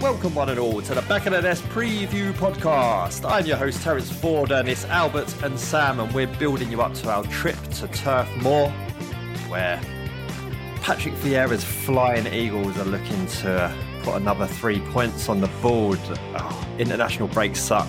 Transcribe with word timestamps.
Welcome, 0.00 0.36
one 0.36 0.48
and 0.48 0.60
all, 0.60 0.80
to 0.80 0.94
the 0.94 1.02
Back 1.02 1.26
of 1.26 1.32
the 1.32 1.42
Nest 1.42 1.64
preview 1.64 2.32
podcast. 2.34 3.28
I'm 3.28 3.44
your 3.44 3.56
host, 3.56 3.82
Terence 3.82 4.12
Ford, 4.12 4.52
and 4.52 4.68
it's 4.68 4.84
Albert 4.84 5.42
and 5.42 5.58
Sam, 5.58 5.98
and 5.98 6.14
we're 6.14 6.28
building 6.38 6.70
you 6.70 6.80
up 6.82 6.94
to 6.94 7.10
our 7.10 7.24
trip 7.24 7.60
to 7.72 7.88
Turf 7.88 8.30
Moor, 8.36 8.70
where 9.48 9.80
Patrick 10.82 11.14
Vieira's 11.14 11.64
flying 11.64 12.32
Eagles 12.32 12.78
are 12.78 12.84
looking 12.84 13.26
to 13.26 13.74
put 14.04 14.14
another 14.14 14.46
three 14.46 14.78
points 14.92 15.28
on 15.28 15.40
the 15.40 15.48
board. 15.60 15.98
Oh, 16.36 16.68
international 16.78 17.26
breaks 17.26 17.60
suck. 17.60 17.88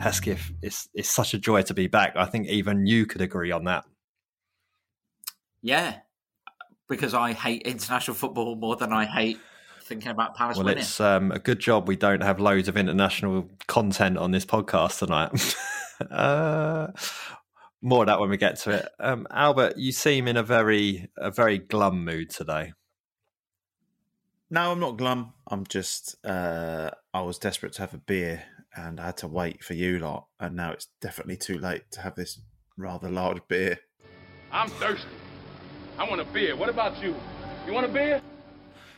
Hesketh, 0.00 0.50
it's, 0.62 0.88
it's 0.94 1.10
such 1.10 1.34
a 1.34 1.38
joy 1.38 1.60
to 1.60 1.74
be 1.74 1.88
back. 1.88 2.16
I 2.16 2.24
think 2.24 2.48
even 2.48 2.86
you 2.86 3.04
could 3.04 3.20
agree 3.20 3.52
on 3.52 3.64
that. 3.64 3.84
Yeah, 5.60 5.98
because 6.88 7.12
I 7.12 7.34
hate 7.34 7.62
international 7.64 8.14
football 8.14 8.56
more 8.56 8.76
than 8.76 8.94
I 8.94 9.04
hate 9.04 9.38
thinking 9.84 10.10
about 10.10 10.34
Palace 10.34 10.56
Well, 10.56 10.66
winning. 10.66 10.82
it's 10.82 11.00
um, 11.00 11.30
a 11.30 11.38
good 11.38 11.58
job 11.60 11.86
we 11.88 11.96
don't 11.96 12.22
have 12.22 12.40
loads 12.40 12.68
of 12.68 12.76
international 12.76 13.48
content 13.66 14.18
on 14.18 14.30
this 14.30 14.44
podcast 14.46 14.98
tonight. 14.98 15.56
uh, 16.10 16.88
more 17.82 18.02
of 18.02 18.06
that 18.06 18.18
when 18.18 18.30
we 18.30 18.36
get 18.36 18.56
to 18.60 18.70
it. 18.70 18.88
Um, 18.98 19.26
Albert, 19.30 19.76
you 19.76 19.92
seem 19.92 20.26
in 20.26 20.36
a 20.36 20.42
very 20.42 21.10
a 21.16 21.30
very 21.30 21.58
glum 21.58 22.04
mood 22.04 22.30
today. 22.30 22.72
No, 24.50 24.72
I'm 24.72 24.80
not 24.80 24.96
glum. 24.96 25.32
I'm 25.48 25.64
just 25.66 26.16
uh 26.24 26.90
I 27.12 27.22
was 27.22 27.38
desperate 27.38 27.72
to 27.74 27.82
have 27.82 27.92
a 27.94 27.98
beer 27.98 28.44
and 28.76 28.98
I 29.00 29.06
had 29.06 29.16
to 29.18 29.28
wait 29.28 29.62
for 29.62 29.74
you 29.74 29.98
lot 29.98 30.26
and 30.40 30.56
now 30.56 30.72
it's 30.72 30.88
definitely 31.00 31.36
too 31.36 31.58
late 31.58 31.82
to 31.92 32.00
have 32.00 32.14
this 32.14 32.40
rather 32.76 33.10
large 33.10 33.40
beer. 33.48 33.78
I'm 34.50 34.68
thirsty. 34.68 35.08
I 35.98 36.08
want 36.08 36.20
a 36.20 36.24
beer. 36.24 36.56
What 36.56 36.68
about 36.68 37.02
you? 37.02 37.14
You 37.66 37.72
want 37.72 37.86
a 37.86 37.88
beer? 37.88 38.20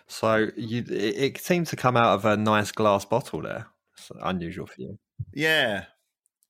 So 0.08 0.48
you 0.56 0.84
it, 0.88 1.16
it 1.16 1.38
seemed 1.38 1.66
to 1.68 1.76
come 1.76 1.96
out 1.96 2.14
of 2.14 2.24
a 2.24 2.36
nice 2.36 2.72
glass 2.72 3.04
bottle 3.04 3.42
there. 3.42 3.66
It's 3.96 4.10
unusual 4.22 4.66
for 4.66 4.80
you. 4.80 4.98
Yeah. 5.32 5.84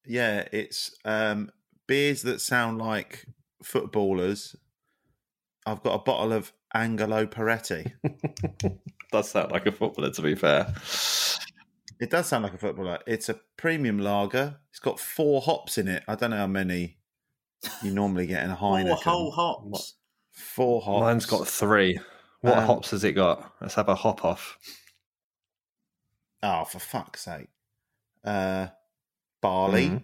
Yeah, 0.04 0.46
it's 0.52 0.94
um 1.04 1.50
beers 1.86 2.22
that 2.22 2.40
sound 2.40 2.78
like 2.78 3.26
footballers. 3.62 4.56
I've 5.64 5.82
got 5.82 5.94
a 5.94 6.02
bottle 6.02 6.32
of 6.32 6.52
Angelo 6.74 7.26
Poretti. 7.26 7.92
Does 9.12 9.30
sound 9.30 9.52
like 9.52 9.66
a 9.66 9.72
footballer, 9.72 10.10
to 10.10 10.22
be 10.22 10.34
fair. 10.34 10.72
It 11.98 12.10
does 12.10 12.26
sound 12.26 12.42
like 12.42 12.52
a 12.52 12.58
footballer. 12.58 12.98
It's 13.06 13.28
a 13.28 13.40
premium 13.56 13.98
lager. 13.98 14.56
It's 14.70 14.80
got 14.80 15.00
four 15.00 15.40
hops 15.40 15.78
in 15.78 15.88
it. 15.88 16.02
I 16.06 16.14
don't 16.14 16.30
know 16.30 16.36
how 16.36 16.46
many 16.46 16.98
you 17.82 17.90
normally 17.90 18.26
get 18.26 18.44
in 18.44 18.50
a 18.50 18.56
Heineken. 18.56 18.88
Four 18.88 18.96
whole 18.96 19.30
hops. 19.30 19.94
Four 20.32 20.82
hops. 20.82 21.00
Mine's 21.00 21.26
got 21.26 21.48
three. 21.48 21.98
What 22.46 22.58
Um, 22.58 22.66
hops 22.66 22.90
has 22.92 23.02
it 23.04 23.12
got? 23.12 23.52
Let's 23.60 23.74
have 23.74 23.88
a 23.88 23.94
hop 23.94 24.24
off. 24.24 24.58
Oh, 26.42 26.64
for 26.64 26.78
fuck's 26.78 27.22
sake. 27.22 27.48
Uh, 28.24 28.68
barley, 29.40 29.88
Mhm. 29.88 30.02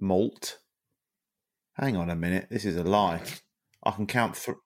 malt. 0.00 0.58
Hang 1.74 1.96
on 1.96 2.10
a 2.10 2.16
minute. 2.16 2.48
This 2.50 2.64
is 2.64 2.76
a 2.76 2.82
lie. 2.84 3.22
I 3.82 3.90
can 3.92 4.06
count 4.06 4.34
th- 4.36 4.56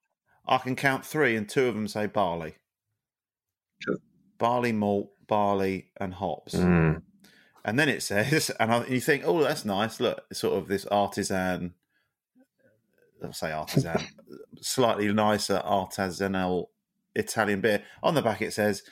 I 0.46 0.58
can 0.58 0.74
count 0.76 1.04
three, 1.06 1.36
and 1.36 1.48
two 1.48 1.66
of 1.66 1.74
them 1.74 1.86
say 1.86 2.06
barley. 2.06 2.56
Sure. 3.78 3.98
Barley, 4.38 4.72
malt, 4.72 5.12
barley, 5.26 5.92
and 6.00 6.14
hops. 6.14 6.54
Mm. 6.54 7.02
And 7.64 7.78
then 7.78 7.88
it 7.88 8.02
says, 8.02 8.50
and, 8.60 8.72
I, 8.72 8.78
and 8.78 8.90
you 8.90 9.00
think, 9.00 9.22
oh, 9.24 9.40
that's 9.42 9.64
nice. 9.64 10.00
Look, 10.00 10.24
sort 10.34 10.54
of 10.58 10.66
this 10.68 10.84
artisan. 10.86 11.74
I'll 13.25 13.33
say 13.33 13.53
artisan, 13.53 13.99
slightly 14.60 15.12
nicer 15.12 15.62
artisanal 15.65 16.66
Italian 17.15 17.60
beer. 17.60 17.83
On 18.03 18.15
the 18.15 18.22
back, 18.22 18.43
it 18.43 18.53
says, 18.53 18.83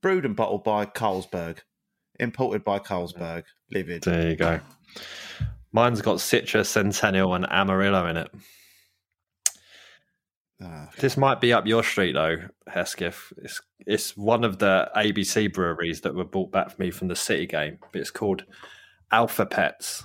brewed 0.00 0.24
and 0.24 0.36
bottled 0.36 0.64
by 0.64 0.86
Carlsberg, 0.86 1.58
imported 2.18 2.64
by 2.64 2.78
Carlsberg, 2.78 3.44
livid. 3.70 4.02
There 4.02 4.30
you 4.30 4.36
go. 4.36 4.60
Mine's 5.72 6.02
got 6.02 6.18
Citra, 6.18 6.66
Centennial, 6.66 7.34
and 7.34 7.50
Amarillo 7.50 8.06
in 8.06 8.16
it. 8.18 8.30
Ah, 10.62 10.90
This 10.98 11.16
might 11.16 11.40
be 11.40 11.52
up 11.52 11.66
your 11.66 11.82
street 11.82 12.12
though, 12.12 12.36
Hesketh. 12.68 13.32
It's 13.38 13.60
it's 13.84 14.16
one 14.16 14.44
of 14.44 14.58
the 14.58 14.88
ABC 14.94 15.52
breweries 15.52 16.02
that 16.02 16.14
were 16.14 16.24
brought 16.24 16.52
back 16.52 16.70
for 16.70 16.80
me 16.80 16.90
from 16.90 17.08
the 17.08 17.16
City 17.16 17.46
game. 17.46 17.78
But 17.92 18.00
it's 18.00 18.12
called 18.12 18.44
Alpha 19.10 19.44
Pets, 19.46 20.04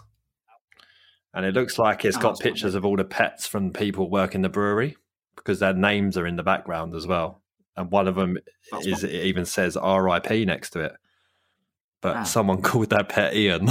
and 1.38 1.46
it 1.46 1.54
looks 1.54 1.78
like 1.80 2.04
it's 2.04 2.18
Oh, 2.18 2.22
got 2.22 2.40
pictures 2.40 2.76
of 2.76 2.84
all 2.84 2.98
the 2.98 3.06
pets 3.06 3.48
from 3.48 3.72
people 3.72 4.10
working 4.10 4.42
the 4.42 4.50
brewery 4.50 4.98
because 5.36 5.60
their 5.60 5.74
names 5.74 6.18
are 6.18 6.28
in 6.28 6.36
the 6.36 6.44
background 6.44 6.96
as 6.96 7.08
well. 7.08 7.42
And 7.78 7.92
one 7.92 8.08
of 8.08 8.16
them 8.16 8.38
That's 8.72 8.88
is 8.88 9.04
not- 9.04 9.12
it 9.12 9.26
even 9.26 9.46
says 9.46 9.78
R.I.P. 9.78 10.46
next 10.46 10.72
to 10.72 10.80
it. 10.82 10.94
But 12.02 12.16
Ah. 12.18 12.24
someone 12.24 12.62
called 12.70 12.90
their 12.90 13.04
pet 13.04 13.36
Ian. 13.36 13.70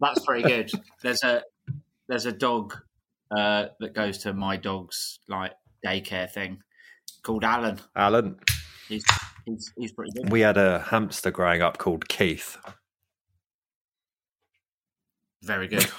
That's 0.00 0.24
pretty 0.24 0.42
good. 0.48 0.70
There's 1.02 1.22
a 1.22 1.42
there's 2.08 2.24
a 2.26 2.32
dog 2.32 2.74
uh, 3.36 3.66
that 3.80 3.94
goes 3.94 4.18
to 4.18 4.32
my 4.32 4.56
dog's 4.56 5.18
like 5.28 5.52
daycare 5.84 6.30
thing 6.30 6.62
called 7.22 7.44
Alan. 7.44 7.78
Alan, 7.94 8.36
He's 8.88 9.04
he's, 9.44 9.70
he's 9.76 9.92
pretty 9.92 10.12
good. 10.16 10.32
we 10.32 10.40
had 10.40 10.56
a 10.56 10.78
hamster 10.78 11.30
growing 11.30 11.60
up 11.60 11.76
called 11.76 12.08
Keith. 12.08 12.56
Very 15.42 15.68
good. 15.68 15.86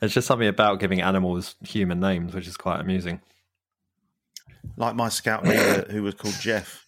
It's 0.00 0.14
just 0.14 0.28
something 0.28 0.46
about 0.46 0.78
giving 0.78 1.00
animals 1.00 1.56
human 1.66 1.98
names, 1.98 2.32
which 2.32 2.46
is 2.46 2.56
quite 2.56 2.80
amusing. 2.80 3.20
like 4.76 4.94
my 4.94 5.08
scout 5.08 5.44
leader 5.44 5.84
who 5.90 6.02
was 6.04 6.14
called 6.14 6.36
Jeff. 6.40 6.86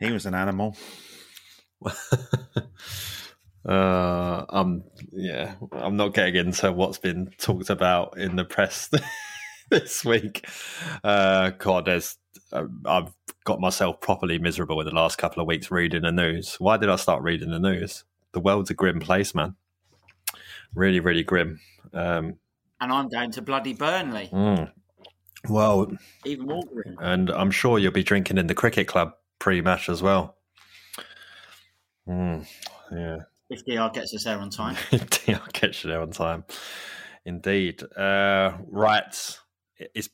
He 0.00 0.10
was 0.10 0.26
an 0.26 0.34
animal. 0.34 0.76
Uh, 3.64 4.44
um, 4.48 4.82
yeah, 5.12 5.54
I'm 5.70 5.96
not 5.96 6.14
getting 6.14 6.34
into 6.34 6.72
what's 6.72 6.98
been 6.98 7.30
talked 7.38 7.70
about 7.70 8.18
in 8.18 8.34
the 8.34 8.44
press 8.44 8.90
this 9.70 10.04
week. 10.04 10.48
Uh, 11.04 11.50
God, 11.50 11.84
there's 11.84 12.16
uh, 12.52 12.64
I've 12.84 13.12
got 13.44 13.60
myself 13.60 14.00
properly 14.00 14.40
miserable 14.40 14.80
in 14.80 14.86
the 14.86 14.94
last 14.94 15.16
couple 15.16 15.40
of 15.40 15.46
weeks 15.46 15.70
reading 15.70 16.02
the 16.02 16.10
news. 16.10 16.56
Why 16.58 16.76
did 16.76 16.88
I 16.88 16.96
start 16.96 17.22
reading 17.22 17.50
the 17.50 17.60
news? 17.60 18.02
The 18.32 18.40
world's 18.40 18.70
a 18.70 18.74
grim 18.74 18.98
place, 18.98 19.32
man. 19.32 19.54
Really, 20.74 21.00
really 21.00 21.22
grim. 21.22 21.60
Um, 21.92 22.36
and 22.80 22.92
I'm 22.92 23.08
going 23.08 23.30
to 23.32 23.42
bloody 23.42 23.74
Burnley. 23.74 24.28
mm. 24.32 24.70
Well, 25.48 25.90
Even 26.24 26.46
more 26.46 26.62
grim. 26.72 26.96
and 27.00 27.28
I'm 27.30 27.50
sure 27.50 27.78
you'll 27.78 27.90
be 27.92 28.04
drinking 28.04 28.38
in 28.38 28.46
the 28.46 28.54
cricket 28.54 28.86
club 28.86 29.12
pre-match 29.40 29.88
as 29.88 30.00
well. 30.02 30.36
Mm, 32.08 32.46
yeah, 32.92 33.16
If 33.50 33.64
DR 33.64 33.90
gets 33.92 34.14
us 34.14 34.24
there 34.24 34.38
on 34.38 34.50
time. 34.50 34.76
I'll 34.92 35.38
catch 35.52 35.84
you 35.84 35.90
there 35.90 36.00
on 36.00 36.10
time. 36.10 36.44
Indeed. 37.24 37.82
Uh, 37.96 38.52
right. 38.68 39.38
it's 39.78 40.06
a 40.06 40.10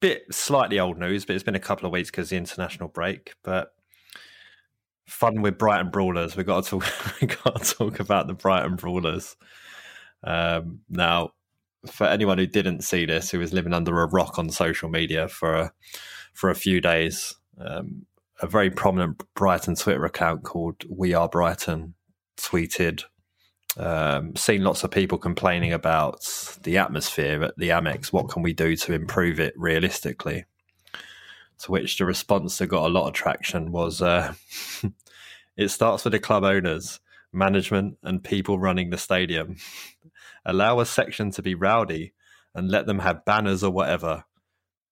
bit 0.00 0.22
slightly 0.32 0.80
old 0.80 0.98
news, 0.98 1.24
but 1.24 1.34
it's 1.34 1.44
been 1.44 1.54
a 1.54 1.60
couple 1.60 1.86
of 1.86 1.92
weeks 1.92 2.10
because 2.10 2.30
the 2.30 2.36
international 2.36 2.88
break. 2.88 3.34
But 3.44 3.72
fun 5.06 5.42
with 5.42 5.58
Brighton 5.58 5.90
Brawlers. 5.90 6.36
We've 6.36 6.46
got 6.46 6.64
to 6.64 6.70
talk. 6.70 6.86
we 7.20 7.28
got 7.28 7.62
to 7.62 7.74
talk 7.74 8.00
about 8.00 8.26
the 8.26 8.34
Brighton 8.34 8.76
Brawlers. 8.76 9.36
Um, 10.24 10.80
now, 10.88 11.30
for 11.86 12.06
anyone 12.06 12.38
who 12.38 12.46
didn't 12.46 12.82
see 12.82 13.04
this, 13.04 13.30
who 13.30 13.38
was 13.38 13.52
living 13.52 13.74
under 13.74 14.00
a 14.00 14.08
rock 14.08 14.38
on 14.38 14.50
social 14.50 14.88
media 14.88 15.28
for 15.28 15.54
a, 15.54 15.72
for 16.32 16.50
a 16.50 16.54
few 16.54 16.80
days, 16.80 17.36
um, 17.58 18.06
a 18.40 18.46
very 18.46 18.70
prominent 18.70 19.22
Brighton 19.34 19.76
Twitter 19.76 20.04
account 20.04 20.42
called 20.42 20.84
We 20.88 21.14
Are 21.14 21.28
Brighton 21.28 21.94
tweeted, 22.36 23.04
um, 23.76 24.34
seen 24.36 24.64
lots 24.64 24.84
of 24.84 24.90
people 24.90 25.18
complaining 25.18 25.72
about 25.72 26.58
the 26.62 26.78
atmosphere 26.78 27.42
at 27.44 27.56
the 27.56 27.70
Amex. 27.70 28.12
What 28.12 28.28
can 28.28 28.42
we 28.42 28.52
do 28.52 28.76
to 28.76 28.92
improve 28.92 29.40
it 29.40 29.54
realistically? 29.56 30.44
To 31.60 31.70
which 31.70 31.98
the 31.98 32.04
response 32.04 32.58
that 32.58 32.66
got 32.66 32.86
a 32.86 32.92
lot 32.92 33.08
of 33.08 33.14
traction 33.14 33.72
was 33.72 34.02
uh, 34.02 34.34
it 35.56 35.68
starts 35.68 36.04
with 36.04 36.12
the 36.12 36.18
club 36.18 36.44
owners, 36.44 37.00
management, 37.32 37.98
and 38.02 38.22
people 38.22 38.58
running 38.58 38.90
the 38.90 38.98
stadium. 38.98 39.56
Allow 40.44 40.80
a 40.80 40.86
section 40.86 41.30
to 41.32 41.42
be 41.42 41.54
rowdy 41.54 42.12
and 42.54 42.70
let 42.70 42.86
them 42.86 43.00
have 43.00 43.24
banners 43.24 43.64
or 43.64 43.70
whatever. 43.70 44.24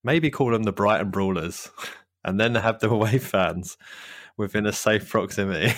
Maybe 0.02 0.30
call 0.30 0.50
them 0.50 0.64
the 0.64 0.72
Brighton 0.72 1.10
Brawlers 1.10 1.70
and 2.24 2.40
then 2.40 2.54
have 2.54 2.80
the 2.80 2.90
away 2.90 3.18
fans 3.18 3.76
within 4.36 4.66
a 4.66 4.72
safe 4.72 5.08
proximity. 5.08 5.74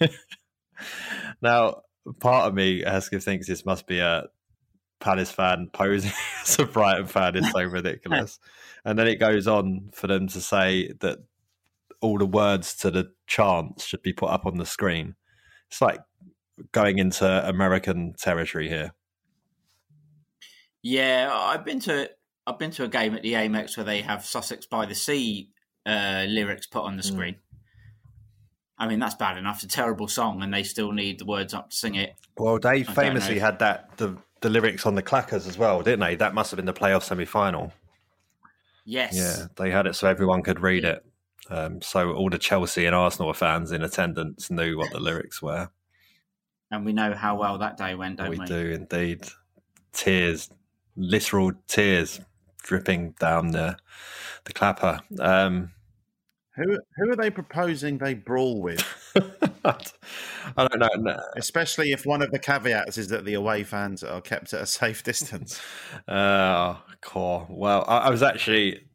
now, 1.42 1.82
part 2.20 2.46
of 2.46 2.54
me, 2.54 2.82
Heska, 2.82 3.22
thinks 3.22 3.46
this 3.46 3.66
must 3.66 3.86
be 3.86 3.98
a 3.98 4.24
Palace 5.00 5.32
fan 5.32 5.68
posing 5.72 6.12
as 6.42 6.58
a 6.58 6.64
Brighton 6.64 7.06
fan 7.06 7.36
is 7.36 7.50
so 7.50 7.62
ridiculous. 7.64 8.38
and 8.84 8.98
then 8.98 9.08
it 9.08 9.16
goes 9.16 9.48
on 9.48 9.90
for 9.92 10.06
them 10.06 10.28
to 10.28 10.40
say 10.40 10.92
that 11.00 11.18
all 12.00 12.18
the 12.18 12.26
words 12.26 12.74
to 12.76 12.90
the 12.90 13.10
chants 13.26 13.84
should 13.84 14.02
be 14.02 14.12
put 14.12 14.30
up 14.30 14.46
on 14.46 14.58
the 14.58 14.66
screen. 14.66 15.16
It's 15.68 15.80
like 15.80 16.00
going 16.72 16.98
into 16.98 17.26
American 17.48 18.14
territory 18.14 18.68
here. 18.68 18.92
Yeah, 20.82 21.30
I've 21.32 21.64
been 21.64 21.80
to 21.80 22.10
I've 22.46 22.58
been 22.58 22.72
to 22.72 22.84
a 22.84 22.88
game 22.88 23.14
at 23.14 23.22
the 23.22 23.34
Amex 23.34 23.76
where 23.76 23.84
they 23.84 24.02
have 24.02 24.24
Sussex 24.24 24.66
by 24.66 24.84
the 24.86 24.94
Sea 24.94 25.50
uh, 25.86 26.24
lyrics 26.28 26.66
put 26.66 26.82
on 26.82 26.96
the 26.96 27.02
Hmm. 27.02 27.14
screen. 27.14 27.36
I 28.78 28.88
mean, 28.88 28.98
that's 28.98 29.14
bad 29.14 29.38
enough. 29.38 29.62
It's 29.62 29.72
a 29.72 29.76
terrible 29.76 30.08
song, 30.08 30.42
and 30.42 30.52
they 30.52 30.64
still 30.64 30.90
need 30.90 31.20
the 31.20 31.24
words 31.24 31.54
up 31.54 31.70
to 31.70 31.76
sing 31.76 31.94
it. 31.94 32.14
Well, 32.36 32.58
they 32.58 32.82
don't 32.82 32.94
famously 32.94 33.38
had 33.38 33.58
that 33.60 33.96
the 33.96 34.16
the 34.40 34.50
lyrics 34.50 34.86
on 34.86 34.96
the 34.96 35.02
clackers 35.02 35.46
as 35.46 35.56
well, 35.56 35.82
didn't 35.82 36.00
they? 36.00 36.16
That 36.16 36.34
must 36.34 36.50
have 36.50 36.56
been 36.56 36.66
the 36.66 36.72
playoff 36.72 37.04
semi 37.04 37.24
final. 37.24 37.72
Yes. 38.84 39.14
Yeah, 39.14 39.46
they 39.56 39.70
had 39.70 39.86
it 39.86 39.94
so 39.94 40.08
everyone 40.08 40.42
could 40.42 40.58
read 40.58 40.84
it. 40.84 41.04
Um, 41.48 41.80
so 41.80 42.12
all 42.12 42.28
the 42.30 42.38
Chelsea 42.38 42.84
and 42.86 42.94
Arsenal 42.96 43.32
fans 43.32 43.70
in 43.70 43.82
attendance 43.82 44.50
knew 44.50 44.76
what 44.76 44.90
the 44.90 44.98
lyrics 44.98 45.40
were. 45.40 45.70
And 46.72 46.84
we 46.84 46.92
know 46.92 47.14
how 47.14 47.36
well 47.36 47.58
that 47.58 47.76
day 47.76 47.94
went, 47.94 48.16
don't 48.16 48.30
we 48.30 48.38
we? 48.38 48.46
do 48.46 48.70
indeed. 48.72 49.20
Tears, 49.92 50.50
literal 50.96 51.52
tears 51.68 52.20
dripping 52.62 53.14
down 53.18 53.50
the 53.52 53.76
the 54.44 54.52
clapper. 54.52 55.00
Um, 55.20 55.72
Who 56.56 56.78
who 56.96 57.10
are 57.10 57.16
they 57.16 57.30
proposing 57.30 57.98
they 57.98 58.14
brawl 58.14 58.60
with? 58.60 58.84
I 59.64 60.66
don't 60.66 60.78
know. 60.78 60.88
no. 60.98 61.20
Especially 61.36 61.92
if 61.92 62.04
one 62.04 62.20
of 62.22 62.30
the 62.30 62.38
caveats 62.38 62.98
is 62.98 63.08
that 63.08 63.24
the 63.24 63.34
away 63.34 63.62
fans 63.64 64.02
are 64.02 64.20
kept 64.20 64.52
at 64.52 64.62
a 64.62 64.66
safe 64.66 65.02
distance. 65.04 65.60
Uh, 66.08 66.76
cool. 67.00 67.46
Well, 67.48 67.84
I, 67.88 67.98
I 67.98 68.10
was 68.10 68.22
actually 68.22 68.86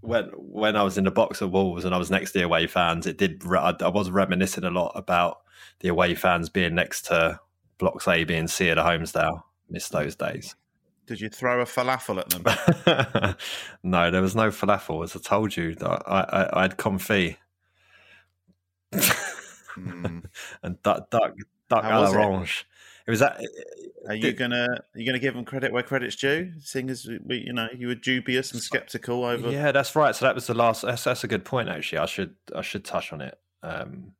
when 0.00 0.24
when 0.36 0.76
I 0.76 0.82
was 0.82 0.98
in 0.98 1.04
the 1.04 1.10
box 1.10 1.40
of 1.40 1.52
Wolves 1.52 1.84
and 1.84 1.94
I 1.94 1.98
was 1.98 2.10
next 2.10 2.32
to 2.32 2.38
the 2.38 2.44
away 2.44 2.66
fans. 2.66 3.06
It 3.06 3.18
did. 3.18 3.42
I, 3.46 3.74
I 3.80 3.88
was 3.88 4.10
reminiscing 4.10 4.64
a 4.64 4.70
lot 4.70 4.92
about 4.96 5.38
the 5.80 5.88
away 5.88 6.14
fans 6.14 6.48
being 6.48 6.74
next 6.74 7.02
to 7.06 7.38
blocks 7.78 8.08
A, 8.08 8.24
B, 8.24 8.34
and 8.34 8.50
C 8.50 8.70
at 8.70 8.78
a 8.78 8.82
Holmesdale. 8.82 9.42
Miss 9.68 9.88
those 9.88 10.16
days. 10.16 10.54
Did 11.06 11.20
you 11.20 11.28
throw 11.28 11.60
a 11.60 11.64
falafel 11.64 12.18
at 12.18 12.30
them? 12.30 13.36
no, 13.82 14.10
there 14.10 14.22
was 14.22 14.34
no 14.34 14.48
falafel. 14.48 15.04
As 15.04 15.14
I 15.14 15.20
told 15.20 15.56
you, 15.56 15.76
I 15.82 15.86
I, 15.86 16.58
I 16.58 16.62
had 16.62 16.78
confit 16.78 17.36
Mm. 19.76 20.24
and 20.62 20.82
duck 20.82 21.10
duck 21.10 21.34
duck 21.68 21.82
How 21.82 22.04
à 22.04 22.40
was 22.40 22.50
it? 22.50 22.64
It 23.06 23.10
was 23.10 23.20
that. 23.20 23.44
Are 24.08 24.14
you 24.14 24.32
gonna 24.32 24.66
are 24.94 24.98
you 24.98 25.04
gonna 25.04 25.18
give 25.18 25.34
them 25.34 25.44
credit 25.44 25.72
where 25.72 25.82
credit's 25.82 26.16
due? 26.16 26.52
Seeing 26.60 26.88
as 26.90 27.06
we, 27.24 27.38
you 27.38 27.52
know, 27.52 27.68
you 27.76 27.88
were 27.88 27.94
dubious 27.94 28.52
and 28.52 28.62
skeptical 28.62 29.24
over. 29.24 29.50
Yeah, 29.50 29.72
that's 29.72 29.94
right. 29.94 30.14
So 30.14 30.24
that 30.24 30.34
was 30.34 30.46
the 30.46 30.54
last. 30.54 30.82
That's, 30.82 31.04
that's 31.04 31.24
a 31.24 31.28
good 31.28 31.44
point. 31.44 31.68
Actually, 31.68 31.98
I 31.98 32.06
should 32.06 32.34
I 32.54 32.62
should 32.62 32.84
touch 32.84 33.12
on 33.12 33.20
it. 33.20 33.38
Um, 33.62 34.12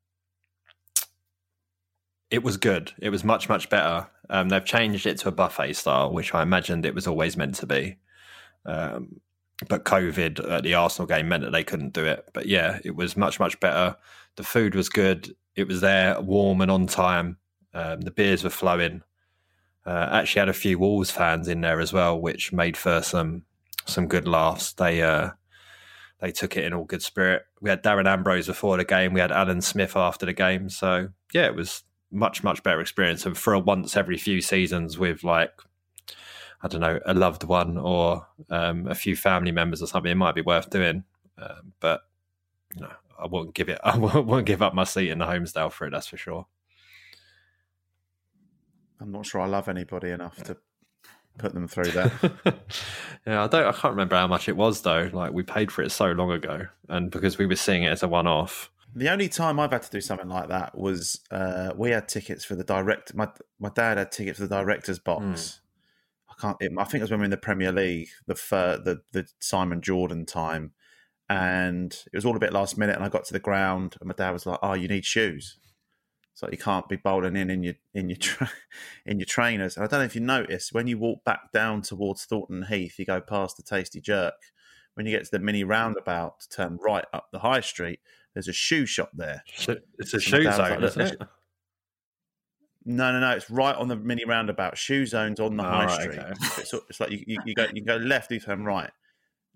it 2.35 2.43
was 2.43 2.57
good. 2.57 2.93
It 2.99 3.11
was 3.11 3.23
much 3.23 3.49
much 3.49 3.71
better. 3.71 4.09
Um, 4.29 4.49
they've 4.49 4.65
changed 4.65 5.07
it 5.07 5.19
to 5.19 5.29
a 5.29 5.33
buffet 5.33 5.75
style, 5.75 6.13
which 6.13 6.35
I 6.35 6.43
imagined 6.43 6.85
it 6.85 6.95
was 6.95 7.07
always 7.07 7.37
meant 7.37 7.55
to 7.57 7.67
be. 7.67 7.99
Um, 8.67 9.21
but 9.69 9.85
COVID 9.85 10.51
at 10.51 10.65
the 10.65 10.75
Arsenal 10.75 11.07
game 11.07 11.29
meant 11.29 11.45
that 11.45 11.53
they 11.53 11.63
couldn't 11.63 11.93
do 11.93 12.05
it. 12.05 12.29
But 12.33 12.47
yeah, 12.47 12.81
it 12.85 12.97
was 12.97 13.17
much 13.17 13.39
much 13.39 13.61
better. 13.61 13.97
The 14.35 14.43
food 14.43 14.75
was 14.75 14.89
good. 14.89 15.37
It 15.55 15.69
was 15.69 15.81
there, 15.81 16.21
warm 16.21 16.61
and 16.61 16.73
on 16.73 16.89
time. 16.89 17.39
Um, 17.73 18.01
the 18.01 18.11
beers 18.11 18.43
were 18.43 18.51
flowing. 18.51 19.03
Uh, 19.87 20.09
actually, 20.11 20.41
had 20.41 20.49
a 20.49 20.55
few 20.55 20.81
Wolves 20.81 21.13
fans 21.13 21.47
in 21.47 21.61
there 21.61 21.79
as 21.79 21.93
well, 21.93 22.21
which 22.21 22.53
made 22.53 22.77
for 22.77 23.01
some 23.01 23.45
some 23.87 24.09
good 24.09 24.27
laughs. 24.27 24.73
They 24.73 25.03
uh, 25.03 25.31
they 26.21 26.33
took 26.33 26.57
it 26.57 26.65
in 26.65 26.75
all 26.75 26.85
good 26.85 27.03
spirit. 27.03 27.43
We 27.61 27.71
had 27.71 27.85
Darren 27.85 28.09
Ambrose 28.09 28.49
before 28.49 28.77
the 28.77 28.85
game. 28.85 29.13
We 29.13 29.21
had 29.21 29.31
Alan 29.31 29.61
Smith 29.61 29.95
after 29.95 30.27
the 30.27 30.33
game. 30.33 30.69
So 30.69 31.11
yeah, 31.33 31.47
it 31.47 31.55
was 31.55 31.85
much 32.11 32.43
much 32.43 32.63
better 32.63 32.81
experience. 32.81 33.27
And 33.27 33.37
for 33.37 33.55
a 33.55 33.59
once 33.59 33.97
every 33.97 34.19
few 34.19 34.41
seasons 34.41 34.99
with 34.99 35.25
like 35.25 35.53
I 36.63 36.69
don't 36.69 36.81
know 36.81 37.01
a 37.05 37.15
loved 37.15 37.45
one 37.45 37.77
or 37.77 38.27
um, 38.51 38.87
a 38.87 38.95
few 38.95 39.17
family 39.17 39.53
members 39.53 39.83
or 39.83 39.87
something, 39.87 40.13
it 40.13 40.17
might 40.17 40.35
be 40.35 40.41
worth 40.41 40.71
doing. 40.71 41.05
Um, 41.37 41.73
but 41.81 42.03
no, 42.77 42.91
I 43.23 43.27
won't 43.27 43.55
give 43.55 43.69
it. 43.69 43.79
I 43.85 43.99
won't, 43.99 44.27
won't 44.27 44.47
give 44.47 44.63
up 44.63 44.75
my 44.75 44.85
seat 44.85 45.11
in 45.11 45.19
the 45.19 45.27
Holmesdale 45.27 45.73
for 45.73 45.87
it. 45.87 45.91
That's 45.91 46.07
for 46.07 46.17
sure. 46.17 46.47
I'm 49.01 49.13
not 49.13 49.27
sure 49.27 49.41
I 49.41 49.47
love 49.47 49.69
anybody 49.69 50.11
enough 50.11 50.43
to 50.45 50.57
put 51.39 51.53
them 51.53 51.69
through 51.69 51.91
that. 51.91 52.13
yeah, 53.27 53.45
I 53.45 53.47
don't. 53.47 53.67
I 53.67 53.73
can't 53.73 53.93
remember 53.93 54.17
how 54.17 54.27
much 54.27 54.49
it 54.49 54.57
was 54.57 54.83
though. 54.83 55.11
Like 55.13 55.33
we 55.33 55.43
paid 55.43 55.71
for 55.71 55.83
it 55.83 55.91
so 55.91 56.13
long 56.13 56.31
ago, 56.31 56.69
and 56.89 57.11
because 57.11 57.37
we 57.37 57.47
were 57.47 57.57
seeing 57.57 57.83
it 57.83 57.91
as 57.91 58.03
a 58.03 58.09
one-off. 58.09 58.71
The 58.97 59.09
only 59.11 59.29
time 59.29 59.59
I've 59.59 59.73
had 59.73 59.83
to 59.83 59.91
do 59.91 60.01
something 60.01 60.29
like 60.29 60.49
that 60.49 60.77
was 60.79 61.21
uh, 61.31 61.73
we 61.77 61.91
had 61.91 62.09
tickets 62.09 62.45
for 62.45 62.55
the 62.55 62.65
direct. 62.65 63.15
My 63.15 63.29
my 63.59 63.71
dad 63.75 63.99
had 63.99 64.13
tickets 64.13 64.39
for 64.39 64.47
the 64.47 64.55
director's 64.55 64.99
box. 64.99 65.61
I 66.31 66.41
can't. 66.41 66.57
It, 66.61 66.73
I 66.79 66.85
think 66.85 67.01
it 67.01 67.05
was 67.05 67.11
when 67.11 67.21
we 67.21 67.23
were 67.23 67.27
in 67.27 67.31
the 67.31 67.37
Premier 67.37 67.73
League, 67.73 68.09
the 68.27 68.35
fir- 68.35 68.81
the 68.85 69.03
the 69.13 69.27
Simon 69.41 69.81
Jordan 69.81 70.27
time, 70.27 70.73
and 71.29 71.93
it 71.93 72.17
was 72.17 72.25
all 72.25 72.37
a 72.37 72.41
bit 72.41 72.53
last 72.53 72.79
minute. 72.79 72.95
And 72.95 73.05
I 73.05 73.09
got 73.09 73.25
to 73.25 73.33
the 73.33 73.41
ground, 73.41 73.97
and 74.01 74.07
my 74.07 74.15
dad 74.15 74.31
was 74.31 74.47
like, 74.47 74.61
"Oh, 74.63 74.75
you 74.75 74.87
need 74.87 75.05
shoes." 75.05 75.59
So 76.35 76.49
you 76.51 76.59
can't 76.59 76.89
be 76.89 76.97
bowling 76.97 77.37
in 77.37 77.49
in 77.49 77.63
your 77.63 77.75
in 77.95 78.09
your 78.09 78.19
tra- 78.19 78.51
in 79.07 79.19
your 79.19 79.27
trainers. 79.27 79.77
And 79.77 79.85
I 79.85 79.89
don't 79.89 80.01
know 80.01 80.07
if 80.07 80.17
you 80.17 80.21
noticed 80.21 80.73
when 80.73 80.87
you 80.87 80.99
walk 80.99 81.25
back 81.25 81.53
down 81.53 81.83
towards 81.83 82.25
Thornton 82.25 82.65
Heath, 82.65 82.99
you 82.99 83.05
go 83.05 83.21
past 83.21 83.57
the 83.57 83.63
Tasty 83.63 84.01
Jerk. 84.01 84.35
When 84.95 85.07
you 85.07 85.13
get 85.13 85.25
to 85.25 85.31
the 85.33 85.41
mini 85.41 85.65
roundabout, 85.65 86.41
to 86.41 86.49
turn 86.49 86.79
right 86.81 87.05
up 87.13 87.29
the 87.33 87.41
high 87.41 87.61
street. 87.61 87.99
There's 88.35 88.49
a 88.49 88.53
shoe 88.53 88.85
shop 88.87 89.11
there. 89.15 89.43
It's 89.99 90.13
a 90.13 90.21
shoe 90.21 90.43
zone, 90.43 90.59
like, 90.59 90.83
isn't 90.83 91.01
it? 91.03 91.23
No, 92.85 93.13
no, 93.13 93.21
no. 93.21 93.31
It's 93.31 93.49
right 93.51 93.75
on 93.75 93.89
the 93.89 93.97
mini 93.97 94.25
roundabout. 94.25 94.77
Shoe 94.77 95.07
zones 95.07 95.41
on 95.41 95.57
the 95.57 95.65
Oh, 95.65 95.69
high 95.69 95.87
right, 95.87 96.01
street. 96.03 96.19
okay. 96.19 96.33
It's, 96.59 96.75
it's 96.75 97.01
like 97.01 97.11
you, 97.11 97.25
you, 97.27 97.39
you 97.47 97.55
go 97.55 97.67
you 97.73 97.83
go 97.85 97.97
left, 97.97 98.31
you 98.31 98.41
turn 98.41 98.65
right. 98.65 98.91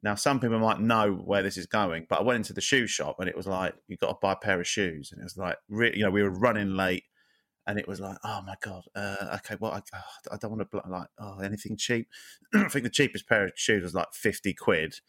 Now, 0.03 0.15
some 0.15 0.39
people 0.39 0.61
might 0.61 0.81
know 0.81 1.13
where 1.13 1.43
this 1.43 1.57
is 1.57 1.67
going, 1.67 2.07
but 2.09 2.21
I 2.21 2.23
went 2.23 2.37
into 2.37 2.53
the 2.53 2.61
shoe 2.61 2.87
shop 2.87 3.17
and 3.19 3.29
it 3.29 3.37
was 3.37 3.47
like 3.49 3.75
you 3.89 3.97
got 3.97 4.09
to 4.09 4.17
buy 4.23 4.33
a 4.33 4.37
pair 4.37 4.61
of 4.61 4.67
shoes, 4.67 5.11
and 5.13 5.21
it 5.21 5.25
was 5.25 5.37
like 5.37 5.57
you 5.69 6.05
know, 6.05 6.11
we 6.11 6.23
were 6.23 6.31
running 6.31 6.75
late, 6.77 7.05
and 7.67 7.79
it 7.79 7.89
was 7.89 7.99
like, 8.01 8.17
oh 8.25 8.41
my 8.47 8.55
god, 8.63 8.85
uh, 8.95 9.37
okay, 9.37 9.57
well, 9.61 9.73
I, 9.73 9.83
oh, 9.95 10.33
I 10.33 10.37
don't 10.37 10.57
want 10.57 10.71
to 10.71 10.83
like, 10.89 11.09
oh, 11.19 11.41
anything 11.41 11.77
cheap. 11.77 12.09
I 12.55 12.69
think 12.69 12.85
the 12.85 12.91
cheapest 12.91 13.29
pair 13.29 13.45
of 13.47 13.53
shoes 13.57 13.83
was 13.83 13.95
like 13.95 14.15
fifty 14.15 14.55
quid. 14.55 15.01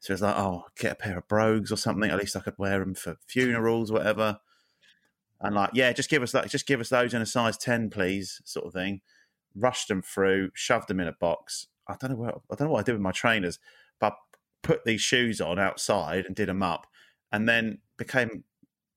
So 0.00 0.12
it's 0.12 0.22
was 0.22 0.30
like, 0.30 0.36
oh, 0.36 0.64
get 0.78 0.92
a 0.92 0.96
pair 0.96 1.18
of 1.18 1.28
brogues 1.28 1.72
or 1.72 1.76
something. 1.76 2.10
At 2.10 2.18
least 2.18 2.36
I 2.36 2.40
could 2.40 2.56
wear 2.56 2.78
them 2.78 2.94
for 2.94 3.16
funerals, 3.26 3.90
whatever. 3.90 4.38
And 5.40 5.54
like, 5.54 5.70
yeah, 5.74 5.92
just 5.92 6.10
give 6.10 6.22
us 6.22 6.32
that. 6.32 6.48
Just 6.50 6.66
give 6.66 6.80
us 6.80 6.88
those 6.88 7.14
in 7.14 7.22
a 7.22 7.26
size 7.26 7.56
ten, 7.56 7.90
please, 7.90 8.40
sort 8.44 8.66
of 8.66 8.72
thing. 8.72 9.00
Rushed 9.54 9.88
them 9.88 10.02
through, 10.02 10.50
shoved 10.54 10.88
them 10.88 11.00
in 11.00 11.08
a 11.08 11.12
box. 11.12 11.66
I 11.88 11.96
don't 11.98 12.10
know 12.10 12.16
what 12.16 12.40
I 12.50 12.54
don't 12.54 12.68
know 12.68 12.72
what 12.72 12.80
I 12.80 12.84
did 12.84 12.92
with 12.92 13.02
my 13.02 13.12
trainers, 13.12 13.58
but 14.00 14.12
I 14.12 14.16
put 14.62 14.84
these 14.84 15.00
shoes 15.00 15.40
on 15.40 15.58
outside 15.58 16.26
and 16.26 16.34
did 16.34 16.48
them 16.48 16.62
up, 16.62 16.86
and 17.32 17.48
then 17.48 17.78
became 17.96 18.44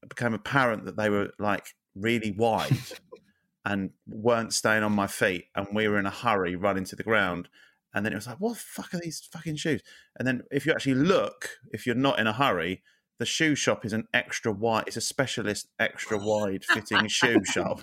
became 0.08 0.34
apparent 0.34 0.86
that 0.86 0.98
they 0.98 1.10
were 1.10 1.31
like 1.39 1.67
really 1.96 2.31
wide 2.31 2.77
and 3.65 3.91
weren't 4.08 4.53
staying 4.53 4.84
on 4.84 4.93
my 4.93 5.08
feet, 5.08 5.46
and 5.55 5.67
we 5.74 5.88
were 5.88 6.00
in 6.00 6.05
a 6.05 6.12
hurry 6.12 6.55
running 6.55 6.86
to 6.86 6.96
the 6.96 7.03
ground. 7.03 7.50
And 7.93 8.05
then 8.05 8.13
it 8.13 8.15
was 8.15 8.27
like, 8.27 8.39
what 8.39 8.53
the 8.53 8.60
fuck 8.60 8.93
are 8.93 9.00
these 9.00 9.19
fucking 9.31 9.57
shoes? 9.57 9.81
And 10.17 10.27
then 10.27 10.43
if 10.51 10.65
you 10.65 10.71
actually 10.71 10.95
look, 10.95 11.50
if 11.71 11.86
you're 11.86 11.95
not 11.95 12.19
in 12.19 12.27
a 12.27 12.33
hurry, 12.33 12.83
the 13.19 13.25
shoe 13.25 13.53
shop 13.53 13.86
is 13.86 13.93
an 13.93 14.07
extra 14.13 14.51
wide. 14.51 14.86
It's 14.88 14.98
a 14.98 15.01
specialist 15.01 15.67
extra 15.77 16.17
wide 16.17 16.63
fitting 16.65 17.07
shoe 17.07 17.43
shop. 17.45 17.81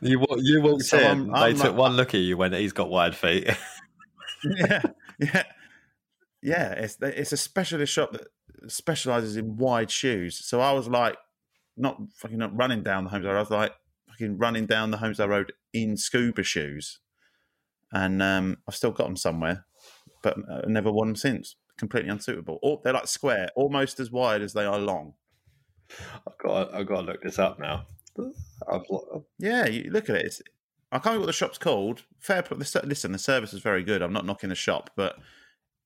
You 0.00 0.24
you 0.36 0.60
walked 0.62 0.84
So 0.84 0.98
in. 0.98 1.04
I'm- 1.04 1.26
they 1.28 1.32
I'm 1.38 1.54
took 1.56 1.64
like- 1.64 1.76
one 1.76 1.96
look 1.96 2.14
at 2.14 2.20
you 2.20 2.36
when 2.36 2.52
he's 2.52 2.72
got 2.72 2.90
wide 2.90 3.16
feet. 3.16 3.48
yeah, 4.44 4.82
yeah, 5.18 5.42
yeah. 6.42 6.72
It's 6.72 6.96
it's 7.00 7.32
a 7.32 7.36
specialist 7.36 7.92
shop 7.92 8.12
that 8.12 8.28
specializes 8.70 9.36
in 9.36 9.56
wide 9.56 9.90
shoes. 9.90 10.44
So 10.44 10.60
I 10.60 10.72
was 10.72 10.88
like, 10.88 11.16
not 11.76 11.98
fucking 12.16 12.38
not 12.38 12.56
running 12.56 12.82
down 12.82 13.04
the 13.04 13.10
Holmesdale 13.10 13.24
Road. 13.32 13.36
I 13.36 13.40
was 13.40 13.50
like 13.50 13.72
fucking 14.10 14.38
running 14.38 14.66
down 14.66 14.90
the 14.90 14.98
Holmesdale 14.98 15.28
Road 15.28 15.52
in 15.72 15.96
scuba 15.96 16.42
shoes, 16.42 17.00
and 17.92 18.22
um, 18.22 18.58
I've 18.66 18.74
still 18.74 18.90
got 18.90 19.04
them 19.04 19.16
somewhere, 19.16 19.64
but 20.22 20.36
uh, 20.50 20.62
never 20.66 20.92
worn 20.92 21.08
them 21.08 21.16
since. 21.16 21.56
Completely 21.78 22.10
unsuitable. 22.10 22.58
Or 22.62 22.80
they're 22.82 22.92
like 22.92 23.06
square, 23.06 23.48
almost 23.54 24.00
as 24.00 24.10
wide 24.10 24.42
as 24.42 24.52
they 24.52 24.64
are 24.64 24.78
long. 24.78 25.14
I've 26.26 26.38
got 26.38 26.74
I've 26.74 26.86
got 26.86 27.00
to 27.00 27.06
look 27.06 27.22
this 27.22 27.38
up 27.38 27.58
now. 27.58 27.86
I've, 28.70 28.82
Yeah, 29.38 29.66
you 29.66 29.90
look 29.90 30.10
at 30.10 30.16
it. 30.16 30.26
It's, 30.26 30.42
I 30.90 30.96
can't 30.96 31.06
remember 31.06 31.20
what 31.20 31.26
the 31.26 31.32
shop's 31.32 31.58
called. 31.58 32.04
Fair, 32.18 32.42
the, 32.42 32.82
listen, 32.84 33.12
the 33.12 33.18
service 33.18 33.52
is 33.52 33.60
very 33.60 33.84
good. 33.84 34.02
I'm 34.02 34.12
not 34.12 34.26
knocking 34.26 34.48
the 34.48 34.54
shop, 34.54 34.90
but 34.96 35.16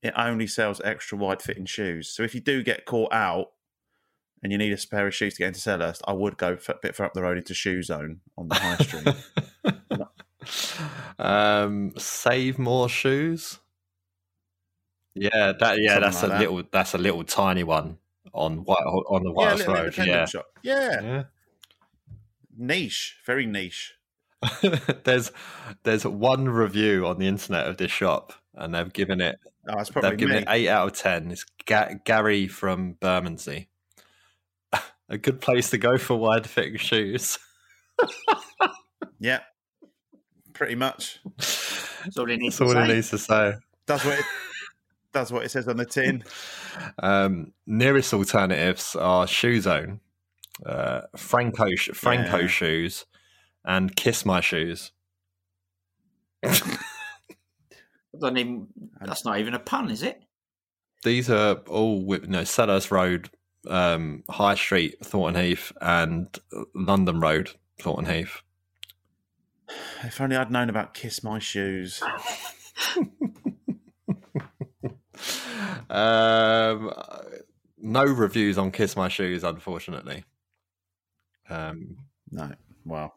it 0.02 0.14
only 0.16 0.46
sells 0.46 0.80
extra 0.84 1.18
wide 1.18 1.42
fitting 1.42 1.66
shoes. 1.66 2.08
So 2.08 2.22
if 2.22 2.34
you 2.34 2.40
do 2.40 2.62
get 2.62 2.86
caught 2.86 3.12
out 3.12 3.48
and 4.42 4.50
you 4.50 4.58
need 4.58 4.72
a 4.72 4.86
pair 4.88 5.06
of 5.06 5.14
shoes 5.14 5.34
to 5.34 5.38
get 5.38 5.48
into 5.48 5.60
Selhurst, 5.60 6.00
I 6.06 6.12
would 6.12 6.36
go 6.36 6.56
a 6.68 6.74
bit 6.82 6.96
further 6.96 7.06
up 7.06 7.14
the 7.14 7.22
road 7.22 7.38
into 7.38 7.54
Shoe 7.54 7.82
Zone 7.82 8.20
on 8.36 8.48
the 8.48 8.54
high 8.54 8.76
street. 8.76 9.74
um, 11.22 11.92
save 11.96 12.58
more 12.58 12.88
shoes. 12.88 13.58
Yeah, 15.14 15.52
that 15.60 15.78
yeah, 15.80 15.94
Something 15.94 16.02
that's 16.02 16.22
like 16.22 16.24
a 16.24 16.26
that. 16.28 16.40
little 16.40 16.62
that's 16.72 16.94
a 16.94 16.98
little 16.98 17.24
tiny 17.24 17.62
one 17.64 17.98
on 18.32 18.64
White 18.64 18.78
on 18.82 19.22
the 19.22 19.30
yeah, 19.30 19.34
White 19.34 19.56
little 19.58 19.74
Road. 19.74 19.96
Yeah, 19.96 20.24
shop. 20.26 20.46
Yeah. 20.62 21.00
yeah. 21.02 21.22
niche, 22.56 23.18
very 23.26 23.46
niche. 23.46 23.94
there's 25.04 25.30
there's 25.84 26.04
one 26.06 26.48
review 26.48 27.06
on 27.06 27.18
the 27.18 27.26
internet 27.28 27.66
of 27.68 27.76
this 27.76 27.90
shop, 27.92 28.32
and 28.54 28.74
they've 28.74 28.92
given 28.92 29.20
it 29.20 29.38
Oh, 29.68 29.78
it's 29.78 29.90
probably 29.90 30.10
they've 30.10 30.18
given 30.18 30.36
me. 30.36 30.42
it 30.42 30.48
eight 30.48 30.68
out 30.68 30.88
of 30.88 30.92
ten. 30.94 31.30
It's 31.30 31.44
Ga- 31.66 31.94
Gary 32.04 32.48
from 32.48 32.94
Bermondsey. 32.94 33.68
a 35.08 35.18
good 35.18 35.40
place 35.40 35.70
to 35.70 35.78
go 35.78 35.98
for 35.98 36.16
wide 36.16 36.46
fitting 36.48 36.78
shoes. 36.78 37.38
Yeah, 39.20 39.38
pretty 40.52 40.74
much. 40.74 41.20
That's 41.38 42.16
all 42.18 42.26
he 42.26 42.36
needs 42.36 42.58
That's 42.58 42.70
to 42.72 42.76
all 42.78 42.82
it 42.84 42.88
say. 42.88 42.94
needs 42.94 43.10
to 43.10 43.18
say. 43.18 43.54
That's 43.86 44.04
what 44.04 44.18
it, 44.18 44.24
that's 45.12 45.30
what 45.32 45.44
it 45.44 45.50
says 45.50 45.68
on 45.68 45.76
the 45.76 45.86
tin. 45.86 46.24
Um, 47.02 47.52
nearest 47.66 48.14
alternatives 48.14 48.96
are 48.96 49.26
Shoe 49.26 49.60
Zone, 49.60 50.00
uh, 50.64 51.02
Franco 51.18 51.66
Franco 51.92 52.38
Yeah. 52.38 52.46
shoes, 52.46 53.04
and 53.62 53.94
Kiss 53.94 54.24
My 54.24 54.40
Shoes. 54.40 54.90
Doesn't 56.42 58.36
even, 58.38 58.68
that's 59.00 59.24
not 59.26 59.38
even 59.38 59.52
a 59.54 59.58
pun, 59.58 59.90
is 59.90 60.02
it? 60.02 60.22
These 61.04 61.28
are 61.30 61.56
all 61.68 62.02
with 62.04 62.28
no 62.28 62.44
Sellers 62.44 62.90
Road, 62.90 63.28
um, 63.68 64.22
High 64.30 64.54
Street, 64.54 64.96
Thornton 65.04 65.42
Heath, 65.42 65.72
and 65.80 66.26
London 66.74 67.20
Road, 67.20 67.50
Thornton 67.80 68.14
Heath. 68.14 68.40
If 70.04 70.20
only 70.20 70.36
I'd 70.36 70.50
known 70.50 70.68
about 70.70 70.94
Kiss 70.94 71.22
My 71.22 71.38
Shoes. 71.38 72.02
Um, 75.90 76.92
no 77.78 78.04
reviews 78.04 78.58
on 78.58 78.70
Kiss 78.70 78.96
My 78.96 79.08
Shoes, 79.08 79.44
unfortunately. 79.44 80.24
Um, 81.50 81.96
No. 82.30 82.50
Well, 82.84 83.14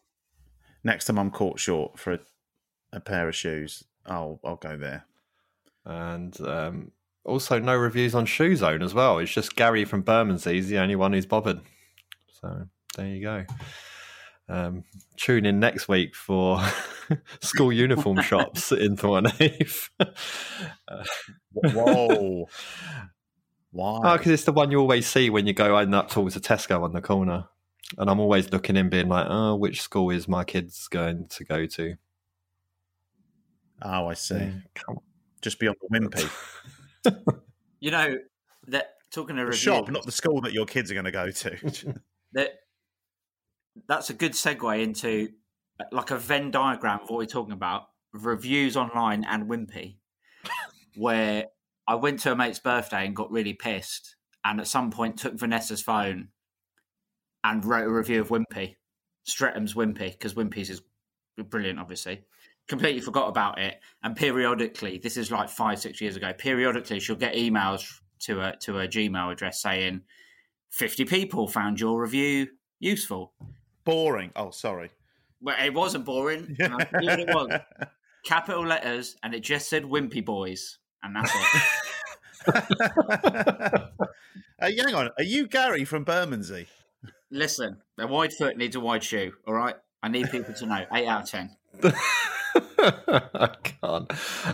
next 0.83 1.05
time 1.05 1.17
I'm 1.17 1.31
caught 1.31 1.59
short 1.59 1.97
for 1.97 2.13
a, 2.13 2.19
a 2.91 2.99
pair 2.99 3.27
of 3.27 3.35
shoes, 3.35 3.83
I'll 4.05 4.39
I'll 4.43 4.57
go 4.57 4.77
there. 4.77 5.05
and 5.85 6.39
um, 6.41 6.91
also 7.23 7.57
no 7.59 7.75
reviews 7.75 8.13
on 8.13 8.25
Shoe 8.25 8.55
Zone 8.55 8.83
as 8.83 8.93
well. 8.93 9.17
It's 9.19 9.31
just 9.33 9.55
Gary 9.55 9.85
from 9.85 10.01
Bermondsey. 10.01 10.59
The 10.59 10.77
only 10.79 10.95
one 10.95 11.13
who's 11.13 11.25
bothered. 11.25 11.61
So 12.41 12.67
there 12.97 13.07
you 13.07 13.21
go. 13.21 13.45
Um, 14.47 14.83
tune 15.17 15.45
in 15.45 15.59
next 15.59 15.87
week 15.87 16.15
for 16.15 16.61
school 17.41 17.73
uniform 17.73 18.21
shops 18.21 18.71
in 18.71 18.95
Thornton 18.95 19.33
Heath. 19.37 19.89
Whoa. 21.53 22.47
Why? 23.71 23.99
Oh, 24.03 24.17
because 24.17 24.31
it's 24.31 24.43
the 24.43 24.53
one 24.53 24.71
you 24.71 24.79
always 24.79 25.07
see 25.07 25.29
when 25.29 25.47
you 25.47 25.53
go 25.53 25.77
in 25.79 25.93
up 25.93 26.09
towards 26.09 26.35
the 26.35 26.41
Tesco 26.41 26.83
on 26.83 26.93
the 26.93 27.01
corner. 27.01 27.47
And 27.97 28.09
I'm 28.09 28.19
always 28.19 28.51
looking 28.51 28.77
in, 28.77 28.89
being 28.89 29.09
like, 29.09 29.27
"Oh, 29.29 29.55
which 29.55 29.81
school 29.81 30.09
is 30.09 30.27
my 30.27 30.43
kids 30.43 30.87
going 30.87 31.27
to 31.27 31.43
go 31.43 31.65
to?" 31.67 31.95
Oh, 33.81 34.07
I 34.07 34.13
see. 34.15 34.51
Come 34.73 34.97
on. 34.97 35.03
Just 35.41 35.59
beyond 35.59 35.77
the 35.81 35.99
Wimpy. 35.99 36.29
You 37.79 37.91
know, 37.91 38.17
that 38.67 38.95
talking 39.11 39.35
to 39.35 39.45
The 39.45 39.55
shop, 39.55 39.89
not 39.89 40.05
the 40.05 40.11
school 40.11 40.41
that 40.41 40.53
your 40.53 40.65
kids 40.65 40.89
are 40.91 40.93
going 40.93 41.05
to 41.05 41.11
go 41.11 41.29
to. 41.29 41.95
that 42.33 42.59
that's 43.87 44.09
a 44.09 44.13
good 44.13 44.33
segue 44.33 44.81
into 44.81 45.29
like 45.91 46.11
a 46.11 46.17
Venn 46.17 46.51
diagram 46.51 47.01
of 47.01 47.09
what 47.09 47.17
we're 47.17 47.25
talking 47.25 47.53
about 47.53 47.87
reviews 48.13 48.77
online 48.77 49.25
and 49.25 49.49
Wimpy, 49.49 49.97
where 50.95 51.45
I 51.87 51.95
went 51.95 52.21
to 52.21 52.31
a 52.31 52.35
mate's 52.35 52.59
birthday 52.59 53.05
and 53.05 53.15
got 53.15 53.31
really 53.31 53.53
pissed, 53.53 54.15
and 54.43 54.59
at 54.59 54.67
some 54.67 54.91
point 54.91 55.17
took 55.17 55.37
Vanessa's 55.37 55.81
phone 55.81 56.29
and 57.43 57.65
wrote 57.65 57.87
a 57.87 57.91
review 57.91 58.21
of 58.21 58.29
Wimpy, 58.29 58.75
Streatham's 59.23 59.73
Wimpy, 59.73 60.11
because 60.11 60.33
Wimpy's 60.33 60.69
is 60.69 60.81
brilliant, 61.49 61.79
obviously. 61.79 62.23
Completely 62.67 63.01
forgot 63.01 63.27
about 63.27 63.59
it, 63.59 63.79
and 64.01 64.15
periodically, 64.15 64.97
this 64.97 65.17
is 65.17 65.29
like 65.29 65.49
five, 65.49 65.79
six 65.79 66.01
years 66.01 66.15
ago. 66.15 66.33
Periodically, 66.33 66.99
she'll 66.99 67.15
get 67.15 67.35
emails 67.35 67.85
to 68.21 68.41
a 68.41 68.55
to 68.61 68.79
a 68.79 68.87
Gmail 68.87 69.31
address 69.31 69.61
saying, 69.61 70.01
50 70.71 71.05
people 71.05 71.47
found 71.47 71.79
your 71.79 72.01
review 72.01 72.47
useful. 72.79 73.33
Boring. 73.85 74.31
Oh, 74.35 74.51
sorry. 74.51 74.91
Well, 75.41 75.55
it 75.63 75.73
wasn't 75.73 76.05
boring. 76.05 76.55
and 76.59 76.73
I 76.73 76.87
knew 76.99 77.07
what 77.07 77.19
it 77.19 77.27
was. 77.29 77.59
Capital 78.25 78.65
letters, 78.65 79.15
and 79.23 79.33
it 79.35 79.41
just 79.41 79.69
said 79.69 79.83
Wimpy 79.83 80.23
Boys. 80.25 80.79
And 81.03 81.15
that's 81.15 81.31
it. 81.35 81.61
uh, 82.55 83.87
hang 84.59 84.95
on. 84.95 85.09
Are 85.17 85.23
you 85.23 85.47
Gary 85.47 85.85
from 85.85 86.03
Bermondsey? 86.03 86.67
Listen, 87.31 87.77
a 87.99 88.07
wide 88.07 88.33
foot 88.33 88.57
needs 88.57 88.75
a 88.75 88.79
wide 88.79 89.03
shoe, 89.03 89.33
all 89.47 89.53
right? 89.53 89.75
I 90.01 90.07
need 90.07 90.29
people 90.31 90.53
to 90.55 90.65
know. 90.65 90.85
8 90.91 91.07
out 91.07 91.23
of 91.23 91.29
10. 91.29 91.55
I 92.79 93.55
can't. 93.63 94.11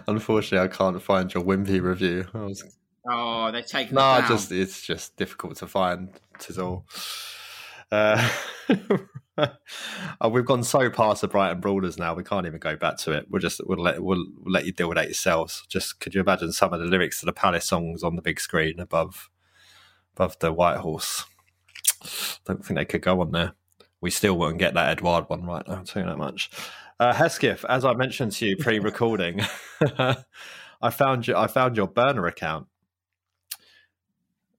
Unfortunately, 0.08 0.60
I 0.66 0.68
can't 0.68 1.02
find 1.02 1.34
your 1.34 1.44
Wimpy 1.44 1.82
review. 1.82 2.28
I 2.34 2.40
was 2.46 2.64
Oh, 3.10 3.52
they've 3.52 3.66
taken 3.66 3.96
No, 3.96 4.16
it 4.16 4.20
down. 4.22 4.28
just 4.30 4.52
it's 4.52 4.82
just 4.82 5.16
difficult 5.18 5.56
to 5.58 5.68
find. 5.68 6.10
Tis 6.40 6.60
all. 6.60 6.86
Uh, 7.92 8.30
oh, 10.22 10.30
we've 10.30 10.46
gone 10.46 10.64
so 10.64 10.90
past 10.90 11.22
the 11.22 11.28
Brighton 11.28 11.62
Brawlers 11.62 11.98
now. 11.98 12.14
We 12.14 12.24
can't 12.24 12.46
even 12.46 12.60
go 12.60 12.76
back 12.76 12.98
to 12.98 13.12
it. 13.12 13.28
We'll 13.30 13.42
just 13.42 13.62
we'll 13.66 13.82
let 13.82 14.04
we'll, 14.04 14.26
we'll 14.38 14.52
let 14.52 14.66
you 14.66 14.72
deal 14.72 14.90
with 14.90 14.98
that 14.98 15.08
yourselves. 15.08 15.64
Just 15.70 16.00
could 16.00 16.14
you 16.14 16.22
imagine 16.22 16.52
some 16.52 16.74
of 16.74 16.80
the 16.80 16.86
lyrics 16.86 17.20
to 17.20 17.26
the 17.26 17.34
Palace 17.34 17.66
songs 17.66 18.04
on 18.04 18.16
the 18.16 18.22
big 18.22 18.40
screen 18.40 18.80
above 18.80 19.30
above 20.16 20.38
the 20.40 20.52
White 20.52 20.78
Horse? 20.78 21.26
Don't 22.46 22.66
think 22.66 22.78
they 22.78 22.86
could 22.86 23.02
go 23.02 23.22
on 23.22 23.32
there. 23.32 23.54
We 24.02 24.10
still 24.10 24.38
won't 24.38 24.58
get 24.58 24.74
that 24.74 24.90
Edward 24.90 25.30
one 25.30 25.46
right. 25.46 25.64
I'll 25.68 25.84
tell 25.84 26.04
you 26.04 26.10
that 26.10 26.18
much. 26.18 26.50
Uh, 27.00 27.14
Hesketh, 27.14 27.66
as 27.70 27.86
I 27.86 27.94
mentioned 27.94 28.32
to 28.34 28.46
you 28.46 28.58
pre-recording, 28.58 29.42
I 30.82 30.90
found 30.92 31.28
you. 31.28 31.36
I 31.36 31.48
found 31.48 31.78
your 31.78 31.88
burner 31.88 32.26
account. 32.28 32.68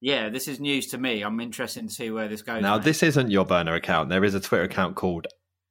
Yeah, 0.02 0.28
this 0.28 0.48
is 0.48 0.60
news 0.60 0.88
to 0.88 0.98
me. 0.98 1.22
I'm 1.22 1.40
interested 1.40 1.88
to 1.88 1.94
see 1.94 2.10
where 2.10 2.28
this 2.28 2.42
goes. 2.42 2.60
Now, 2.60 2.74
mate. 2.76 2.84
this 2.84 3.02
isn't 3.02 3.30
your 3.30 3.46
burner 3.46 3.74
account. 3.74 4.08
There 4.10 4.24
is 4.24 4.34
a 4.34 4.40
Twitter 4.40 4.64
account 4.64 4.96
called 4.96 5.28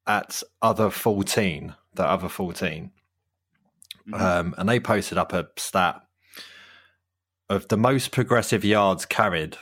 at 0.08 0.42
other 0.62 0.90
fourteen, 0.90 1.76
the 1.94 2.04
other 2.06 2.30
14 2.30 2.92
Mhm. 4.08 4.20
um, 4.20 4.56
and 4.58 4.68
they 4.68 4.80
posted 4.80 5.18
up 5.20 5.32
a 5.34 5.48
stat 5.58 6.02
of 7.50 7.68
the 7.68 7.78
most 7.78 8.12
progressive 8.12 8.64
yards 8.66 9.06
carried 9.06 9.58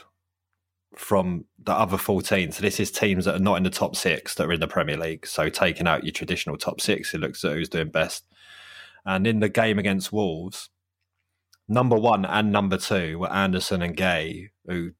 from 0.96 1.44
the 1.58 1.72
other 1.72 1.98
fourteen. 1.98 2.50
So 2.52 2.62
this 2.62 2.80
is 2.80 2.90
teams 2.90 3.24
that 3.26 3.34
are 3.36 3.38
not 3.40 3.56
in 3.56 3.64
the 3.64 3.70
top 3.70 3.96
six 3.96 4.34
that 4.36 4.46
are 4.46 4.52
in 4.52 4.60
the 4.60 4.66
Premier 4.68 4.96
League. 4.96 5.26
So 5.26 5.48
taking 5.50 5.86
out 5.86 6.04
your 6.04 6.12
traditional 6.12 6.56
top 6.56 6.80
six, 6.80 7.12
it 7.12 7.18
looks 7.20 7.44
at 7.44 7.52
who's 7.52 7.68
doing 7.68 7.90
best. 7.90 8.24
And 9.04 9.26
in 9.26 9.40
the 9.40 9.48
game 9.48 9.78
against 9.78 10.12
Wolves, 10.12 10.70
number 11.70 11.96
one 11.96 12.24
and 12.24 12.50
number 12.50 12.76
two 12.76 13.18
were 13.20 13.32
Andersen 13.32 13.80
and 13.80 13.96
Guéhi, 13.96 14.50
who 14.66 14.90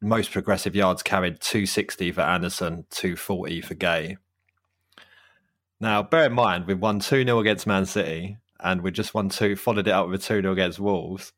most 0.00 0.30
progressive 0.30 0.74
yards 0.74 1.02
carried 1.02 1.40
260 1.40 2.12
for 2.12 2.20
Andersen, 2.22 2.86
240 2.90 3.60
for 3.60 3.74
Guéhi. 3.74 4.16
Now, 5.80 6.02
bear 6.02 6.26
in 6.26 6.32
mind, 6.32 6.66
we 6.66 6.74
won 6.74 7.00
2 7.00 7.24
0 7.24 7.40
against 7.40 7.66
Man 7.66 7.86
City 7.86 8.38
and 8.60 8.82
we 8.82 8.92
just 8.92 9.14
won 9.14 9.28
two, 9.28 9.56
followed 9.56 9.88
it 9.88 9.90
up 9.90 10.08
with 10.08 10.22
a 10.22 10.24
2 10.24 10.42
0 10.42 10.52
against 10.52 10.78
Wolves. 10.78 11.32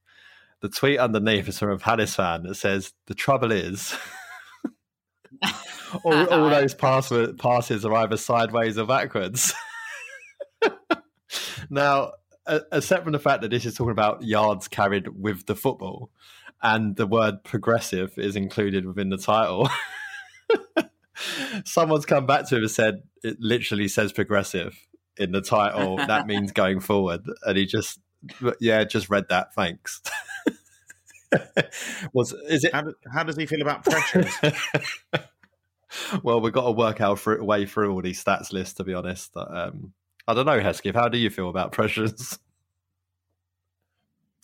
The 0.61 0.69
tweet 0.69 0.99
underneath 0.99 1.49
is 1.49 1.59
from 1.59 1.71
a 1.71 1.79
Palace 1.79 2.15
fan 2.15 2.43
that 2.43 2.57
says, 2.57 2.93
The 3.07 3.15
trouble 3.15 3.53
is, 3.53 3.97
all, 6.05 6.29
all 6.31 6.51
those 6.51 6.75
pass, 6.75 7.11
passes 7.39 7.87
are 7.87 7.95
either 7.95 8.19
sideways 8.19 8.77
or 8.77 8.87
backwards. 8.87 9.55
now, 11.71 12.13
except 12.47 13.05
from 13.05 13.13
the 13.13 13.19
fact 13.19 13.43
that 13.43 13.51
this 13.51 13.65
is 13.65 13.75
talking 13.75 13.93
about 13.93 14.23
yards 14.23 14.69
carried 14.69 15.21
with 15.21 15.47
the 15.47 15.55
football, 15.55 16.11
and 16.63 16.97
the 16.97 17.07
word 17.07 17.45
progressive 17.45 18.19
is 18.19 18.37
included 18.37 18.87
within 18.87 19.11
the 19.11 19.19
title. 19.19 19.69
Someone's 21.65 22.07
come 22.07 22.27
back 22.27 22.49
to 22.49 22.57
him 22.57 22.63
and 22.63 22.71
said 22.71 23.03
it 23.23 23.39
literally 23.41 23.89
says 23.89 24.13
progressive 24.13 24.77
in 25.17 25.33
the 25.33 25.41
title. 25.41 25.97
that 25.97 26.27
means 26.27 26.53
going 26.53 26.81
forward, 26.81 27.23
and 27.43 27.57
he 27.57 27.67
just, 27.67 28.01
yeah, 28.61 28.85
just 28.85 29.11
read 29.11 29.29
that. 29.29 29.55
Thanks. 29.55 30.03
Was 32.13 32.33
is 32.49 32.65
it? 32.65 32.73
How, 32.73 32.85
how 33.13 33.25
does 33.25 33.37
he 33.37 33.47
feel 33.47 33.61
about 33.61 33.85
pressures? 33.85 34.33
well, 36.23 36.41
we've 36.41 36.53
got 36.53 36.67
to 36.67 36.73
work 36.73 37.01
our 37.01 37.17
way 37.43 37.67
through 37.67 37.93
all 37.93 38.03
these 38.03 38.23
stats 38.23 38.53
lists. 38.53 38.75
To 38.75 38.85
be 38.85 38.95
honest, 38.95 39.33
um, 39.37 39.93
I 40.27 40.35
don't 40.35 40.47
know, 40.47 40.61
Hesketh. 40.61 40.95
How 40.95 41.09
do 41.09 41.19
you 41.19 41.31
feel 41.31 41.49
about 41.49 41.73
pressures? 41.73 42.39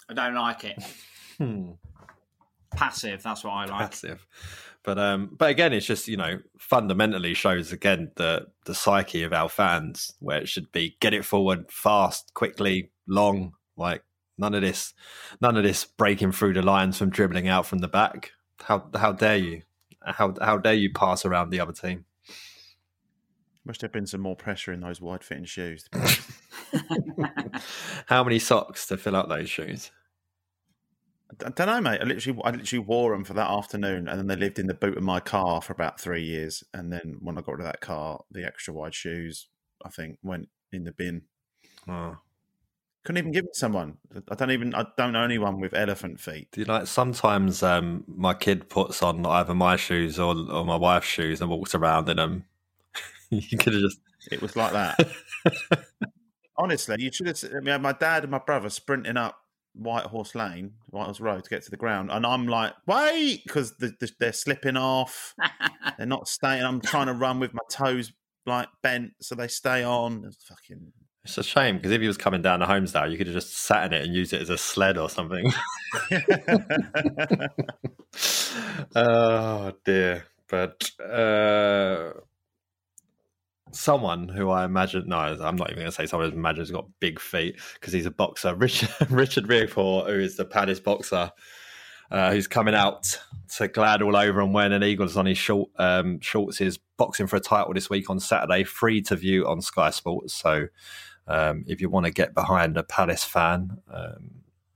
I 0.09 0.15
don't 0.15 0.35
like 0.35 0.65
it. 0.65 0.83
Hmm. 1.39 1.73
Passive. 2.73 3.23
That's 3.23 3.45
what 3.45 3.53
I 3.53 3.65
like. 3.67 3.91
Passive. 3.91 4.27
But 4.83 4.99
um, 4.99 5.31
but 5.37 5.51
again, 5.51 5.73
it's 5.73 5.87
just 5.87 6.09
you 6.09 6.17
know 6.17 6.41
fundamentally 6.59 7.35
shows 7.35 7.73
again 7.73 8.11
the 8.17 8.47
the 8.65 8.75
psyche 8.75 9.23
of 9.23 9.33
our 9.33 9.49
fans 9.49 10.15
where 10.21 10.39
it 10.39 10.49
should 10.49 10.73
be 10.73 10.97
get 11.01 11.15
it 11.15 11.25
forward 11.25 11.71
fast, 11.71 12.33
quickly, 12.35 12.91
long. 13.07 13.53
Like 13.77 14.03
none 14.39 14.55
of 14.55 14.63
this, 14.63 14.95
none 15.41 15.57
of 15.57 15.65
this 15.65 15.85
breaking 15.85 16.33
through 16.33 16.55
the 16.55 16.63
lines 16.63 16.99
from 16.99 17.11
dribbling 17.11 17.49
out 17.49 17.67
from 17.67 17.79
the 17.79 17.89
back. 17.89 18.33
How 18.63 18.89
how 18.95 19.13
dare 19.13 19.37
you? 19.37 19.63
How 20.03 20.35
how 20.41 20.57
dare 20.57 20.75
you 20.75 20.93
pass 20.93 21.25
around 21.25 21.51
the 21.51 21.61
other 21.61 21.73
team? 21.73 22.07
Wish 23.71 23.79
there'd 23.79 23.93
been 23.93 24.05
some 24.05 24.21
more 24.21 24.35
pressure 24.35 24.73
in 24.73 24.81
those 24.81 25.01
wide 25.01 25.23
fitting 25.23 25.45
shoes. 25.45 25.89
how 28.07 28.25
many 28.25 28.41
socks 28.41 28.85
to 28.89 28.97
fill 28.97 29.15
up 29.15 29.29
those 29.29 29.49
shoes? 29.49 29.93
I 31.31 31.51
don't 31.51 31.69
know, 31.69 31.81
mate. 31.81 32.01
I 32.01 32.05
literally, 32.05 32.41
I 32.43 32.51
literally 32.51 32.85
wore 32.85 33.13
them 33.13 33.23
for 33.23 33.35
that 33.35 33.49
afternoon, 33.49 34.09
and 34.09 34.19
then 34.19 34.27
they 34.27 34.35
lived 34.35 34.59
in 34.59 34.67
the 34.67 34.75
boot 34.75 34.97
of 34.97 35.05
my 35.05 35.21
car 35.21 35.63
for 35.63 35.73
about 35.73 36.01
three 36.01 36.25
years. 36.25 36.65
And 36.75 36.93
then 36.93 37.19
when 37.21 37.39
I 37.39 37.43
got 37.43 37.53
rid 37.53 37.61
of 37.61 37.67
that 37.67 37.81
car, 37.81 38.25
the 38.29 38.45
extra 38.45 38.75
wide 38.75 38.93
shoes, 38.93 39.47
I 39.87 39.89
think, 39.89 40.19
went 40.21 40.49
in 40.73 40.83
the 40.83 40.91
bin. 40.91 41.23
Oh. 41.87 42.19
Couldn't 43.05 43.19
even 43.19 43.31
give 43.31 43.45
it 43.45 43.53
to 43.53 43.59
someone. 43.61 43.99
I 44.29 44.35
don't 44.35 44.51
even. 44.51 44.75
I 44.75 44.85
don't 44.99 45.13
know 45.13 45.23
anyone 45.23 45.61
with 45.61 45.75
elephant 45.75 46.19
feet. 46.19 46.49
Do 46.51 46.61
you 46.61 46.65
like 46.65 46.89
sometimes 46.89 47.63
um, 47.63 48.03
my 48.09 48.35
kid 48.35 48.69
puts 48.69 49.01
on 49.01 49.25
either 49.25 49.55
my 49.55 49.77
shoes 49.77 50.19
or, 50.19 50.35
or 50.51 50.65
my 50.65 50.75
wife's 50.75 51.07
shoes 51.07 51.41
and 51.41 51.49
walks 51.49 51.77
around 51.77 52.09
in 52.09 52.17
them. 52.17 52.47
you 53.49 53.59
could 53.59 53.73
have 53.75 53.83
just. 53.83 54.01
It 54.31 54.43
was 54.43 54.57
like 54.57 54.73
that. 54.73 55.09
Honestly, 56.57 56.97
you 56.99 57.13
should 57.13 57.29
have. 57.29 57.43
I 57.57 57.61
mean, 57.61 57.81
my 57.81 57.93
dad 57.93 58.25
and 58.25 58.31
my 58.31 58.39
brother 58.39 58.69
sprinting 58.69 59.17
up 59.17 59.39
White 59.75 60.07
Horse 60.07 60.35
Lane, 60.35 60.73
White 60.89 61.05
Horse 61.05 61.21
Road 61.21 61.45
to 61.45 61.51
get 61.51 61.63
to 61.63 61.71
the 61.71 61.77
ground, 61.77 62.11
and 62.11 62.27
I'm 62.27 62.49
like, 62.49 62.75
wait, 62.87 63.43
because 63.47 63.77
the, 63.77 63.95
the, 64.01 64.11
they're 64.19 64.33
slipping 64.33 64.77
off, 64.77 65.35
they're 65.97 66.07
not 66.07 66.29
staying. 66.29 66.65
I'm 66.65 66.81
trying 66.81 67.07
to 67.07 67.15
run 67.15 67.39
with 67.39 67.55
my 67.55 67.61
toes 67.71 68.13
like 68.47 68.69
bent, 68.83 69.13
so 69.21 69.37
they 69.37 69.49
stay 69.49 69.85
on. 69.85 70.25
It's 70.27 70.43
fucking. 70.45 70.93
It's 71.25 71.39
a 71.39 71.45
shame 71.45 71.77
because 71.77 71.93
if 71.93 72.01
he 72.01 72.09
was 72.09 72.17
coming 72.17 72.43
down 72.43 72.61
to 72.61 72.67
Holmesdale, 72.67 73.11
you 73.11 73.19
could 73.19 73.27
have 73.27 73.35
just 73.35 73.57
sat 73.57 73.85
in 73.85 73.93
it 73.93 74.05
and 74.05 74.15
used 74.15 74.33
it 74.33 74.41
as 74.41 74.51
a 74.51 74.59
sled 74.59 74.97
or 74.99 75.09
something. 75.09 75.53
oh 78.97 79.73
dear, 79.85 80.25
but 80.49 80.91
uh, 80.99 82.13
someone 83.73 84.29
who 84.29 84.51
I 84.51 84.65
imagine 84.65 85.05
no, 85.07 85.17
I'm 85.19 85.57
not 85.57 85.71
even 85.71 85.83
going 85.83 85.87
to 85.87 85.93
say 85.93 86.07
someone 86.07 86.31
who 86.31 86.37
imagines 86.37 86.69
has 86.69 86.75
got 86.75 86.87
big 87.01 87.21
feet 87.21 87.59
because 87.75 87.93
he's 87.93 88.07
a 88.07 88.11
boxer. 88.11 88.55
Richard 88.57 88.91
Richard 89.11 89.47
Riakporhe, 89.47 90.07
who 90.07 90.21
is 90.21 90.37
the 90.37 90.45
Palace 90.45 90.81
boxer, 90.81 91.31
uh, 92.11 92.33
who's 92.33 92.47
coming 92.47 92.75
out 92.75 93.19
to 93.57 93.69
glad 93.69 94.03
all 94.03 94.17
over 94.17 94.41
and 94.41 94.53
wearing 94.53 94.73
an 94.73 94.85
Eagles 94.85 95.17
on 95.17 95.27
his 95.27 95.39
short 95.39 95.71
um, 95.79 96.21
shorts, 96.21 96.61
is 96.61 96.79
boxing 96.97 97.27
for 97.27 97.37
a 97.37 97.41
title 97.41 97.73
this 97.73 97.91
week 97.91 98.11
on 98.11 98.21
Saturday, 98.21 98.65
free 98.65 99.01
to 99.03 99.17
view 99.17 99.47
on 99.47 99.61
Sky 99.61 99.91
Sports. 99.91 100.35
So 100.35 100.67
um, 101.27 101.65
if 101.67 101.81
you 101.81 101.89
want 101.89 102.07
to 102.07 102.13
get 102.13 102.35
behind 102.35 102.77
a 102.77 102.83
Palace 102.83 103.25
fan. 103.25 103.79
Um, 103.93 104.31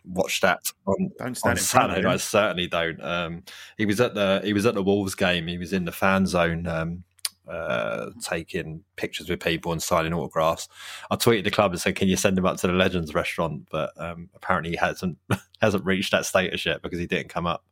watch 0.06 0.40
that 0.42 0.60
on, 0.86 1.10
on 1.20 1.34
Saturday. 1.34 2.06
I 2.06 2.16
certainly 2.18 2.66
don't. 2.66 3.02
Um, 3.02 3.42
he 3.78 3.86
was 3.86 4.00
at 4.00 4.14
the 4.14 4.40
he 4.44 4.52
was 4.52 4.66
at 4.66 4.74
the 4.74 4.82
Wolves 4.82 5.14
game. 5.14 5.46
He 5.46 5.58
was 5.58 5.72
in 5.72 5.84
the 5.84 5.92
fan 5.92 6.26
zone 6.26 6.66
um, 6.66 7.04
uh, 7.48 8.10
taking 8.22 8.84
pictures 8.96 9.28
with 9.28 9.40
people 9.40 9.72
and 9.72 9.82
signing 9.82 10.14
autographs. 10.14 10.68
I 11.10 11.16
tweeted 11.16 11.44
the 11.44 11.50
club 11.50 11.72
and 11.72 11.80
said, 11.80 11.96
"Can 11.96 12.08
you 12.08 12.16
send 12.16 12.38
him 12.38 12.46
up 12.46 12.56
to 12.58 12.66
the 12.66 12.72
Legends 12.72 13.14
restaurant?" 13.14 13.68
But 13.70 13.92
um, 13.96 14.30
apparently, 14.34 14.70
he 14.70 14.76
hasn't 14.76 15.18
hasn't 15.60 15.84
reached 15.84 16.12
that 16.12 16.26
status 16.26 16.64
yet 16.64 16.82
because 16.82 16.98
he 16.98 17.06
didn't 17.06 17.28
come 17.28 17.46
up, 17.46 17.64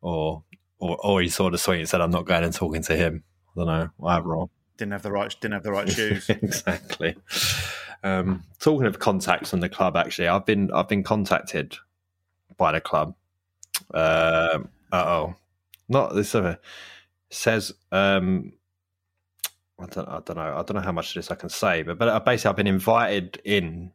or 0.00 0.42
or, 0.78 0.98
or 1.04 1.22
he 1.22 1.28
saw 1.28 1.50
the 1.50 1.58
tweet 1.58 1.80
and 1.80 1.88
said, 1.88 2.00
"I'm 2.00 2.10
not 2.10 2.26
going 2.26 2.44
and 2.44 2.52
talking 2.54 2.82
to 2.82 2.96
him." 2.96 3.24
I 3.56 3.60
don't 3.60 3.66
know, 3.66 3.90
whatever. 3.96 4.44
Didn't 4.76 4.92
have 4.92 5.02
the 5.02 5.12
right 5.12 5.34
didn't 5.40 5.54
have 5.54 5.62
the 5.62 5.72
right 5.72 5.88
shoes. 5.90 6.28
exactly. 6.28 7.16
Um, 8.04 8.42
talking 8.58 8.86
of 8.86 8.98
contacts 8.98 9.50
from 9.50 9.60
the 9.60 9.68
club, 9.68 9.96
actually, 9.96 10.28
I've 10.28 10.46
been 10.46 10.70
I've 10.72 10.88
been 10.88 11.02
contacted 11.02 11.76
by 12.56 12.72
the 12.72 12.80
club. 12.80 13.14
Uh 13.94 14.60
oh, 14.92 15.34
not 15.88 16.14
this. 16.14 16.34
Uh, 16.34 16.56
says 17.30 17.72
um, 17.90 18.52
I 19.82 19.86
don't, 19.86 20.08
I 20.08 20.20
don't 20.24 20.36
know. 20.36 20.56
I 20.56 20.62
don't 20.62 20.74
know 20.74 20.80
how 20.80 20.92
much 20.92 21.10
of 21.10 21.14
this 21.14 21.30
I 21.30 21.34
can 21.34 21.48
say, 21.48 21.82
but 21.82 21.98
but 21.98 22.08
uh, 22.08 22.20
basically, 22.20 22.50
I've 22.50 22.56
been 22.56 22.66
invited 22.66 23.40
in 23.44 23.92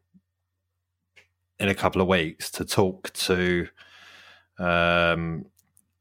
in 1.59 1.69
a 1.69 1.75
couple 1.75 2.01
of 2.01 2.07
weeks 2.07 2.51
to 2.51 2.65
talk 2.65 3.11
to 3.13 3.67
um, 4.59 5.45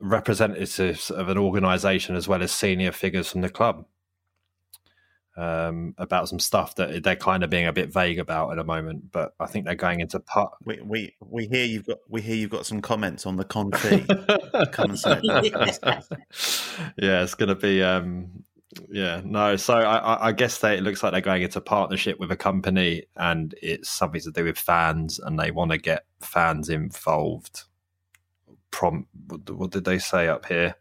representatives 0.00 1.10
of 1.10 1.28
an 1.28 1.38
organisation 1.38 2.16
as 2.16 2.28
well 2.28 2.42
as 2.42 2.52
senior 2.52 2.92
figures 2.92 3.30
from 3.30 3.40
the 3.40 3.48
club 3.48 3.86
um, 5.36 5.94
about 5.98 6.28
some 6.28 6.38
stuff 6.38 6.74
that 6.76 7.02
they're 7.02 7.16
kind 7.16 7.44
of 7.44 7.50
being 7.50 7.66
a 7.66 7.72
bit 7.72 7.92
vague 7.92 8.18
about 8.18 8.50
at 8.50 8.56
the 8.56 8.64
moment. 8.64 9.12
But 9.12 9.34
I 9.38 9.46
think 9.46 9.66
they're 9.66 9.74
going 9.74 10.00
into 10.00 10.18
part. 10.20 10.54
We 10.64 10.80
we, 10.82 11.14
we 11.20 11.46
hear 11.46 11.64
you've 11.64 11.86
got 11.86 11.98
we 12.08 12.22
hear 12.22 12.36
you've 12.36 12.50
got 12.50 12.66
some 12.66 12.80
comments 12.80 13.26
on 13.26 13.36
the 13.36 13.44
con 13.44 13.70
fee. 13.72 14.04
Come 14.72 14.90
and 14.90 14.98
say 14.98 15.20
yeah, 15.22 17.22
it's 17.22 17.34
going 17.34 17.50
to 17.50 17.54
be. 17.54 17.82
Um, 17.82 18.44
yeah, 18.90 19.20
no. 19.24 19.56
So 19.56 19.74
I, 19.74 20.28
I 20.28 20.32
guess 20.32 20.58
they, 20.58 20.76
it 20.76 20.82
looks 20.82 21.02
like 21.02 21.12
they're 21.12 21.20
going 21.20 21.42
into 21.42 21.60
partnership 21.60 22.18
with 22.18 22.30
a 22.30 22.36
company, 22.36 23.04
and 23.16 23.54
it's 23.62 23.88
something 23.88 24.20
to 24.22 24.30
do 24.30 24.44
with 24.44 24.58
fans, 24.58 25.18
and 25.18 25.38
they 25.38 25.50
want 25.50 25.70
to 25.72 25.78
get 25.78 26.04
fans 26.20 26.68
involved. 26.68 27.64
Prom, 28.70 29.06
what 29.48 29.70
did 29.70 29.84
they 29.84 29.98
say 29.98 30.28
up 30.28 30.46
here? 30.46 30.76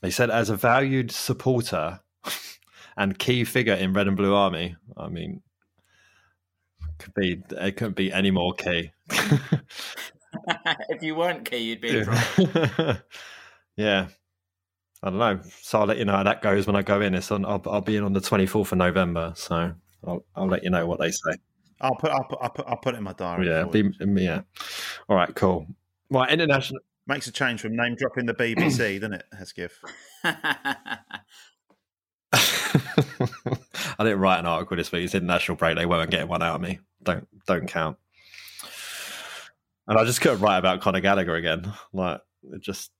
They 0.00 0.10
said, 0.10 0.30
as 0.30 0.50
a 0.50 0.56
valued 0.56 1.12
supporter 1.12 2.00
and 2.96 3.18
key 3.18 3.44
figure 3.44 3.74
in 3.74 3.92
Red 3.92 4.08
and 4.08 4.16
Blue 4.16 4.34
Army. 4.34 4.76
I 4.96 5.08
mean, 5.08 5.42
could 6.98 7.14
be 7.14 7.42
it 7.50 7.76
couldn't 7.76 7.96
be 7.96 8.12
any 8.12 8.30
more 8.30 8.52
key. 8.54 8.92
if 10.88 11.02
you 11.02 11.14
weren't 11.14 11.44
key, 11.44 11.58
you'd 11.58 11.80
be 11.80 11.98
in 11.98 12.08
yeah, 13.76 14.08
I 15.02 15.10
don't 15.10 15.18
know. 15.18 15.40
So 15.60 15.80
I'll 15.80 15.86
let 15.86 15.98
you 15.98 16.04
know 16.04 16.12
how 16.12 16.22
that 16.22 16.42
goes 16.42 16.66
when 16.66 16.76
I 16.76 16.82
go 16.82 17.00
in. 17.00 17.14
It's 17.14 17.30
on. 17.30 17.44
I'll, 17.44 17.62
I'll 17.66 17.80
be 17.80 17.96
in 17.96 18.04
on 18.04 18.12
the 18.12 18.20
twenty 18.20 18.46
fourth 18.46 18.72
of 18.72 18.78
November. 18.78 19.32
So 19.36 19.72
I'll, 20.06 20.24
I'll 20.36 20.46
let 20.48 20.62
you 20.62 20.70
know 20.70 20.86
what 20.86 21.00
they 21.00 21.10
say. 21.10 21.32
I'll 21.80 21.96
put. 21.96 22.10
I'll 22.10 22.24
put. 22.24 22.38
I'll 22.40 22.50
put, 22.50 22.66
I'll 22.68 22.76
put 22.76 22.94
it 22.94 22.98
in 22.98 23.04
my 23.04 23.12
diary. 23.12 23.48
Yeah. 23.48 23.64
Be, 23.64 23.90
yeah. 24.22 24.42
All 25.08 25.16
right. 25.16 25.34
Cool. 25.34 25.66
Right. 26.10 26.30
International 26.30 26.80
makes 27.06 27.26
a 27.26 27.32
change 27.32 27.60
from 27.60 27.76
name 27.76 27.96
dropping 27.96 28.26
the 28.26 28.34
BBC, 28.34 29.00
doesn't 29.00 29.14
it, 29.14 29.24
Hesketh? 29.36 29.78
I 33.98 34.04
didn't 34.04 34.20
write 34.20 34.38
an 34.38 34.46
article 34.46 34.76
this 34.76 34.92
week. 34.92 35.04
It's 35.04 35.14
international 35.14 35.56
break. 35.56 35.76
They 35.76 35.86
weren't 35.86 36.10
getting 36.10 36.28
one 36.28 36.42
out 36.42 36.56
of 36.56 36.60
me. 36.60 36.80
Don't 37.02 37.26
don't 37.46 37.66
count. 37.66 37.98
And 39.88 39.98
I 39.98 40.04
just 40.04 40.20
couldn't 40.20 40.40
write 40.40 40.58
about 40.58 40.80
Conor 40.80 41.00
Gallagher 41.00 41.34
again. 41.34 41.72
Like 41.92 42.20
it 42.52 42.62
just 42.62 42.90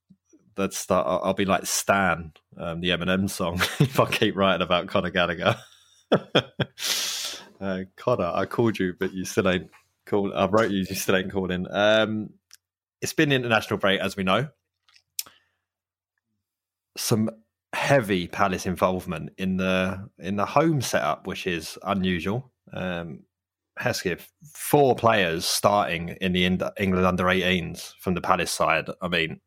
let's 0.57 0.79
start. 0.79 1.07
I'll, 1.07 1.35
be 1.35 1.45
like 1.45 1.67
Stan, 1.67 2.33
um, 2.57 2.81
the 2.81 2.91
Eminem 2.91 3.29
song, 3.29 3.61
if 3.79 3.99
I 3.99 4.07
keep 4.07 4.37
writing 4.37 4.62
about 4.62 4.88
Conor 4.88 5.11
Gallagher. 5.11 5.57
uh, 7.61 7.79
Conor, 7.97 8.33
I 8.35 8.47
called 8.47 8.79
you, 8.79 8.95
but 8.99 9.12
you 9.12 9.25
still 9.25 9.49
ain't 9.49 9.71
called. 10.07 10.33
I 10.35 10.47
wrote 10.47 10.71
you, 10.71 10.79
you 10.79 10.95
still 10.95 11.17
ain't 11.17 11.33
called 11.33 11.51
in. 11.51 11.67
Um, 11.71 12.31
it's 13.01 13.12
been 13.12 13.33
international 13.33 13.79
break, 13.79 14.01
as 14.01 14.17
we 14.17 14.25
know. 14.25 14.49
Some 16.97 17.31
heavy 17.73 18.29
Palace 18.29 18.67
involvement 18.67 19.31
in 19.38 19.57
the 19.57 20.09
in 20.19 20.37
the 20.37 20.47
home 20.47 20.81
setup, 20.81 21.27
which 21.27 21.47
is 21.47 21.79
unusual. 21.85 22.51
Um, 22.73 23.21
Hesketh, 23.79 24.29
four 24.55 24.95
players 24.95 25.47
starting 25.47 26.11
in 26.21 26.33
the 26.33 26.45
England 26.45 27.07
under 27.07 27.25
18s 27.25 27.95
from 28.01 28.15
the 28.15 28.21
Palace 28.21 28.51
side. 28.51 28.87
I 29.01 29.09
mean, 29.09 29.41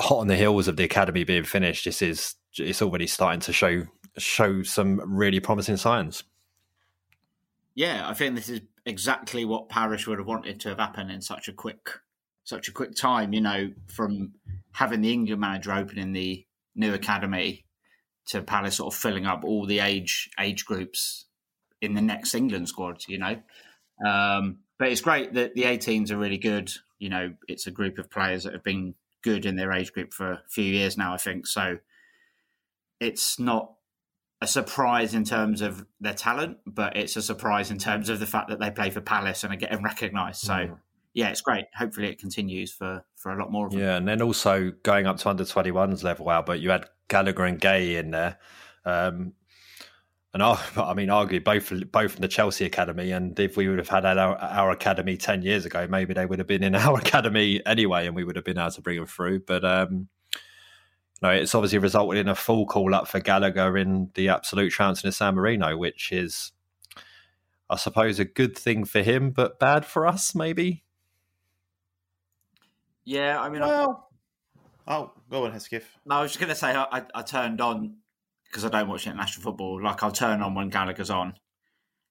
hot 0.00 0.18
on 0.18 0.26
the 0.26 0.36
heels 0.36 0.68
of 0.68 0.76
the 0.76 0.84
academy 0.84 1.24
being 1.24 1.44
finished, 1.44 1.84
this 1.84 2.02
is 2.02 2.34
it's 2.58 2.82
already 2.82 3.06
starting 3.06 3.40
to 3.40 3.52
show 3.52 3.84
show 4.18 4.62
some 4.62 5.00
really 5.04 5.40
promising 5.40 5.76
signs. 5.76 6.24
Yeah, 7.74 8.08
I 8.08 8.14
think 8.14 8.34
this 8.34 8.48
is 8.48 8.60
exactly 8.84 9.44
what 9.44 9.68
Parish 9.68 10.06
would 10.06 10.18
have 10.18 10.26
wanted 10.26 10.60
to 10.60 10.70
have 10.70 10.78
happened 10.78 11.10
in 11.10 11.20
such 11.20 11.48
a 11.48 11.52
quick 11.52 11.90
such 12.44 12.68
a 12.68 12.72
quick 12.72 12.94
time. 12.94 13.32
You 13.32 13.40
know, 13.40 13.70
from 13.86 14.32
having 14.72 15.00
the 15.00 15.12
England 15.12 15.40
manager 15.40 15.72
opening 15.72 16.12
the 16.12 16.44
new 16.74 16.94
academy 16.94 17.64
to 18.26 18.42
Palace 18.42 18.76
sort 18.76 18.92
of 18.92 19.00
filling 19.00 19.26
up 19.26 19.44
all 19.44 19.66
the 19.66 19.80
age 19.80 20.30
age 20.38 20.64
groups 20.64 21.26
in 21.80 21.94
the 21.94 22.02
next 22.02 22.34
England 22.34 22.68
squad. 22.68 23.02
You 23.08 23.18
know, 23.18 23.36
um, 24.06 24.58
but 24.78 24.88
it's 24.88 25.00
great 25.00 25.34
that 25.34 25.54
the 25.54 25.62
18s 25.62 26.10
are 26.10 26.18
really 26.18 26.38
good. 26.38 26.70
You 26.98 27.08
know, 27.08 27.34
it's 27.48 27.66
a 27.66 27.70
group 27.70 27.98
of 27.98 28.10
players 28.10 28.44
that 28.44 28.52
have 28.52 28.64
been 28.64 28.94
good 29.22 29.46
in 29.46 29.56
their 29.56 29.72
age 29.72 29.92
group 29.92 30.12
for 30.12 30.32
a 30.32 30.42
few 30.48 30.64
years 30.64 30.96
now. 30.96 31.14
I 31.14 31.16
think 31.16 31.46
so. 31.46 31.78
It's 32.98 33.38
not 33.38 33.72
a 34.42 34.46
surprise 34.46 35.14
in 35.14 35.24
terms 35.24 35.60
of 35.60 35.84
their 36.00 36.14
talent, 36.14 36.58
but 36.66 36.96
it's 36.96 37.16
a 37.16 37.22
surprise 37.22 37.70
in 37.70 37.78
terms 37.78 38.08
of 38.08 38.20
the 38.20 38.26
fact 38.26 38.48
that 38.48 38.58
they 38.58 38.70
play 38.70 38.90
for 38.90 39.00
Palace 39.00 39.44
and 39.44 39.52
are 39.52 39.56
getting 39.56 39.82
recognised. 39.82 40.40
So. 40.40 40.54
Mm. 40.54 40.78
Yeah, 41.12 41.30
it's 41.30 41.40
great. 41.40 41.64
Hopefully, 41.74 42.06
it 42.08 42.20
continues 42.20 42.72
for, 42.72 43.04
for 43.16 43.32
a 43.32 43.36
lot 43.36 43.50
more 43.50 43.66
of 43.66 43.72
them. 43.72 43.80
Yeah, 43.80 43.96
and 43.96 44.06
then 44.06 44.22
also 44.22 44.70
going 44.84 45.08
up 45.08 45.16
to 45.16 45.28
under 45.28 45.42
21s 45.42 46.04
level, 46.04 46.30
Albert, 46.30 46.56
you 46.56 46.70
had 46.70 46.86
Gallagher 47.08 47.46
and 47.46 47.60
Guéhi 47.60 47.98
in 47.98 48.12
there. 48.12 48.38
Um, 48.84 49.32
and 50.32 50.42
I, 50.42 50.60
I 50.76 50.94
mean, 50.94 51.08
arguably 51.08 51.44
both 51.44 51.92
both 51.92 52.12
from 52.12 52.22
the 52.22 52.28
Chelsea 52.28 52.64
academy, 52.64 53.10
and 53.10 53.38
if 53.38 53.56
we 53.56 53.68
would 53.68 53.78
have 53.78 53.88
had 53.88 54.04
our, 54.04 54.36
our 54.36 54.70
academy 54.70 55.16
ten 55.16 55.42
years 55.42 55.64
ago, 55.66 55.86
maybe 55.88 56.14
they 56.14 56.26
would 56.26 56.38
have 56.38 56.48
been 56.48 56.62
in 56.62 56.74
our 56.76 56.98
academy 56.98 57.64
anyway, 57.66 58.06
and 58.06 58.14
we 58.14 58.24
would 58.24 58.36
have 58.36 58.44
been 58.44 58.58
able 58.58 58.70
to 58.70 58.82
bring 58.82 58.96
them 58.96 59.06
through. 59.06 59.40
But 59.40 59.64
um, 59.64 60.08
no, 61.22 61.30
it's 61.30 61.54
obviously 61.54 61.78
resulted 61.78 62.18
in 62.18 62.28
a 62.28 62.34
full 62.34 62.66
call 62.66 62.94
up 62.94 63.08
for 63.08 63.20
Gallagher 63.20 63.76
in 63.76 64.10
the 64.14 64.28
absolute 64.28 64.70
trouncing 64.70 65.08
of 65.08 65.14
San 65.14 65.34
Marino, 65.34 65.76
which 65.76 66.12
is, 66.12 66.52
I 67.68 67.76
suppose, 67.76 68.18
a 68.18 68.24
good 68.24 68.56
thing 68.56 68.84
for 68.84 69.02
him, 69.02 69.30
but 69.30 69.58
bad 69.58 69.84
for 69.84 70.06
us, 70.06 70.34
maybe. 70.34 70.82
Yeah, 73.04 73.38
I 73.38 73.50
mean, 73.50 73.60
well, 73.60 74.08
I... 74.86 74.96
oh, 74.96 75.12
go 75.30 75.44
on, 75.44 75.52
Hesketh. 75.52 75.84
No, 76.06 76.16
I 76.16 76.22
was 76.22 76.30
just 76.30 76.40
going 76.40 76.48
to 76.48 76.54
say 76.54 76.74
I, 76.74 77.02
I 77.14 77.22
turned 77.22 77.60
on 77.60 77.96
because 78.50 78.64
I 78.64 78.68
don't 78.68 78.88
watch 78.88 79.06
international 79.06 79.42
football. 79.42 79.82
Like 79.82 80.02
I'll 80.02 80.10
turn 80.12 80.42
on 80.42 80.54
when 80.54 80.68
Gallagher's 80.68 81.10
on, 81.10 81.34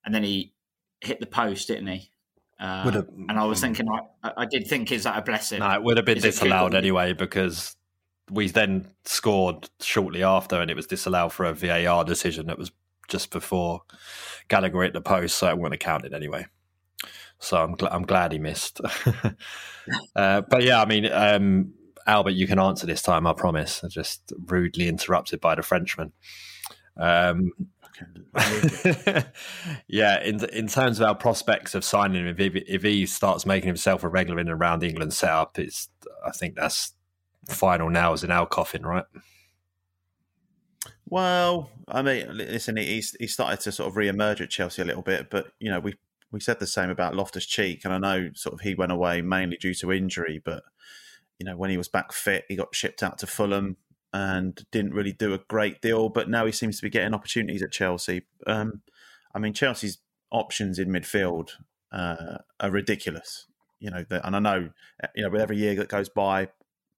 and 0.04 0.14
then 0.14 0.22
he 0.22 0.54
hit 1.00 1.20
the 1.20 1.26
post, 1.26 1.68
didn't 1.68 1.88
he? 1.88 2.10
Uh, 2.58 3.02
and 3.28 3.38
I 3.38 3.44
was 3.46 3.60
thinking, 3.62 3.86
I, 4.22 4.32
I, 4.36 4.44
did 4.44 4.66
think, 4.66 4.92
is 4.92 5.04
that 5.04 5.16
a 5.16 5.22
blessing? 5.22 5.60
No, 5.60 5.70
it 5.70 5.82
would 5.82 5.96
have 5.96 6.04
been 6.04 6.18
is 6.18 6.24
disallowed 6.24 6.74
anyway 6.74 7.14
because 7.14 7.74
we 8.30 8.48
then 8.48 8.92
scored 9.06 9.70
shortly 9.80 10.22
after, 10.22 10.60
and 10.60 10.70
it 10.70 10.76
was 10.76 10.86
disallowed 10.86 11.32
for 11.32 11.46
a 11.46 11.54
VAR 11.54 12.04
decision 12.04 12.46
that 12.48 12.58
was 12.58 12.70
just 13.08 13.30
before 13.30 13.82
Gallagher 14.48 14.82
hit 14.82 14.92
the 14.92 15.00
post, 15.00 15.38
so 15.38 15.48
it 15.48 15.56
wouldn't 15.56 15.82
have 15.82 15.86
counted 15.86 16.12
anyway. 16.12 16.46
So 17.38 17.56
I'm 17.56 17.76
gl- 17.76 17.88
I'm 17.90 18.02
glad 18.02 18.32
he 18.32 18.38
missed. 18.38 18.82
uh, 20.16 20.42
but 20.42 20.62
yeah, 20.62 20.82
I 20.82 20.84
mean, 20.84 21.10
um, 21.10 21.72
Albert, 22.06 22.30
you 22.30 22.46
can 22.46 22.58
answer 22.58 22.86
this 22.86 23.02
time, 23.02 23.26
I 23.26 23.32
promise. 23.32 23.82
I 23.84 23.88
just 23.88 24.32
rudely 24.46 24.88
interrupted 24.88 25.40
by 25.40 25.54
the 25.54 25.62
Frenchman. 25.62 26.12
Um, 26.96 27.52
yeah, 29.86 30.22
in 30.22 30.42
in 30.50 30.68
terms 30.68 31.00
of 31.00 31.06
our 31.06 31.14
prospects 31.14 31.74
of 31.74 31.84
signing 31.84 32.26
him, 32.26 32.36
if 32.38 32.54
he, 32.54 32.60
if 32.66 32.82
he 32.82 33.06
starts 33.06 33.44
making 33.44 33.66
himself 33.66 34.04
a 34.04 34.08
regular 34.08 34.40
in 34.40 34.48
and 34.48 34.60
around 34.60 34.82
England 34.82 35.12
setup, 35.12 35.58
it's 35.58 35.88
I 36.24 36.30
think 36.30 36.56
that's 36.56 36.92
final 37.48 37.90
nails 37.90 38.24
in 38.24 38.30
our 38.30 38.46
coffin, 38.46 38.82
right? 38.82 39.04
Well, 41.06 41.70
I 41.88 42.02
mean, 42.02 42.28
listen, 42.36 42.76
he's 42.76 43.16
he 43.18 43.26
started 43.26 43.60
to 43.60 43.72
sort 43.72 43.88
of 43.88 43.96
re-emerge 43.96 44.40
at 44.40 44.50
Chelsea 44.50 44.82
a 44.82 44.84
little 44.84 45.02
bit, 45.02 45.28
but 45.28 45.48
you 45.58 45.70
know, 45.70 45.80
we 45.80 45.94
we 46.30 46.40
said 46.40 46.60
the 46.60 46.66
same 46.66 46.90
about 46.90 47.16
Loftus 47.16 47.46
Cheek, 47.46 47.84
and 47.84 47.92
I 47.92 47.98
know 47.98 48.30
sort 48.34 48.54
of 48.54 48.60
he 48.60 48.74
went 48.74 48.92
away 48.92 49.20
mainly 49.20 49.56
due 49.56 49.74
to 49.74 49.92
injury, 49.92 50.40
but 50.42 50.62
you 51.40 51.46
know, 51.46 51.56
when 51.56 51.70
he 51.70 51.78
was 51.78 51.88
back 51.88 52.12
fit, 52.12 52.44
he 52.48 52.54
got 52.54 52.74
shipped 52.74 53.02
out 53.02 53.16
to 53.18 53.26
Fulham 53.26 53.78
and 54.12 54.62
didn't 54.70 54.92
really 54.92 55.12
do 55.12 55.32
a 55.32 55.38
great 55.38 55.80
deal. 55.80 56.10
But 56.10 56.28
now 56.28 56.44
he 56.44 56.52
seems 56.52 56.76
to 56.76 56.82
be 56.82 56.90
getting 56.90 57.14
opportunities 57.14 57.62
at 57.62 57.72
Chelsea. 57.72 58.26
Um, 58.46 58.82
I 59.34 59.38
mean, 59.38 59.54
Chelsea's 59.54 59.98
options 60.30 60.78
in 60.78 60.90
midfield 60.90 61.52
uh, 61.90 62.38
are 62.60 62.70
ridiculous. 62.70 63.46
You 63.78 63.90
know, 63.90 64.04
and 64.10 64.36
I 64.36 64.38
know, 64.38 64.68
you 65.16 65.22
know, 65.22 65.30
with 65.30 65.40
every 65.40 65.56
year 65.56 65.74
that 65.76 65.88
goes 65.88 66.10
by, 66.10 66.48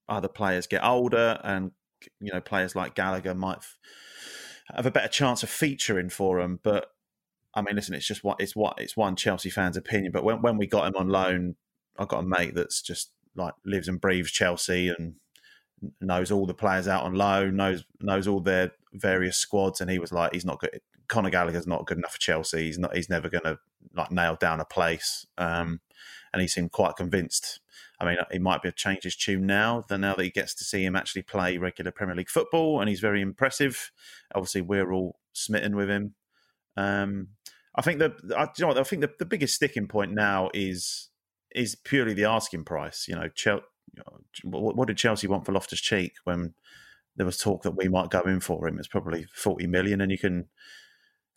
other 0.08 0.26
players 0.26 0.66
get 0.66 0.84
older, 0.84 1.40
and 1.44 1.70
you 2.20 2.32
know, 2.32 2.40
players 2.40 2.74
like 2.74 2.96
Gallagher 2.96 3.36
might 3.36 3.58
have 4.74 4.86
a 4.86 4.90
better 4.90 5.06
chance 5.06 5.44
of 5.44 5.50
featuring 5.50 6.08
for 6.08 6.40
them. 6.40 6.58
But 6.60 6.88
I 7.54 7.62
mean, 7.62 7.76
listen, 7.76 7.94
it's 7.94 8.08
just 8.08 8.24
what 8.24 8.40
it's 8.40 8.56
what 8.56 8.74
it's 8.78 8.96
one 8.96 9.14
Chelsea 9.14 9.50
fan's 9.50 9.76
opinion. 9.76 10.10
But 10.10 10.24
when 10.24 10.42
when 10.42 10.56
we 10.56 10.66
got 10.66 10.88
him 10.88 10.96
on 10.96 11.08
loan, 11.08 11.54
I 11.96 12.04
got 12.04 12.24
a 12.24 12.26
mate 12.26 12.56
that's 12.56 12.82
just 12.82 13.12
like 13.34 13.54
lives 13.64 13.88
and 13.88 14.00
breathes 14.00 14.30
Chelsea 14.30 14.88
and 14.88 15.14
knows 16.00 16.30
all 16.30 16.46
the 16.46 16.54
players 16.54 16.88
out 16.88 17.04
on 17.04 17.14
loan, 17.14 17.56
knows 17.56 17.84
knows 18.00 18.28
all 18.28 18.40
their 18.40 18.72
various 18.92 19.36
squads, 19.36 19.80
and 19.80 19.90
he 19.90 19.98
was 19.98 20.12
like, 20.12 20.32
he's 20.32 20.44
not 20.44 20.60
good. 20.60 20.80
Conor 21.08 21.30
Gallagher's 21.30 21.66
not 21.66 21.86
good 21.86 21.98
enough 21.98 22.12
for 22.12 22.20
Chelsea. 22.20 22.66
He's 22.66 22.78
not. 22.78 22.94
He's 22.94 23.10
never 23.10 23.28
going 23.28 23.44
to 23.44 23.58
like 23.94 24.10
nail 24.10 24.36
down 24.36 24.60
a 24.60 24.64
place. 24.64 25.26
Um, 25.36 25.80
and 26.32 26.40
he 26.40 26.48
seemed 26.48 26.72
quite 26.72 26.96
convinced. 26.96 27.60
I 28.00 28.06
mean, 28.06 28.16
he 28.30 28.38
might 28.38 28.62
be 28.62 28.68
a 28.68 28.72
change 28.72 29.04
his 29.04 29.14
tune 29.14 29.46
now. 29.46 29.84
Then 29.88 30.00
now 30.00 30.14
that 30.14 30.24
he 30.24 30.30
gets 30.30 30.54
to 30.54 30.64
see 30.64 30.84
him 30.84 30.96
actually 30.96 31.22
play 31.22 31.58
regular 31.58 31.92
Premier 31.92 32.16
League 32.16 32.30
football, 32.30 32.80
and 32.80 32.88
he's 32.88 33.00
very 33.00 33.20
impressive. 33.20 33.92
Obviously, 34.34 34.62
we're 34.62 34.92
all 34.92 35.18
smitten 35.32 35.76
with 35.76 35.88
him. 35.88 36.14
Um, 36.76 37.28
I 37.74 37.82
think 37.82 37.98
the 37.98 38.14
I, 38.36 38.48
you 38.56 38.66
know 38.66 38.78
I 38.78 38.82
think 38.82 39.02
the, 39.02 39.10
the 39.18 39.24
biggest 39.24 39.54
sticking 39.54 39.88
point 39.88 40.12
now 40.12 40.50
is 40.54 41.10
is 41.54 41.74
purely 41.74 42.14
the 42.14 42.24
asking 42.24 42.64
price. 42.64 43.06
You 43.08 43.14
know, 43.14 43.28
Chelsea, 43.28 43.64
what 44.44 44.88
did 44.88 44.96
Chelsea 44.96 45.26
want 45.26 45.44
for 45.44 45.52
Loftus 45.52 45.80
Cheek 45.80 46.14
when 46.24 46.54
there 47.16 47.26
was 47.26 47.38
talk 47.38 47.62
that 47.62 47.76
we 47.76 47.88
might 47.88 48.10
go 48.10 48.20
in 48.22 48.40
for 48.40 48.66
him? 48.66 48.78
It's 48.78 48.88
probably 48.88 49.26
forty 49.34 49.66
million, 49.66 50.00
and 50.00 50.10
you 50.10 50.18
can 50.18 50.48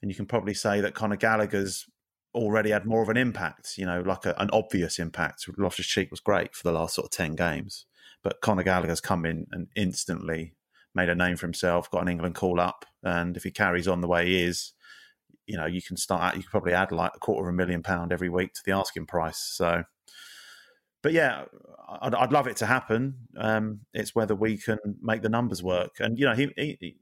and 0.01 0.11
you 0.11 0.15
can 0.15 0.25
probably 0.25 0.53
say 0.53 0.81
that 0.81 0.93
Conor 0.93 1.15
Gallagher's 1.15 1.85
already 2.33 2.71
had 2.71 2.85
more 2.85 3.01
of 3.01 3.09
an 3.09 3.17
impact. 3.17 3.77
You 3.77 3.85
know, 3.85 4.01
like 4.01 4.25
a, 4.25 4.39
an 4.39 4.49
obvious 4.51 4.99
impact. 4.99 5.45
Loftus 5.57 5.87
Cheek 5.87 6.11
was 6.11 6.19
great 6.19 6.55
for 6.55 6.63
the 6.67 6.77
last 6.77 6.95
sort 6.95 7.05
of 7.05 7.11
ten 7.11 7.35
games, 7.35 7.85
but 8.23 8.41
Conor 8.41 8.63
Gallagher's 8.63 9.01
come 9.01 9.25
in 9.25 9.47
and 9.51 9.67
instantly 9.75 10.53
made 10.93 11.09
a 11.09 11.15
name 11.15 11.35
for 11.35 11.45
himself, 11.45 11.91
got 11.91 12.03
an 12.03 12.07
England 12.07 12.35
call 12.35 12.59
up, 12.59 12.85
and 13.03 13.35
if 13.35 13.43
he 13.43 13.51
carries 13.51 13.87
on 13.87 13.99
the 13.99 14.07
way 14.07 14.25
he 14.27 14.41
is, 14.41 14.71
you 15.45 15.57
know, 15.57 15.65
you 15.65 15.81
can 15.81 15.97
start. 15.97 16.35
You 16.35 16.41
could 16.41 16.51
probably 16.51 16.73
add 16.73 16.91
like 16.91 17.11
a 17.15 17.19
quarter 17.19 17.49
of 17.49 17.53
a 17.53 17.57
million 17.57 17.83
pound 17.83 18.13
every 18.13 18.29
week 18.29 18.53
to 18.53 18.61
the 18.65 18.71
asking 18.71 19.05
price. 19.05 19.37
So 19.37 19.83
but 21.05 21.13
yeah, 21.13 21.45
I'd, 22.01 22.15
I'd, 22.15 22.31
love 22.31 22.47
it 22.47 22.57
to 22.57 22.65
happen. 22.65 23.13
Um, 23.37 23.81
it's 23.93 24.15
whether 24.15 24.33
we 24.33 24.57
can 24.57 24.79
make 25.03 25.21
the 25.21 25.29
numbers 25.29 25.61
work, 25.61 25.97
and 25.99 26.17
you 26.17 26.25
know, 26.25 26.33
he, 26.33 26.51
he 26.57 26.97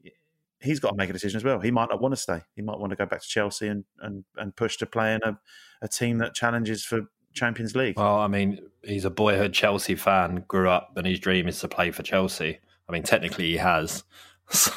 he's 0.62 0.82
got 0.82 0.90
to 0.90 0.98
make 0.98 1.10
a 1.10 1.14
decision 1.14 1.38
as 1.38 1.44
well. 1.46 1.62
He 1.62 1.72
might 1.72 1.88
not 1.90 2.02
want 2.02 2.12
to 2.12 2.18
stay. 2.18 2.42
He 2.54 2.62
might 2.62 2.80
want 2.80 2.90
to 2.90 2.98
go 2.98 3.06
back 3.06 3.22
to 3.22 3.28
Chelsea 3.28 3.70
and 3.70 3.86
and, 4.02 4.26
and 4.36 4.54
push 4.58 4.76
to 4.80 4.86
play 4.86 5.14
in 5.14 5.22
a, 5.24 5.40
a 5.82 5.88
team 5.88 6.18
that 6.18 6.34
challenges 6.34 6.84
for 6.84 7.04
Champions 7.34 7.78
League. 7.78 7.98
Well, 7.98 8.18
I 8.18 8.28
mean, 8.28 8.60
he's 8.84 9.06
a 9.06 9.10
boyhood 9.10 9.54
Chelsea 9.54 9.96
fan, 9.96 10.44
grew 10.50 10.68
up, 10.68 10.98
and 10.98 11.08
his 11.08 11.22
dream 11.22 11.48
is 11.48 11.62
to 11.62 11.70
play 11.70 11.92
for 11.92 12.04
Chelsea. 12.04 12.60
I 12.90 12.92
mean, 12.92 13.04
technically, 13.04 13.52
he 13.52 13.58
has. 13.58 14.04
So, 14.50 14.74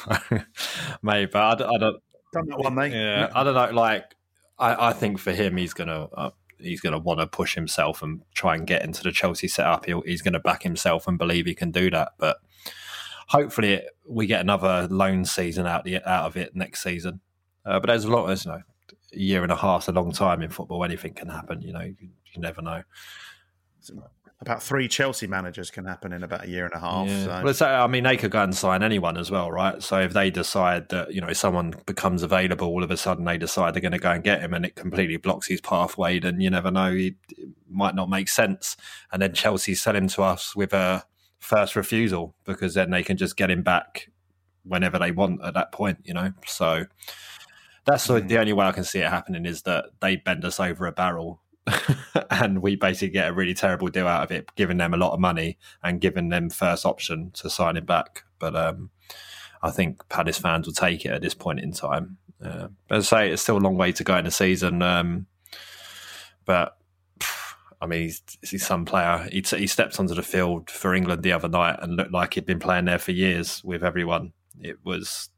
maybe, 1.01 1.29
but 1.29 1.61
I, 1.61 1.75
I 1.75 1.77
don't. 1.77 2.01
Done 2.31 2.47
that 2.47 2.59
one, 2.59 2.73
mate. 2.73 2.93
Yeah, 2.93 3.29
I 3.35 3.43
don't 3.43 3.53
know. 3.53 3.77
Like, 3.77 4.15
I, 4.57 4.91
I 4.91 4.93
think 4.93 5.19
for 5.19 5.33
him, 5.33 5.57
he's 5.57 5.73
gonna. 5.73 6.07
Uh, 6.15 6.29
he's 6.59 6.81
going 6.81 6.93
to 6.93 6.99
want 6.99 7.19
to 7.19 7.27
push 7.27 7.55
himself 7.55 8.01
and 8.01 8.21
try 8.33 8.55
and 8.55 8.67
get 8.67 8.83
into 8.83 9.03
the 9.03 9.11
Chelsea 9.11 9.47
setup. 9.47 9.85
He'll, 9.85 10.01
he's 10.01 10.21
going 10.21 10.33
to 10.33 10.39
back 10.39 10.63
himself 10.63 11.07
and 11.07 11.17
believe 11.17 11.45
he 11.45 11.55
can 11.55 11.71
do 11.71 11.89
that. 11.91 12.13
But 12.17 12.37
hopefully, 13.27 13.73
it, 13.73 13.89
we 14.07 14.25
get 14.25 14.41
another 14.41 14.87
loan 14.89 15.25
season 15.25 15.67
out 15.67 15.83
the, 15.83 15.97
out 16.07 16.25
of 16.25 16.37
it 16.37 16.55
next 16.55 16.83
season. 16.83 17.21
Uh, 17.65 17.79
but 17.79 17.87
there's 17.87 18.05
a 18.05 18.11
lot, 18.11 18.27
there's 18.27 18.45
you 18.45 18.51
know, 18.51 18.61
a 19.13 19.17
year 19.17 19.43
and 19.43 19.51
a 19.51 19.55
half, 19.55 19.87
a 19.87 19.91
long 19.91 20.11
time 20.11 20.41
in 20.41 20.49
football. 20.49 20.83
Anything 20.83 21.13
can 21.13 21.29
happen. 21.29 21.61
You 21.61 21.73
know, 21.73 21.81
you, 21.81 21.95
you 22.33 22.41
never 22.41 22.61
know 22.61 22.83
about 24.39 24.61
three 24.61 24.87
Chelsea 24.87 25.25
managers 25.25 25.71
can 25.71 25.85
happen 25.85 26.13
in 26.13 26.23
about 26.23 26.45
a 26.45 26.47
year 26.47 26.65
and 26.65 26.73
a 26.75 26.79
half. 26.79 27.07
Yeah. 27.07 27.23
So. 27.23 27.41
Well, 27.43 27.53
so, 27.53 27.65
I 27.65 27.87
mean, 27.87 28.03
they 28.03 28.17
could 28.17 28.29
go 28.29 28.43
and 28.43 28.55
sign 28.55 28.83
anyone 28.83 29.17
as 29.17 29.31
well, 29.31 29.51
right? 29.51 29.81
So 29.81 29.99
if 29.99 30.13
they 30.13 30.29
decide 30.29 30.89
that 30.89 31.13
you 31.13 31.21
know 31.21 31.33
someone 31.33 31.73
becomes 31.85 32.21
available, 32.21 32.67
all 32.67 32.83
of 32.83 32.91
a 32.91 32.97
sudden 32.97 33.25
they 33.25 33.37
decide 33.37 33.73
they're 33.73 33.81
going 33.81 33.93
to 33.93 33.97
go 33.97 34.11
and 34.11 34.23
get 34.23 34.41
him, 34.41 34.53
and 34.53 34.65
it 34.65 34.75
completely 34.75 35.17
blocks 35.17 35.47
his 35.47 35.61
pathway, 35.61 36.19
then 36.19 36.39
you 36.39 36.49
never 36.49 36.71
know. 36.71 36.91
It, 36.91 37.15
might 37.69 37.95
not 37.95 38.09
make 38.09 38.29
sense, 38.29 38.77
and 39.11 39.21
then 39.21 39.33
Chelsea 39.33 39.75
sell 39.75 39.95
him 39.95 40.07
to 40.07 40.23
us 40.23 40.55
with 40.55 40.73
a 40.73 41.03
first 41.37 41.75
refusal 41.75 42.33
because 42.45 42.73
then 42.75 42.91
they 42.91 43.03
can 43.03 43.17
just 43.17 43.35
get 43.35 43.51
him 43.51 43.61
back 43.61 44.09
whenever 44.63 44.97
they 44.97 45.11
want 45.11 45.43
at 45.43 45.53
that 45.53 45.71
point, 45.71 45.97
you 46.03 46.13
know. 46.13 46.31
So 46.45 46.85
That's 47.85 48.07
the, 48.07 48.21
hmm. 48.21 48.27
the 48.27 48.37
only 48.37 48.53
way 48.53 48.65
I 48.65 48.71
can 48.71 48.83
see 48.83 48.99
it 48.99 49.09
happening 49.09 49.45
is 49.45 49.63
that 49.63 49.85
they 49.99 50.15
bend 50.15 50.45
us 50.45 50.59
over 50.59 50.85
a 50.85 50.91
barrel 50.91 51.41
and 52.29 52.61
we 52.61 52.75
basically 52.75 53.09
get 53.09 53.29
a 53.29 53.33
really 53.33 53.53
terrible 53.53 53.87
deal 53.87 54.07
out 54.07 54.23
of 54.23 54.31
it, 54.31 54.49
giving 54.55 54.77
them 54.77 54.93
a 54.93 54.97
lot 54.97 55.13
of 55.13 55.19
money 55.19 55.57
and 55.83 56.01
giving 56.01 56.29
them 56.29 56.49
first 56.49 56.85
option 56.85 57.31
to 57.31 57.49
sign 57.49 57.77
him 57.77 57.85
back. 57.85 58.23
But 58.39 58.55
um, 58.55 58.89
I 59.61 59.71
think 59.71 60.07
Palace 60.09 60.37
fans 60.37 60.67
will 60.67 60.73
take 60.73 61.05
it 61.05 61.11
at 61.11 61.21
this 61.21 61.33
point 61.33 61.59
in 61.59 61.71
time. 61.71 62.17
Uh, 62.43 62.67
but 62.87 62.99
as 62.99 63.11
I 63.11 63.25
say, 63.25 63.31
it's 63.31 63.41
still 63.41 63.57
a 63.57 63.59
long 63.59 63.77
way 63.77 63.91
to 63.91 64.03
go 64.03 64.17
in 64.17 64.25
the 64.25 64.31
season. 64.31 64.81
Um, 64.81 65.27
but 66.45 66.77
I 67.81 67.85
mean, 67.85 68.03
he's, 68.03 68.21
he's 68.41 68.65
some 68.65 68.85
player. 68.85 69.27
He, 69.31 69.41
he 69.41 69.67
stepped 69.67 69.99
onto 69.99 70.15
the 70.15 70.23
field 70.23 70.69
for 70.69 70.93
England 70.93 71.23
the 71.23 71.33
other 71.33 71.49
night 71.49 71.79
and 71.81 71.95
looked 71.95 72.13
like 72.13 72.33
he'd 72.33 72.45
been 72.45 72.59
playing 72.59 72.85
there 72.85 72.99
for 72.99 73.11
years 73.11 73.63
with 73.63 73.83
everyone. 73.83 74.33
It 74.59 74.77
was 74.83 75.29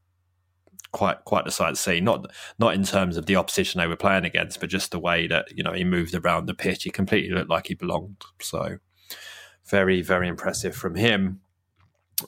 quite 0.91 1.23
quite 1.25 1.45
the 1.45 1.52
sight 1.52 1.71
to 1.71 1.75
see. 1.75 1.99
Not 1.99 2.32
not 2.58 2.73
in 2.73 2.84
terms 2.84 3.17
of 3.17 3.25
the 3.25 3.36
opposition 3.36 3.80
they 3.80 3.88
were 3.88 3.95
playing 3.95 4.25
against, 4.25 4.60
but 4.60 4.69
just 4.69 4.91
the 4.91 4.99
way 4.99 5.28
that 5.28 5.47
you 5.56 5.63
know 5.63 5.73
he 5.73 5.84
moved 5.84 6.15
around 6.15 6.45
the 6.45 6.54
pitch. 6.54 6.84
He 6.84 6.89
completely 6.89 7.34
looked 7.34 7.49
like 7.49 7.67
he 7.67 7.75
belonged. 7.75 8.23
So 8.41 8.78
very 9.65 10.02
very 10.02 10.28
impressive 10.28 10.75
from 10.75 10.95
him. 10.95 11.41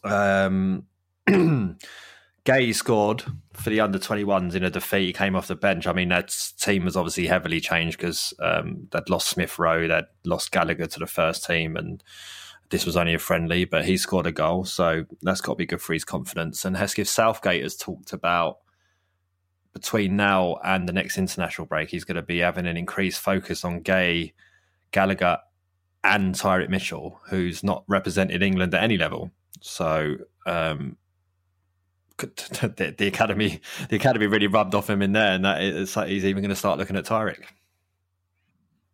Um, 0.03 0.85
Guéhi 2.43 2.73
scored 2.73 3.23
for 3.53 3.69
the 3.69 3.79
under 3.79 3.99
21s 3.99 4.55
in 4.55 4.63
a 4.63 4.69
defeat. 4.69 5.05
He 5.05 5.13
came 5.13 5.35
off 5.35 5.47
the 5.47 5.55
bench. 5.55 5.85
I 5.85 5.93
mean, 5.93 6.09
that 6.09 6.35
team 6.59 6.85
was 6.85 6.97
obviously 6.97 7.27
heavily 7.27 7.59
changed 7.59 7.97
because 7.97 8.33
um, 8.39 8.87
they'd 8.91 9.09
lost 9.09 9.27
Smith 9.27 9.59
Rowe, 9.59 9.87
they'd 9.87 10.05
lost 10.25 10.51
Gallagher 10.51 10.87
to 10.87 10.99
the 10.99 11.05
first 11.05 11.45
team, 11.45 11.75
and 11.75 12.03
this 12.71 12.85
was 12.85 12.97
only 12.97 13.13
a 13.13 13.19
friendly, 13.19 13.65
but 13.65 13.85
he 13.85 13.97
scored 13.97 14.25
a 14.25 14.31
goal. 14.31 14.65
So 14.65 15.05
that's 15.21 15.41
got 15.41 15.53
to 15.53 15.57
be 15.57 15.65
good 15.65 15.81
for 15.81 15.93
his 15.93 16.03
confidence. 16.03 16.65
And 16.65 16.75
Hesketh 16.75 17.09
Southgate 17.09 17.63
has 17.63 17.75
talked 17.75 18.13
about 18.13 18.57
between 19.73 20.15
now 20.15 20.57
and 20.63 20.87
the 20.87 20.93
next 20.93 21.17
international 21.17 21.67
break, 21.67 21.89
he's 21.89 22.03
going 22.03 22.15
to 22.15 22.21
be 22.21 22.39
having 22.39 22.67
an 22.67 22.77
increased 22.77 23.19
focus 23.19 23.63
on 23.63 23.81
Guéhi, 23.81 24.33
Gallagher, 24.91 25.37
and 26.03 26.35
Tyrick 26.35 26.69
Mitchell, 26.69 27.19
who's 27.29 27.63
not 27.63 27.83
represented 27.87 28.41
England 28.41 28.73
at 28.73 28.83
any 28.83 28.97
level. 28.97 29.31
So 29.61 30.17
um, 30.45 30.97
the, 32.17 32.95
the, 32.97 33.07
academy, 33.07 33.61
the 33.89 33.95
academy 33.95 34.27
really 34.27 34.47
rubbed 34.47 34.75
off 34.75 34.89
him 34.89 35.01
in 35.01 35.13
there, 35.13 35.33
and 35.33 35.45
that 35.45 35.61
it's 35.61 35.95
like 35.95 36.09
he's 36.09 36.25
even 36.25 36.41
going 36.41 36.49
to 36.49 36.55
start 36.55 36.77
looking 36.79 36.97
at 36.97 37.05
Tyrick. 37.05 37.43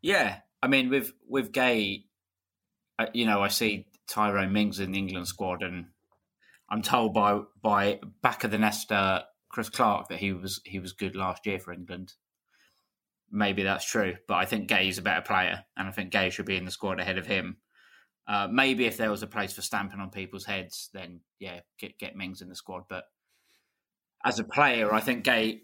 Yeah, 0.01 0.37
I 0.61 0.67
mean, 0.67 0.89
with 0.89 1.13
with 1.27 1.51
Guéhi, 1.51 2.03
uh, 2.99 3.07
you 3.13 3.25
know, 3.25 3.41
I 3.41 3.47
see 3.47 3.87
Tyrone 4.07 4.53
Mings 4.53 4.79
in 4.79 4.91
the 4.91 4.99
England 4.99 5.27
squad, 5.27 5.63
and 5.63 5.87
I'm 6.69 6.81
told 6.81 7.13
by 7.13 7.41
by 7.61 7.99
back 8.21 8.43
of 8.43 8.51
the 8.51 8.57
nester 8.57 9.23
Chris 9.49 9.69
Clark 9.69 10.09
that 10.09 10.19
he 10.19 10.33
was 10.33 10.61
he 10.65 10.79
was 10.79 10.93
good 10.93 11.15
last 11.15 11.45
year 11.45 11.59
for 11.59 11.73
England. 11.73 12.13
Maybe 13.29 13.63
that's 13.63 13.85
true, 13.85 14.15
but 14.27 14.35
I 14.35 14.45
think 14.45 14.69
Guéhi 14.69 14.89
is 14.89 14.97
a 14.97 15.01
better 15.01 15.21
player, 15.21 15.65
and 15.75 15.87
I 15.87 15.91
think 15.91 16.13
Guéhi 16.13 16.31
should 16.31 16.45
be 16.45 16.55
in 16.55 16.65
the 16.65 16.71
squad 16.71 16.99
ahead 16.99 17.17
of 17.17 17.27
him. 17.27 17.57
Uh, 18.25 18.47
maybe 18.51 18.85
if 18.85 18.97
there 18.97 19.11
was 19.11 19.23
a 19.23 19.27
place 19.27 19.53
for 19.53 19.61
stamping 19.61 19.99
on 19.99 20.09
people's 20.09 20.45
heads, 20.45 20.89
then 20.93 21.21
yeah, 21.39 21.59
get 21.77 21.97
get 21.99 22.15
Mings 22.15 22.41
in 22.41 22.49
the 22.49 22.55
squad. 22.55 22.83
But 22.89 23.03
as 24.23 24.39
a 24.39 24.43
player, 24.43 24.93
I 24.93 25.01
think 25.01 25.25
Guéhi, 25.25 25.61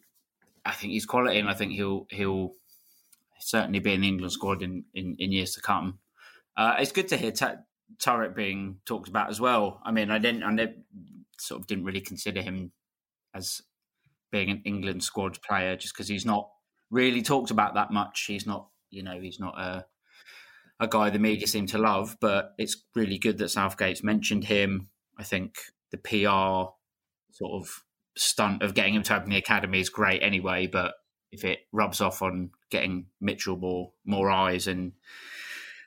I 0.66 0.72
think 0.72 0.92
he's 0.92 1.06
quality, 1.06 1.40
and 1.40 1.50
I 1.50 1.54
think 1.54 1.72
he'll 1.72 2.06
he'll 2.10 2.52
certainly 3.40 3.80
be 3.80 3.94
in 3.94 4.02
the 4.02 4.08
England 4.08 4.32
squad 4.32 4.62
in, 4.62 4.86
in, 4.94 5.16
in 5.20 5.32
years 5.32 5.52
to 5.52 5.62
come. 5.62 6.00
Uh, 6.56 6.76
it's 6.80 6.92
good 6.92 7.08
to 7.10 7.18
hear 7.18 7.32
T- 7.32 8.28
being 8.36 8.78
talked 8.86 9.10
about 9.10 9.30
as 9.30 9.40
well. 9.40 9.82
I 9.84 9.92
mean, 9.92 10.12
I 10.12 10.20
didn't, 10.20 10.44
I 10.44 10.74
sort 11.40 11.62
of 11.62 11.68
didn't 11.68 11.86
really 11.86 12.02
consider 12.02 12.42
him 12.42 12.72
as 13.34 13.62
being 14.32 14.50
an 14.50 14.62
England 14.66 15.04
squad 15.04 15.42
player 15.42 15.76
just 15.76 15.94
because 15.94 16.08
he's 16.08 16.26
not 16.26 16.50
really 16.90 17.22
talked 17.22 17.52
about 17.52 17.76
that 17.76 17.92
much. 17.92 18.26
He's 18.28 18.46
not, 18.46 18.68
you 18.90 19.04
know, 19.04 19.20
he's 19.20 19.40
not 19.40 19.60
a 19.60 19.86
a 20.80 20.88
guy 20.88 21.10
the 21.10 21.20
media 21.20 21.48
seem 21.48 21.68
to 21.68 21.78
love. 21.78 22.18
But 22.20 22.54
it's 22.58 22.84
really 22.96 23.18
good 23.18 23.38
that 23.40 23.50
Southgate's 23.52 24.04
mentioned 24.04 24.46
him. 24.46 24.90
I 25.18 25.24
think 25.24 25.58
the 25.92 25.98
PR 25.98 26.72
sort 27.32 27.62
of 27.62 27.84
stunt 28.16 28.62
of 28.62 28.74
getting 28.74 28.96
him 28.96 29.04
to 29.04 29.16
open 29.16 29.30
the 29.30 29.38
academy 29.38 29.80
is 29.80 29.90
great 29.90 30.22
anyway, 30.22 30.68
but 30.68 30.94
if 31.32 31.44
it 31.44 31.60
rubs 31.72 32.00
off 32.00 32.22
on 32.22 32.52
getting 32.70 33.08
Mitchell 33.20 33.58
more 33.58 33.92
more 34.06 34.30
eyes 34.30 34.68
and 34.68 34.94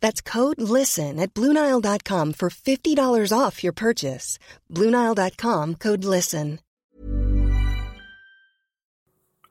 That's 0.00 0.20
code 0.20 0.60
LISTEN 0.60 1.18
at 1.18 1.34
Bluenile.com 1.34 2.32
for 2.34 2.50
$50 2.50 3.32
off 3.32 3.64
your 3.64 3.72
purchase. 3.72 4.38
Bluenile.com 4.72 5.74
code 5.76 6.04
LISTEN. 6.04 6.58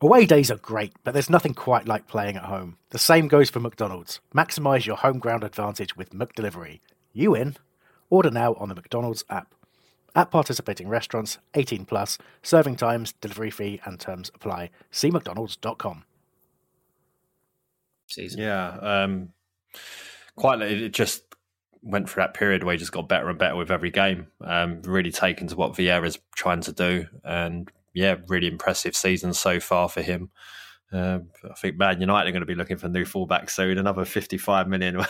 Away 0.01 0.25
days 0.25 0.51
are 0.51 0.57
great, 0.57 0.91
but 1.03 1.13
there's 1.13 1.29
nothing 1.29 1.53
quite 1.53 1.87
like 1.87 2.07
playing 2.07 2.35
at 2.35 2.43
home. 2.43 2.77
The 2.89 2.97
same 2.97 3.27
goes 3.27 3.49
for 3.49 3.59
McDonald's. 3.61 4.19
Maximize 4.35 4.85
your 4.85 4.97
home 4.97 5.19
ground 5.19 5.43
advantage 5.43 5.95
with 5.95 6.11
McDelivery. 6.11 6.79
You 7.13 7.33
in? 7.33 7.55
Order 8.09 8.29
now 8.29 8.53
on 8.55 8.69
the 8.69 8.75
McDonald's 8.75 9.23
app. 9.29 9.55
At 10.13 10.31
participating 10.31 10.89
restaurants, 10.89 11.39
18 11.55 11.85
plus, 11.85 12.17
serving 12.43 12.75
times, 12.75 13.13
delivery 13.19 13.49
fee, 13.49 13.81
and 13.85 13.99
terms 13.99 14.31
apply. 14.35 14.69
See 14.91 15.11
McDonald's.com. 15.11 16.03
Season. 18.07 18.39
Yeah, 18.39 18.77
um, 18.81 19.33
quite. 20.35 20.61
It 20.61 20.93
just 20.93 21.23
went 21.81 22.09
through 22.09 22.23
that 22.23 22.33
period 22.33 22.63
where 22.63 22.73
he 22.73 22.79
just 22.79 22.91
got 22.91 23.07
better 23.07 23.29
and 23.29 23.37
better 23.37 23.55
with 23.55 23.71
every 23.71 23.91
game. 23.91 24.27
Um, 24.41 24.81
really 24.83 25.11
taken 25.11 25.47
to 25.47 25.55
what 25.55 25.73
Vieira's 25.73 26.19
trying 26.35 26.61
to 26.61 26.71
do, 26.71 27.05
and 27.23 27.69
yeah, 27.93 28.15
really 28.27 28.47
impressive 28.47 28.95
season 28.95 29.33
so 29.33 29.59
far 29.59 29.87
for 29.87 30.01
him. 30.01 30.29
Um, 30.91 31.29
I 31.49 31.53
think 31.55 31.77
Man 31.77 31.99
United 32.01 32.29
are 32.29 32.31
going 32.31 32.41
to 32.41 32.45
be 32.45 32.55
looking 32.55 32.77
for 32.77 32.89
new 32.89 33.05
fullback 33.05 33.49
soon. 33.49 33.77
Another 33.77 34.05
55 34.05 34.67
million, 34.67 35.03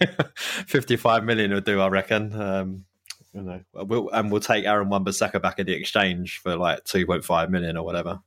55 0.34 1.24
million 1.24 1.52
will 1.52 1.60
do, 1.60 1.80
I 1.80 1.88
reckon. 1.88 2.32
Um, 2.40 2.84
you 3.32 3.42
know, 3.42 3.60
we'll, 3.72 4.10
and 4.10 4.30
we'll 4.30 4.40
take 4.40 4.64
Aaron 4.64 4.88
Wan-Bissaka 4.88 5.40
back 5.40 5.58
in 5.58 5.66
the 5.66 5.72
exchange 5.72 6.38
for 6.38 6.56
like 6.56 6.84
two 6.84 7.06
point 7.06 7.24
five 7.24 7.50
million 7.50 7.76
or 7.76 7.84
whatever. 7.84 8.20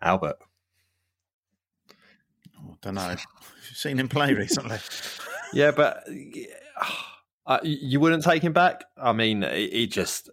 Albert, 0.00 0.36
I 1.88 2.74
don't 2.80 2.94
know. 2.94 3.10
You've 3.10 3.76
seen 3.76 3.98
him 3.98 4.08
play 4.08 4.34
recently. 4.34 4.78
yeah, 5.52 5.70
but 5.70 6.06
uh, 7.46 7.58
you 7.62 8.00
wouldn't 8.00 8.24
take 8.24 8.42
him 8.42 8.52
back. 8.52 8.84
I 8.96 9.12
mean, 9.12 9.42
he, 9.42 9.68
he 9.70 9.86
just 9.86 10.30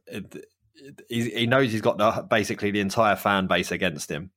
he, 1.10 1.30
he, 1.30 1.46
knows 1.48 1.72
he's 1.72 1.82
got 1.82 1.98
the, 1.98 2.26
basically 2.30 2.72
the 2.72 2.80
entire 2.80 3.16
fan 3.16 3.48
base 3.48 3.72
against 3.72 4.10
him. 4.10 4.32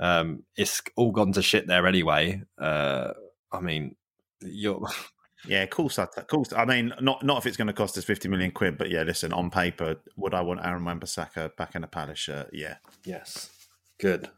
Um, 0.00 0.44
it's 0.56 0.82
all 0.96 1.12
gone 1.12 1.32
to 1.32 1.42
shit 1.42 1.66
there 1.66 1.86
anyway. 1.86 2.42
Uh, 2.58 3.12
I 3.52 3.60
mean, 3.60 3.96
you're 4.40 4.86
Yeah, 5.46 5.62
of 5.62 5.70
course. 5.70 5.98
Of 5.98 6.26
course. 6.26 6.52
I 6.52 6.64
mean, 6.64 6.92
not 7.00 7.22
not 7.22 7.38
if 7.38 7.46
it's 7.46 7.56
going 7.56 7.66
to 7.66 7.72
cost 7.72 7.98
us 7.98 8.04
fifty 8.04 8.28
million 8.28 8.50
quid, 8.50 8.78
but 8.78 8.90
yeah, 8.90 9.02
listen. 9.02 9.32
On 9.32 9.50
paper, 9.50 9.96
would 10.16 10.34
I 10.34 10.40
want 10.40 10.64
Aaron 10.64 10.84
Wan-Bissaka 10.84 11.56
back 11.56 11.74
in 11.74 11.84
a 11.84 11.86
Palace 11.86 12.18
shirt? 12.18 12.50
Yeah. 12.52 12.76
Yes. 13.04 13.50
Good. 13.98 14.30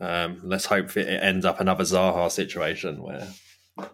Um, 0.00 0.40
let's 0.42 0.66
hope 0.66 0.96
it 0.96 1.06
ends 1.06 1.46
up 1.46 1.60
another 1.60 1.84
Zaha 1.84 2.30
situation 2.30 3.02
where 3.02 3.26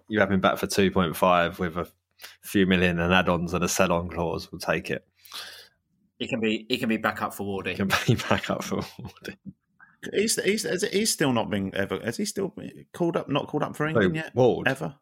you 0.09 0.21
have 0.21 0.31
him 0.31 0.41
back 0.41 0.59
for 0.59 0.67
two 0.67 0.91
point 0.91 1.17
five 1.17 1.59
with 1.59 1.77
a 1.77 1.89
few 2.43 2.67
million 2.67 2.99
and 3.01 3.13
add-ons 3.13 3.55
and 3.55 3.65
a 3.65 3.69
sell-on 3.69 4.09
clause. 4.09 4.51
We'll 4.51 4.59
take 4.59 4.91
it. 4.91 5.07
He 6.19 6.29
can 6.29 6.41
be. 6.41 6.67
He 6.69 6.77
can 6.77 6.89
be 6.89 6.99
back 6.99 7.23
up 7.23 7.33
for 7.33 7.45
Wardy. 7.45 7.71
He 7.71 7.77
can 7.77 7.91
be 8.07 8.15
back 8.29 8.51
up 8.51 8.63
for 8.63 8.77
Wardy. 8.77 9.37
He's, 10.15 10.43
he's, 10.43 10.83
he's 10.93 11.13
still 11.13 11.33
not 11.33 11.51
been 11.51 11.75
ever. 11.75 12.01
Has 12.01 12.17
he 12.17 12.25
still 12.25 12.55
called 12.95 13.17
up? 13.17 13.29
Not 13.29 13.49
called 13.49 13.63
up 13.63 13.77
for 13.77 13.87
England 13.87 14.17
yet? 14.17 14.35
Ward. 14.35 14.67
Ever? 14.67 14.95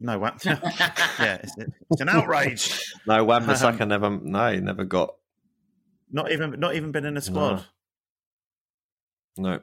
No, 0.00 0.18
what? 0.18 0.44
yeah, 0.44 1.38
it's, 1.42 1.54
it's, 1.90 2.00
an 2.00 2.08
outrage. 2.08 2.94
no, 3.06 3.24
Wan 3.24 3.44
Bissaka 3.44 3.82
um, 3.82 3.88
never. 3.88 4.10
No, 4.10 4.52
he 4.52 4.60
never 4.60 4.84
got. 4.84 5.14
Not 6.10 6.30
even, 6.30 6.58
not 6.60 6.74
even 6.74 6.92
been 6.92 7.06
in 7.06 7.16
a 7.16 7.20
squad. 7.20 7.64
No. 9.38 9.54
no. 9.54 9.60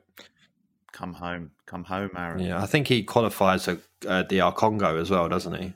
Come 0.94 1.14
home, 1.16 1.52
come 1.66 1.84
home, 1.84 2.12
Aaron. 2.16 2.40
Yeah, 2.40 2.62
I 2.62 2.68
think 2.68 2.88
he 2.88 3.04
qualifies 3.04 3.66
for 3.66 3.80
uh, 4.08 4.24
DR 4.24 4.52
Congo 4.54 5.00
as 5.02 5.10
well, 5.10 5.28
doesn't 5.28 5.56
he? 5.56 5.74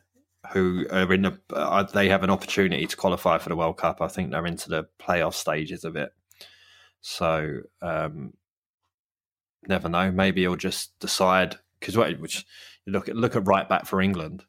Who 0.54 0.86
are 0.92 1.12
in 1.12 1.24
the? 1.24 1.40
Uh, 1.52 1.84
they 1.84 2.08
have 2.08 2.24
an 2.24 2.30
opportunity 2.30 2.86
to 2.86 2.96
qualify 2.96 3.40
for 3.40 3.50
the 3.50 3.56
World 3.56 3.78
Cup. 3.78 4.00
I 4.00 4.08
think 4.08 4.30
they're 4.30 4.46
into 4.46 4.70
the 4.70 4.88
playoff 5.00 5.34
stages 5.34 5.84
of 5.84 5.96
it. 5.96 6.12
So, 7.02 7.62
um, 7.82 8.34
never 9.68 9.90
know. 9.90 10.12
Maybe 10.12 10.42
he'll 10.42 10.56
just 10.56 10.98
decide 11.00 11.58
because 11.80 11.98
what, 11.98 12.20
which 12.20 12.46
look 12.86 13.10
at 13.10 13.16
look 13.16 13.36
at 13.36 13.48
right 13.48 13.68
back 13.68 13.86
for 13.86 14.00
England. 14.00 14.46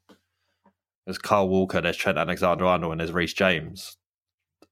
There's 1.05 1.17
Kyle 1.17 1.49
Walker, 1.49 1.81
there's 1.81 1.97
Trent 1.97 2.19
Alexander-Arnold, 2.19 2.91
and 2.91 3.01
there's 3.01 3.11
Reece 3.11 3.33
James. 3.33 3.97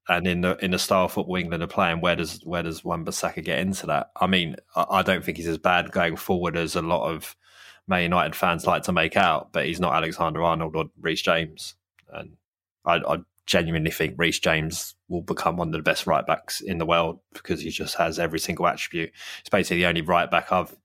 And 0.08 0.26
in 0.26 0.40
the 0.40 0.56
in 0.64 0.70
the 0.70 0.78
style 0.78 1.04
of 1.04 1.12
football 1.12 1.36
England 1.36 1.62
are 1.62 1.66
playing, 1.66 2.00
where 2.00 2.16
does 2.16 2.40
where 2.44 2.62
does 2.62 2.84
Wan-Bissaka 2.84 3.44
get 3.44 3.58
into 3.58 3.86
that? 3.86 4.10
I 4.16 4.26
mean, 4.26 4.56
I, 4.74 4.86
I 4.90 5.02
don't 5.02 5.22
think 5.22 5.36
he's 5.36 5.46
as 5.46 5.58
bad 5.58 5.92
going 5.92 6.16
forward 6.16 6.56
as 6.56 6.74
a 6.74 6.82
lot 6.82 7.10
of 7.10 7.36
Man 7.86 8.02
United 8.02 8.34
fans 8.34 8.66
like 8.66 8.84
to 8.84 8.92
make 8.92 9.16
out, 9.16 9.52
but 9.52 9.66
he's 9.66 9.80
not 9.80 9.94
Alexander 9.94 10.42
Arnold 10.42 10.76
or 10.76 10.86
Reece 11.00 11.22
James. 11.22 11.74
And 12.12 12.36
I, 12.84 12.96
I 12.96 13.18
genuinely 13.46 13.90
think 13.90 14.14
Reece 14.16 14.38
James 14.40 14.94
will 15.08 15.22
become 15.22 15.56
one 15.56 15.68
of 15.68 15.72
the 15.72 15.82
best 15.82 16.06
right 16.06 16.26
backs 16.26 16.60
in 16.60 16.78
the 16.78 16.86
world 16.86 17.20
because 17.32 17.60
he 17.60 17.70
just 17.70 17.96
has 17.96 18.18
every 18.18 18.38
single 18.38 18.66
attribute. 18.66 19.10
It's 19.40 19.48
basically 19.50 19.78
the 19.78 19.86
only 19.86 20.02
right 20.02 20.30
back 20.30 20.52
I've 20.52 20.76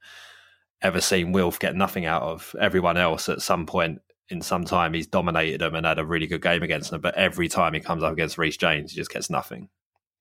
ever 0.81 1.01
seen 1.01 1.31
Wilf 1.31 1.59
get 1.59 1.75
nothing 1.75 2.05
out 2.05 2.23
of. 2.23 2.55
Everyone 2.59 2.97
else 2.97 3.29
at 3.29 3.41
some 3.41 3.65
point 3.65 4.01
in 4.33 4.41
some 4.41 4.65
time 4.65 4.93
he's 4.93 5.07
dominated 5.07 5.61
them 5.61 5.75
and 5.75 5.85
had 5.85 5.99
a 5.99 6.05
really 6.05 6.27
good 6.27 6.41
game 6.41 6.63
against 6.63 6.91
them, 6.91 6.99
but 6.99 7.15
every 7.15 7.47
time 7.47 7.73
he 7.73 7.79
comes 7.79 8.03
up 8.03 8.11
against 8.11 8.37
Reece 8.37 8.57
James, 8.57 8.91
he 8.91 8.97
just 8.97 9.11
gets 9.11 9.29
nothing. 9.29 9.69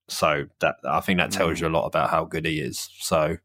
So 0.09 0.46
that 0.61 0.77
I 0.85 1.01
think 1.01 1.18
that 1.18 1.33
tells 1.33 1.61
you 1.61 1.66
a 1.66 1.70
lot 1.70 1.87
about 1.87 2.11
how 2.11 2.25
good 2.25 2.44
he 2.44 2.61
is. 2.61 2.90
So 3.01 3.38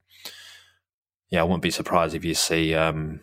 yeah, 1.30 1.42
I 1.42 1.44
wouldn't 1.44 1.64
be 1.64 1.72
surprised 1.72 2.16
if 2.16 2.26
you 2.26 2.34
see 2.34 2.76
um, 2.76 3.22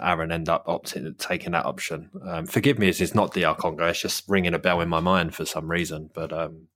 Aaron 0.00 0.32
end 0.32 0.48
up 0.48 0.66
opting 0.66 1.16
taking 1.18 1.52
that 1.52 1.66
option. 1.66 2.10
Um, 2.26 2.46
forgive 2.46 2.78
me, 2.78 2.88
it's 2.88 3.14
not 3.14 3.34
DR 3.34 3.54
Congo. 3.56 3.88
It's 3.88 4.00
just 4.00 4.28
ringing 4.28 4.54
a 4.54 4.58
bell 4.58 4.80
in 4.80 4.88
my 4.88 5.00
mind 5.00 5.34
for 5.34 5.44
some 5.44 5.70
reason. 5.70 6.10
But 6.14 6.32
um, 6.32 6.68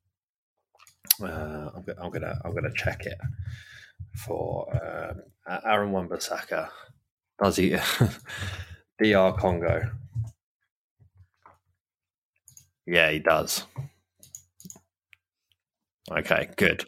uh, 1.23 1.71
I'm, 1.75 1.85
I'm, 1.99 2.11
gonna 2.11 2.39
I'm 2.45 2.55
gonna 2.55 2.75
check 2.75 3.07
it 3.07 3.19
for 4.15 4.67
uh, 4.75 5.61
Aaron 5.65 5.93
Wan-Bissaka. 5.93 6.69
Does 7.43 7.57
he 7.57 7.77
DR 9.03 9.33
Congo? 9.39 9.91
Yeah, 12.87 13.11
he 13.11 13.19
does. 13.19 13.65
Okay, 16.11 16.49
good. 16.57 16.85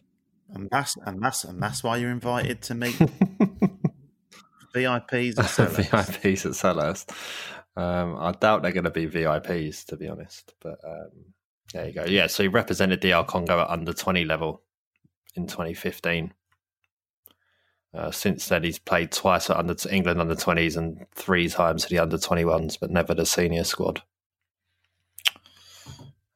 And 0.50 0.68
that's 0.70 0.96
and 1.04 1.22
that's 1.22 1.44
and 1.44 1.62
that's 1.62 1.82
why 1.82 1.96
you're 1.98 2.10
invited 2.10 2.62
to 2.62 2.74
meet 2.74 2.94
VIPs 4.74 5.38
at 5.38 5.44
Selhurst. 5.44 5.90
VIPs 6.22 6.46
at 6.46 6.52
Selhurst. 6.52 7.10
Um, 7.76 8.16
I 8.18 8.32
doubt 8.32 8.62
they're 8.62 8.72
going 8.72 8.84
to 8.84 8.90
be 8.90 9.06
VIPs, 9.06 9.84
to 9.86 9.96
be 9.96 10.08
honest. 10.08 10.54
But 10.60 10.78
um, 10.84 11.10
there 11.72 11.86
you 11.86 11.92
go. 11.92 12.04
Yeah, 12.04 12.26
so 12.28 12.42
he 12.42 12.48
represented 12.48 13.00
DR 13.00 13.24
Congo 13.24 13.60
at 13.60 13.68
under 13.68 13.92
20 13.92 14.24
level 14.24 14.62
in 15.36 15.46
2015. 15.46 16.32
Uh, 17.94 18.10
since 18.10 18.48
then, 18.48 18.64
he's 18.64 18.78
played 18.78 19.10
twice 19.10 19.48
at 19.48 19.56
under 19.56 19.74
England 19.90 20.20
under 20.20 20.34
20s 20.34 20.76
and 20.76 21.06
three 21.14 21.48
times 21.48 21.84
at 21.84 21.90
the 21.90 21.98
under 21.98 22.18
21s, 22.18 22.78
but 22.78 22.90
never 22.90 23.14
the 23.14 23.24
senior 23.24 23.64
squad. 23.64 24.02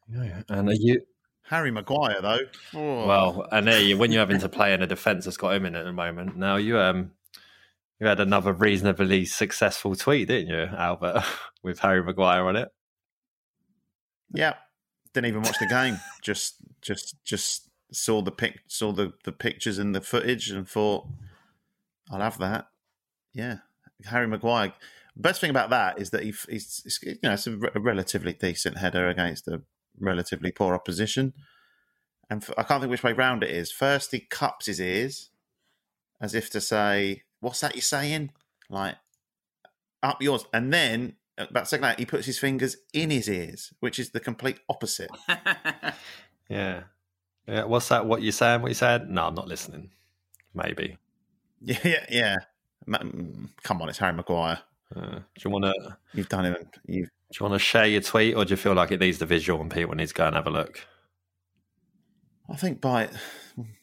Yeah, 0.09 0.43
and 0.49 0.69
are 0.69 0.75
you 0.75 1.03
Harry 1.45 1.71
Maguire 1.71 2.21
though? 2.21 2.41
Oh. 2.75 3.07
Well, 3.07 3.49
and 3.51 3.67
there 3.67 3.81
you 3.81 3.97
when 3.97 4.13
you're 4.13 4.21
having 4.21 4.41
to 4.41 4.49
play 4.49 4.73
in 4.73 4.83
a 4.83 4.87
defence 4.87 5.25
that's 5.25 5.37
got 5.37 5.55
him 5.55 5.67
in 5.67 5.75
at 5.75 5.85
the 5.85 5.93
moment. 5.93 6.37
Now 6.37 6.57
you 6.57 6.79
um 6.79 7.13
you 8.03 8.09
had 8.09 8.19
another 8.19 8.53
reasonably 8.53 9.25
successful 9.25 9.95
tweet, 9.95 10.27
didn't 10.27 10.49
you, 10.49 10.77
Albert, 10.77 11.23
with 11.63 11.79
Harry 11.79 12.03
Maguire 12.03 12.45
on 12.49 12.57
it? 12.57 12.69
Yeah, 14.35 14.55
didn't 15.15 15.29
even 15.29 15.43
watch 15.43 15.59
the 15.61 15.67
game. 15.67 15.99
just, 16.21 16.57
just, 16.81 17.15
just 17.25 17.71
saw 17.93 18.21
the 18.21 18.33
pic, 18.33 18.61
saw 18.67 18.93
the 18.93 19.13
the 19.25 19.31
pictures 19.31 19.79
and 19.79 19.95
the 19.95 20.01
footage, 20.01 20.51
and 20.51 20.69
thought, 20.69 21.07
I'll 22.13 22.21
have 22.21 22.39
that. 22.39 22.67
Yeah, 23.33 23.59
Harry 24.05 24.29
Maguire. 24.29 24.75
Best 25.17 25.41
thing 25.41 25.51
about 25.51 25.71
that 25.71 25.99
is 25.99 26.11
that 26.11 26.23
he, 26.23 26.35
he's, 26.49 27.01
you 27.03 27.17
know, 27.23 27.33
it's 27.33 27.47
a, 27.47 27.59
a 27.75 27.81
relatively 27.81 28.35
decent 28.35 28.79
header 28.79 29.09
against 29.09 29.49
a 29.49 29.63
relatively 29.99 30.53
poor 30.53 30.75
opposition. 30.75 31.33
And 32.31 32.45
I 32.57 32.63
can't 32.63 32.81
think 32.81 32.91
which 32.91 33.03
way 33.03 33.13
round 33.13 33.43
it 33.43 33.51
is. 33.51 33.73
First, 33.73 34.13
he 34.13 34.21
cups 34.21 34.67
his 34.67 34.81
ears 34.81 35.31
as 36.21 36.35
if 36.35 36.51
to 36.51 36.61
say, 36.61 37.23
what's 37.41 37.61
that 37.61 37.75
you're 37.75 37.83
saying? 37.83 38.31
Like, 38.71 38.97
up 40.03 40.23
yours. 40.23 40.45
And 40.53 40.73
then 40.73 41.17
uh, 41.37 41.47
about 41.51 41.69
second 41.69 41.85
out, 41.85 41.99
he 41.99 42.07
puts 42.07 42.27
his 42.27 42.39
fingers 42.39 42.77
in 42.93 43.11
his 43.11 43.29
ears, 43.29 43.73
which 43.81 43.99
is 43.99 44.11
the 44.11 44.21
complete 44.21 44.61
opposite. 44.69 45.11
yeah. 46.49 46.85
Yeah. 47.47 47.65
What's 47.65 47.89
that? 47.89 48.07
What 48.07 48.23
you 48.23 48.33
saying? 48.33 48.63
What 48.63 48.69
you 48.69 48.75
said? 48.75 49.11
No, 49.11 49.27
I'm 49.27 49.35
not 49.35 49.49
listening. 49.49 49.91
Maybe. 50.55 50.97
Yeah. 51.65 51.79
Yeah. 51.85 52.05
yeah. 52.11 52.37
Mm, 52.89 53.49
come 53.63 53.83
on, 53.83 53.89
it's 53.89 53.99
Harry 53.99 54.13
Maguire. 54.13 54.59
Uh, 54.95 55.01
do 55.11 55.23
you 55.45 55.51
want 55.51 55.65
to? 55.65 55.97
You've 56.15 56.29
done 56.29 56.47
it. 56.47 56.67
You've. 56.87 57.09
Do 57.09 57.39
you 57.41 57.49
want 57.49 57.55
to 57.55 57.65
share 57.65 57.87
your 57.87 58.03
tweet, 58.03 58.37
or 58.37 58.45
do 58.45 58.51
you 58.51 58.57
feel 58.57 58.75
like 58.75 58.91
it 58.91 59.01
needs 59.01 59.19
the 59.19 59.27
visual 59.27 59.61
and 59.61 59.71
people 59.71 59.95
need 59.95 60.09
to 60.09 60.15
go 60.15 60.27
and 60.27 60.37
have 60.37 60.47
a 60.47 60.51
look? 60.51 60.87
I 62.51 62.57
think 62.57 62.81
by 62.81 63.09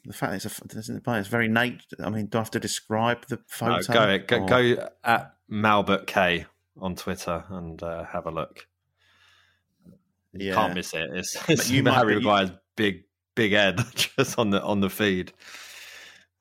the 0.06 0.13
fact 0.13 0.46
it's 0.46 0.89
a, 0.89 1.02
by 1.02 1.20
its 1.20 1.28
very 1.28 1.48
nature. 1.48 1.84
I 2.04 2.10
mean, 2.10 2.28
do 2.28 2.38
I 2.38 2.42
have 2.42 2.52
to 2.52 2.60
describe 2.60 3.26
the 3.28 3.39
photo? 3.48 3.94
No, 3.94 4.20
go, 4.20 4.20
go, 4.20 4.46
go 4.46 4.89
at 5.04 5.34
Malbert 5.52 6.06
K 6.06 6.46
on 6.78 6.96
Twitter 6.96 7.44
and 7.50 7.82
uh, 7.82 8.04
have 8.04 8.28
a 8.28 8.32
look. 8.32 8.68
You 10.34 10.50
yeah. 10.50 10.54
can't 10.54 10.76
miss 10.76 10.94
it. 10.94 11.10
It's, 11.13 11.50
it's 11.50 11.72
you 11.72 11.84
Harry 11.86 12.15
Maguire's 12.15 12.52
big 12.76 13.06
big 13.36 13.54
head 13.54 13.80
just 13.96 14.38
on 14.38 14.52
the 14.52 14.62
on 14.62 14.80
the 14.80 14.89
feed. 14.89 15.34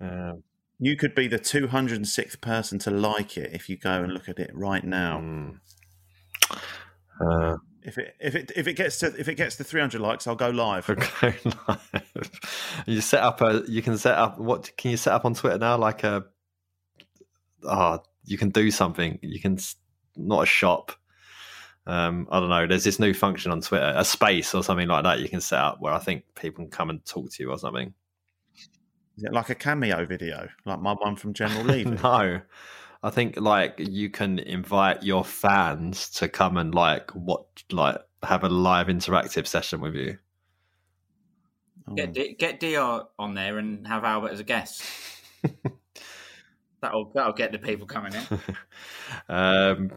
Um, 0.00 0.42
you 0.78 0.96
could 0.96 1.14
be 1.14 1.26
the 1.26 1.38
206th 1.38 2.40
person 2.40 2.78
to 2.80 2.90
like 2.90 3.36
it 3.36 3.52
if 3.52 3.68
you 3.68 3.76
go 3.76 4.02
and 4.02 4.12
look 4.12 4.28
at 4.28 4.38
it 4.38 4.50
right 4.54 4.84
now. 4.84 5.20
Mm. 5.20 5.60
Uh, 7.20 7.56
if 7.82 7.98
it 7.98 8.14
if 8.20 8.34
it 8.34 8.52
if 8.54 8.68
it 8.68 8.74
gets 8.74 8.98
to 8.98 9.06
if 9.18 9.28
it 9.28 9.34
gets 9.34 9.56
to 9.56 9.64
300 9.64 10.00
likes, 10.00 10.26
I'll 10.26 10.36
go 10.36 10.50
live. 10.50 10.88
Okay, 10.90 11.36
live. 11.44 12.30
You 12.86 13.00
set 13.00 13.22
up 13.22 13.40
a. 13.40 13.62
You 13.66 13.82
can 13.82 13.98
set 13.98 14.16
up. 14.16 14.38
What 14.38 14.70
can 14.76 14.90
you 14.90 14.96
set 14.96 15.14
up 15.14 15.24
on 15.24 15.34
Twitter 15.34 15.58
now? 15.58 15.76
Like 15.78 16.04
a. 16.04 16.24
Ah, 17.66 17.98
oh, 17.98 18.04
you 18.24 18.38
can 18.38 18.50
do 18.50 18.70
something. 18.70 19.18
You 19.22 19.40
can 19.40 19.58
not 20.16 20.42
a 20.42 20.46
shop. 20.46 20.92
Um, 21.86 22.28
I 22.30 22.40
don't 22.40 22.50
know. 22.50 22.66
There's 22.66 22.84
this 22.84 22.98
new 22.98 23.14
function 23.14 23.50
on 23.50 23.62
Twitter, 23.62 23.92
a 23.96 24.04
space 24.04 24.54
or 24.54 24.62
something 24.62 24.88
like 24.88 25.04
that. 25.04 25.20
You 25.20 25.28
can 25.28 25.40
set 25.40 25.58
up 25.58 25.78
where 25.80 25.92
I 25.92 25.98
think 25.98 26.24
people 26.34 26.64
can 26.64 26.70
come 26.70 26.90
and 26.90 27.04
talk 27.04 27.32
to 27.32 27.42
you 27.42 27.50
or 27.50 27.58
something. 27.58 27.94
Is 29.18 29.24
it 29.24 29.32
like 29.32 29.50
a 29.50 29.56
cameo 29.56 30.06
video, 30.06 30.48
like 30.64 30.80
my 30.80 30.92
one 30.92 31.16
from 31.16 31.34
General 31.34 31.64
Lee? 31.64 31.82
no, 31.82 32.40
I 33.02 33.10
think 33.10 33.40
like 33.40 33.74
you 33.80 34.10
can 34.10 34.38
invite 34.38 35.02
your 35.02 35.24
fans 35.24 36.08
to 36.10 36.28
come 36.28 36.56
and 36.56 36.72
like 36.72 37.10
what 37.10 37.44
like 37.72 37.98
have 38.22 38.44
a 38.44 38.48
live 38.48 38.86
interactive 38.86 39.48
session 39.48 39.80
with 39.80 39.96
you. 39.96 40.18
Get 41.96 42.12
D- 42.12 42.36
get 42.38 42.60
Dr 42.60 43.08
on 43.18 43.34
there 43.34 43.58
and 43.58 43.84
have 43.88 44.04
Albert 44.04 44.30
as 44.30 44.38
a 44.38 44.44
guest. 44.44 44.84
that'll 46.80 47.10
that'll 47.12 47.32
get 47.32 47.50
the 47.50 47.58
people 47.58 47.88
coming 47.88 48.12
in. 48.14 48.38
um. 49.34 49.90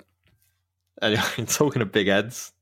Anyway, 0.99 1.45
talking 1.45 1.83
of 1.83 1.91
big 1.91 2.07
heads, 2.07 2.53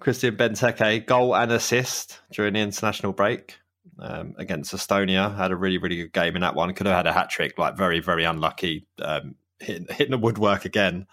Christian 0.00 0.36
Benteke 0.36 1.04
goal 1.04 1.36
and 1.36 1.52
assist 1.52 2.20
during 2.32 2.54
the 2.54 2.60
international 2.60 3.12
break 3.12 3.58
um, 3.98 4.34
against 4.38 4.74
Estonia. 4.74 5.36
Had 5.36 5.52
a 5.52 5.56
really 5.56 5.78
really 5.78 5.96
good 5.96 6.12
game 6.12 6.36
in 6.36 6.42
that 6.42 6.54
one. 6.54 6.72
Could 6.74 6.86
have 6.86 6.96
had 6.96 7.06
a 7.06 7.12
hat 7.12 7.30
trick. 7.30 7.58
Like 7.58 7.76
very 7.76 8.00
very 8.00 8.24
unlucky 8.24 8.86
um, 9.02 9.36
hitting, 9.60 9.86
hitting 9.88 10.12
the 10.12 10.18
woodwork 10.18 10.64
again. 10.64 11.06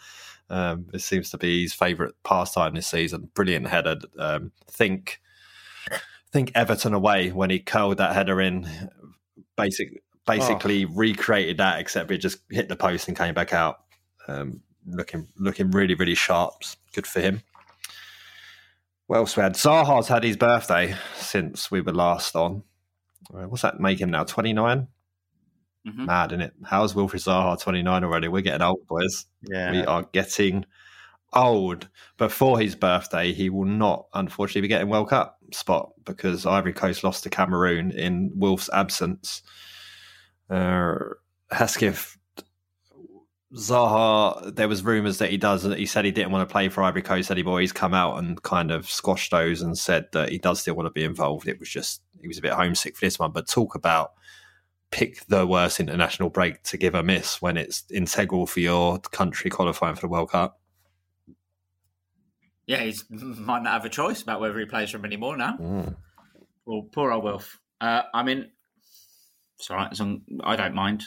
Um, 0.50 0.88
it 0.93 1.02
seems 1.02 1.30
to 1.32 1.38
be 1.38 1.63
his 1.63 1.74
favourite 1.74 2.13
pastime 2.24 2.76
this 2.76 2.88
season. 2.88 3.30
Brilliant 3.34 3.67
header. 3.67 4.00
Um, 4.19 4.52
think, 4.69 5.19
think 6.32 6.52
Everton 6.54 6.93
away 6.93 7.32
when 7.32 7.50
he 7.50 7.60
curled 7.60 7.98
that 7.98 8.13
header 8.13 8.39
in. 8.41 8.67
Basic, 9.56 10.04
basically 10.28 10.86
oh. 10.86 10.89
recreated 10.93 11.58
that, 11.58 11.80
except 11.80 12.12
it 12.12 12.17
just 12.17 12.40
hit 12.50 12.69
the 12.69 12.75
post 12.75 13.08
and 13.08 13.17
came 13.17 13.34
back 13.34 13.54
out. 13.54 13.79
Um, 14.27 14.62
looking, 14.86 15.27
looking 15.38 15.71
really, 15.71 15.96
really 15.96 16.15
sharp. 16.15 16.63
Good 16.94 17.08
for 17.08 17.19
him. 17.19 17.42
Well, 19.08 19.21
else 19.21 19.36
we 19.36 19.44
had? 19.44 19.54
Zaha's 19.54 20.08
had 20.08 20.23
his 20.23 20.38
birthday 20.38 20.96
since 21.15 21.69
we 21.69 21.81
were 21.81 21.94
last 21.94 22.36
on. 22.36 22.63
What's 23.30 23.62
that 23.63 23.80
make 23.80 24.00
him 24.00 24.12
now? 24.12 24.24
Twenty 24.24 24.54
nine. 24.54 24.88
Mm-hmm. 25.88 26.06
Mad, 26.06 26.32
isn't 26.32 26.42
it? 26.42 26.54
How's 26.63 26.94
Wilfried 26.94 27.26
Zaha 27.26 27.62
29 27.62 28.06
already? 28.06 28.30
We're 28.30 28.42
getting 28.42 28.62
old, 28.62 28.88
boys. 28.88 29.26
Yeah. 29.42 29.71
We 29.71 29.84
are 29.84 30.04
getting 30.13 30.65
old. 31.34 31.90
Before 32.17 32.60
his 32.60 32.76
birthday, 32.76 33.34
he 33.34 33.50
will 33.50 33.65
not, 33.65 34.06
unfortunately, 34.13 34.62
be 34.62 34.67
getting 34.69 34.88
World 34.88 35.10
Cup 35.10 35.40
spot 35.52 35.92
because 36.06 36.46
Ivory 36.46 36.71
Coast 36.71 37.04
lost 37.04 37.24
to 37.24 37.30
Cameroon 37.30 37.92
in 37.92 38.32
Wolf's 38.34 38.69
absence. 38.71 39.42
Uh, 40.50 40.96
Hesketh 41.52 42.17
Zaha, 43.56 44.56
there 44.56 44.67
was 44.67 44.84
rumours 44.84 45.17
that 45.19 45.32
he 45.32 45.38
does. 45.38 45.63
That 45.63 45.78
he 45.78 45.86
said 45.86 46.06
he 46.06 46.12
didn't 46.12 46.32
want 46.32 46.48
to 46.48 46.52
play 46.52 46.69
for 46.69 46.82
Ivory 46.84 47.02
Coast 47.02 47.30
anymore. 47.30 47.60
He's 47.60 47.74
come 47.74 47.94
out 47.94 48.17
and 48.17 48.42
kind 48.42 48.71
of 48.71 48.90
squashed 48.90 49.32
those 49.32 49.62
and 49.62 49.78
said 49.78 50.08
that 50.13 50.30
he 50.30 50.38
does 50.38 50.62
still 50.62 50.76
want 50.76 50.88
to 50.88 50.92
be 50.92 51.04
involved. 51.04 51.48
It 51.48 51.60
was 51.60 51.69
just 51.69 52.02
he 52.24 52.28
was 52.28 52.38
a 52.38 52.42
bit 52.42 52.54
homesick 52.54 52.96
for 52.96 53.06
this 53.06 53.19
one. 53.19 53.32
But 53.32 53.48
talk 53.48 53.76
about 53.76 54.13
pick 54.92 55.26
the 55.28 55.46
worst 55.46 55.80
international 55.80 56.30
break 56.30 56.63
to 56.63 56.78
give 56.78 56.96
a 56.96 57.04
miss 57.04 57.42
when 57.42 57.58
it's 57.58 57.84
integral 57.92 58.46
for 58.46 58.60
your 58.60 59.00
country 59.00 59.50
qualifying 59.50 59.96
for 59.96 60.02
the 60.02 60.08
World 60.08 60.32
Cup. 60.32 60.60
Yeah, 62.67 62.82
he 62.82 62.96
might 63.10 63.63
not 63.63 63.74
have 63.74 63.86
a 63.86 63.90
choice 63.90 64.21
about 64.21 64.40
whether 64.40 64.58
he 64.60 64.65
plays 64.65 64.92
for 64.92 64.98
him 64.98 65.06
anymore 65.06 65.38
now. 65.38 65.58
Mm. 65.60 65.96
Well, 66.65 66.88
poor 66.92 67.12
old 67.12 67.24
Wilf. 67.24 67.60
Uh, 67.82 68.04
I 68.13 68.24
mean, 68.24 68.50
it's 69.60 69.69
all 69.69 69.78
right. 69.78 70.02
I 70.44 70.56
don't 70.56 70.76
mind. 70.76 71.04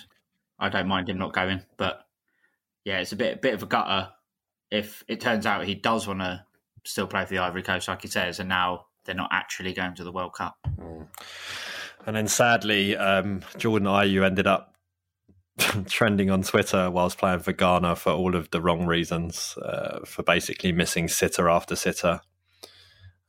I 0.58 0.68
don't 0.68 0.88
mind 0.88 1.08
him 1.08 1.18
not 1.18 1.32
going, 1.32 1.62
but 1.76 2.06
yeah, 2.84 2.98
it's 2.98 3.12
a 3.12 3.16
bit 3.16 3.42
bit 3.42 3.54
of 3.54 3.62
a 3.62 3.66
gutter 3.66 4.10
if 4.70 5.04
it 5.08 5.20
turns 5.20 5.46
out 5.46 5.64
he 5.64 5.74
does 5.74 6.06
want 6.06 6.20
to 6.20 6.44
still 6.84 7.06
play 7.06 7.24
for 7.24 7.30
the 7.30 7.38
Ivory 7.38 7.62
Coast, 7.62 7.88
like 7.88 8.02
he 8.02 8.08
says, 8.08 8.40
and 8.40 8.48
now 8.48 8.85
they're 9.06 9.14
not 9.14 9.30
actually 9.32 9.72
going 9.72 9.94
to 9.94 10.04
the 10.04 10.12
World 10.12 10.34
Cup. 10.34 10.56
Mm. 10.78 11.06
And 12.06 12.16
then 12.16 12.28
sadly, 12.28 12.96
um, 12.96 13.42
Jordan 13.56 13.88
Ayew 13.88 14.24
ended 14.24 14.46
up 14.46 14.74
trending 15.86 16.30
on 16.30 16.42
Twitter 16.42 16.90
whilst 16.90 17.18
playing 17.18 17.40
for 17.40 17.52
Ghana 17.52 17.96
for 17.96 18.12
all 18.12 18.36
of 18.36 18.50
the 18.50 18.60
wrong 18.60 18.86
reasons, 18.86 19.56
uh, 19.62 20.00
for 20.04 20.22
basically 20.22 20.72
missing 20.72 21.08
sitter 21.08 21.48
after 21.48 21.74
sitter. 21.74 22.20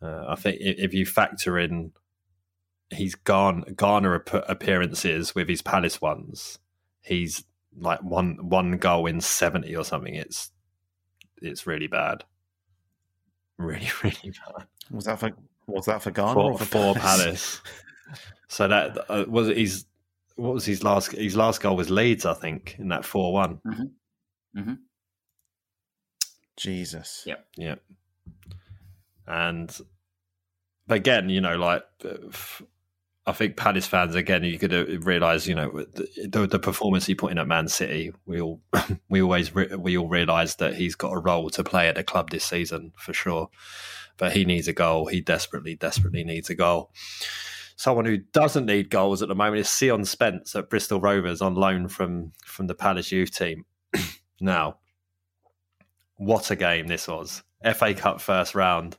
Uh, 0.02 0.26
I 0.28 0.36
think 0.36 0.58
if 0.60 0.94
you 0.94 1.06
factor 1.06 1.58
in 1.58 1.92
he's 2.90 3.16
Ghana 3.16 4.22
appearances 4.48 5.34
with 5.34 5.50
his 5.50 5.62
Palace 5.62 6.02
ones, 6.02 6.60
he's 7.02 7.44
like 7.76 8.02
one 8.04 8.38
one 8.42 8.74
goal 8.78 9.06
in 9.08 9.22
seventy 9.22 9.76
or 9.76 9.84
something. 9.84 10.16
It's 10.16 10.52
it's 11.42 11.66
really 11.66 11.88
bad, 11.88 12.26
really 13.58 13.90
really 14.04 14.34
bad. 14.46 14.68
Was 14.92 15.06
that 15.06 15.20
for 15.20 15.32
was 15.68 15.86
that 15.86 16.02
for 16.02 16.12
Ghana 16.12 16.34
for, 16.34 16.58
for, 16.58 16.66
for 16.66 16.96
Palace? 16.96 17.62
so 18.48 18.68
that 18.68 18.98
uh, 19.10 19.26
was 19.28 19.50
his. 19.50 19.86
what 20.36 20.54
was 20.54 20.66
his 20.66 20.84
last 20.84 21.12
his 21.12 21.36
last 21.36 21.62
goal 21.62 21.76
was 21.76 21.90
Leeds, 21.90 22.26
I 22.26 22.34
think, 22.34 22.76
in 22.80 22.90
that 22.90 23.06
four 23.06 23.34
one. 23.34 23.60
Mm-hmm. 23.66 24.60
Mm-hmm. 24.60 24.74
Jesus. 26.56 27.24
Yep. 27.26 27.46
Yep. 27.58 27.82
And 29.28 29.78
again, 30.90 31.30
you 31.30 31.42
know, 31.42 31.58
like 31.58 31.84
I 33.28 33.34
think 33.34 33.58
Palace 33.58 33.86
fans 33.86 34.16
again, 34.16 34.46
you 34.46 34.58
could 34.58 34.72
realise, 35.06 35.48
you 35.48 35.56
know, 35.56 35.86
the, 35.94 36.48
the, 36.48 36.60
performance 36.60 37.06
he 37.06 37.14
put 37.14 37.32
in 37.32 37.38
at 37.38 37.46
Man 37.46 37.68
City. 37.68 38.14
We 38.26 38.40
all, 38.40 38.62
we 39.10 39.22
always, 39.22 39.54
we 39.54 39.98
all 39.98 40.08
realise 40.08 40.56
that 40.56 40.76
he's 40.76 40.96
got 40.96 41.12
a 41.12 41.20
role 41.20 41.50
to 41.50 41.64
play 41.64 41.90
at 41.90 41.96
the 41.96 42.06
club 42.06 42.30
this 42.30 42.46
season 42.46 42.94
for 42.96 43.12
sure. 43.14 43.50
But 44.18 44.34
he 44.34 44.46
needs 44.46 44.68
a 44.68 44.74
goal. 44.74 45.06
He 45.06 45.22
desperately, 45.22 45.76
desperately 45.76 46.24
needs 46.24 46.50
a 46.50 46.56
goal. 46.56 46.92
Someone 47.76 48.06
who 48.06 48.18
doesn't 48.18 48.66
need 48.66 48.90
goals 48.90 49.22
at 49.22 49.28
the 49.28 49.36
moment 49.36 49.60
is 49.60 49.70
Sion 49.70 50.04
Spence 50.04 50.56
at 50.56 50.70
Bristol 50.70 51.00
Rovers 51.00 51.42
on 51.42 51.54
loan 51.54 51.88
from 51.88 52.32
from 52.44 52.66
the 52.66 52.74
Palace 52.74 53.12
youth 53.12 53.32
team. 53.32 53.66
now, 54.42 54.78
what 56.16 56.50
a 56.50 56.56
game 56.56 56.88
this 56.88 57.08
was! 57.08 57.44
FA 57.76 57.94
Cup 57.94 58.20
first 58.20 58.56
round 58.56 58.98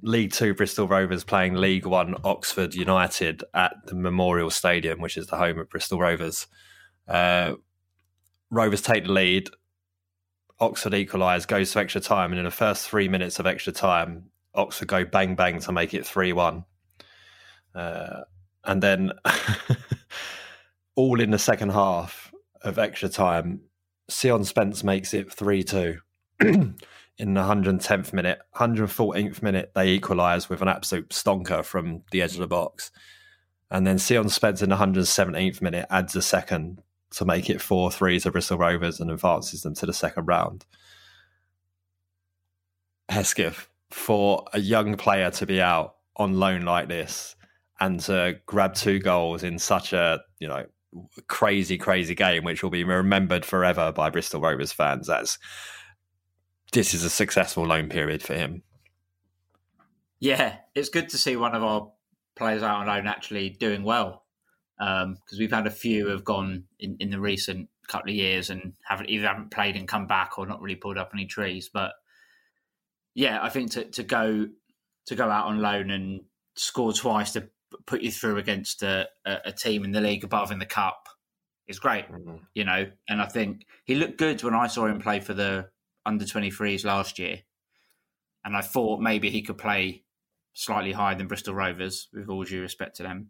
League 0.00 0.32
Two 0.32 0.54
Bristol 0.54 0.86
Rovers 0.86 1.24
playing 1.24 1.54
League 1.54 1.84
One 1.84 2.14
Oxford 2.22 2.74
United 2.74 3.42
at 3.52 3.74
the 3.86 3.96
Memorial 3.96 4.50
Stadium, 4.50 5.00
which 5.00 5.16
is 5.16 5.26
the 5.26 5.36
home 5.36 5.58
of 5.58 5.68
Bristol 5.68 5.98
Rovers. 5.98 6.46
Uh, 7.08 7.54
Rovers 8.50 8.82
take 8.82 9.04
the 9.04 9.12
lead. 9.12 9.48
Oxford 10.62 10.94
equalise, 10.94 11.44
goes 11.44 11.72
to 11.72 11.80
extra 11.80 12.00
time, 12.00 12.30
and 12.30 12.38
in 12.38 12.44
the 12.44 12.50
first 12.50 12.88
three 12.88 13.08
minutes 13.08 13.40
of 13.40 13.46
extra 13.46 13.72
time, 13.72 14.30
Oxford 14.54 14.86
go 14.86 15.04
bang 15.04 15.34
bang 15.34 15.58
to 15.60 15.72
make 15.72 15.92
it 15.92 16.06
3 16.06 16.32
1. 16.32 16.64
Uh, 17.74 18.20
and 18.64 18.82
then, 18.82 19.10
all 20.94 21.20
in 21.20 21.32
the 21.32 21.38
second 21.38 21.70
half 21.70 22.32
of 22.62 22.78
extra 22.78 23.08
time, 23.08 23.62
Sion 24.08 24.44
Spence 24.44 24.84
makes 24.84 25.12
it 25.12 25.32
3 25.32 25.64
2. 25.64 25.98
in 27.18 27.34
the 27.34 27.40
110th 27.40 28.12
minute. 28.12 28.40
114th 28.56 29.42
minute, 29.42 29.72
they 29.74 29.90
equalise 29.90 30.48
with 30.48 30.62
an 30.62 30.68
absolute 30.68 31.10
stonker 31.10 31.64
from 31.64 32.02
the 32.10 32.22
edge 32.22 32.34
of 32.34 32.38
the 32.38 32.46
box. 32.46 32.90
And 33.70 33.86
then 33.86 33.98
Sion 33.98 34.28
Spence 34.28 34.62
in 34.62 34.70
the 34.70 34.76
117th 34.76 35.60
minute 35.60 35.86
adds 35.90 36.14
a 36.14 36.22
second 36.22 36.82
to 37.12 37.24
make 37.24 37.50
it 37.50 37.60
4 37.60 37.90
3 37.90 38.20
to 38.20 38.30
Bristol 38.30 38.58
Rovers 38.58 39.00
and 39.00 39.10
advances 39.10 39.62
them 39.62 39.74
to 39.74 39.86
the 39.86 39.92
second 39.92 40.26
round. 40.26 40.64
Hesketh, 43.08 43.68
for 43.90 44.46
a 44.52 44.60
young 44.60 44.96
player 44.96 45.30
to 45.32 45.46
be 45.46 45.60
out 45.60 45.96
on 46.16 46.38
loan 46.38 46.62
like 46.62 46.88
this 46.88 47.36
and 47.80 48.00
to 48.00 48.38
grab 48.46 48.74
two 48.74 48.98
goals 48.98 49.42
in 49.42 49.58
such 49.58 49.92
a, 49.92 50.20
you 50.38 50.48
know, 50.48 50.66
crazy, 51.26 51.78
crazy 51.78 52.14
game, 52.14 52.44
which 52.44 52.62
will 52.62 52.70
be 52.70 52.84
remembered 52.84 53.44
forever 53.44 53.92
by 53.92 54.10
Bristol 54.10 54.40
Rovers 54.40 54.72
fans. 54.72 55.06
That's 55.06 55.38
this 56.72 56.94
is 56.94 57.04
a 57.04 57.10
successful 57.10 57.66
loan 57.66 57.88
period 57.88 58.22
for 58.22 58.34
him. 58.34 58.62
Yeah, 60.20 60.56
it's 60.74 60.88
good 60.88 61.08
to 61.10 61.18
see 61.18 61.36
one 61.36 61.54
of 61.54 61.62
our 61.62 61.92
players 62.36 62.62
out 62.62 62.80
on 62.80 62.86
loan 62.86 63.06
actually 63.06 63.50
doing 63.50 63.82
well 63.82 64.21
because 64.82 65.38
um, 65.38 65.38
we've 65.38 65.52
had 65.52 65.66
a 65.68 65.70
few 65.70 66.08
have 66.08 66.24
gone 66.24 66.64
in, 66.80 66.96
in 66.98 67.10
the 67.10 67.20
recent 67.20 67.68
couple 67.86 68.10
of 68.10 68.16
years 68.16 68.50
and 68.50 68.72
haven't 68.84 69.10
either 69.10 69.28
haven't 69.28 69.52
played 69.52 69.76
and 69.76 69.86
come 69.86 70.06
back 70.06 70.38
or 70.38 70.46
not 70.46 70.60
really 70.60 70.74
pulled 70.74 70.98
up 70.98 71.10
any 71.14 71.26
trees. 71.26 71.70
But 71.72 71.92
yeah, 73.14 73.38
I 73.40 73.48
think 73.48 73.72
to, 73.72 73.84
to 73.84 74.02
go 74.02 74.48
to 75.06 75.14
go 75.14 75.30
out 75.30 75.46
on 75.46 75.60
loan 75.60 75.90
and 75.90 76.22
score 76.56 76.92
twice 76.92 77.32
to 77.32 77.48
put 77.86 78.02
you 78.02 78.10
through 78.10 78.38
against 78.38 78.82
a, 78.82 79.08
a, 79.24 79.52
team 79.52 79.84
in 79.84 79.92
the 79.92 80.00
league 80.00 80.24
above 80.24 80.50
in 80.50 80.58
the 80.58 80.66
cup 80.66 81.08
is 81.68 81.78
great. 81.78 82.10
Mm-hmm. 82.10 82.36
You 82.54 82.64
know, 82.64 82.90
and 83.08 83.22
I 83.22 83.26
think 83.26 83.66
he 83.84 83.94
looked 83.94 84.18
good 84.18 84.42
when 84.42 84.54
I 84.54 84.66
saw 84.66 84.86
him 84.86 85.00
play 85.00 85.20
for 85.20 85.34
the 85.34 85.68
under 86.04 86.24
23s 86.24 86.84
last 86.84 87.18
year. 87.18 87.38
And 88.44 88.56
I 88.56 88.60
thought 88.60 89.00
maybe 89.00 89.30
he 89.30 89.42
could 89.42 89.58
play 89.58 90.04
slightly 90.52 90.92
higher 90.92 91.14
than 91.14 91.28
Bristol 91.28 91.54
Rovers, 91.54 92.08
with 92.12 92.28
all 92.28 92.44
due 92.44 92.60
respect 92.60 92.96
to 92.96 93.04
them. 93.04 93.28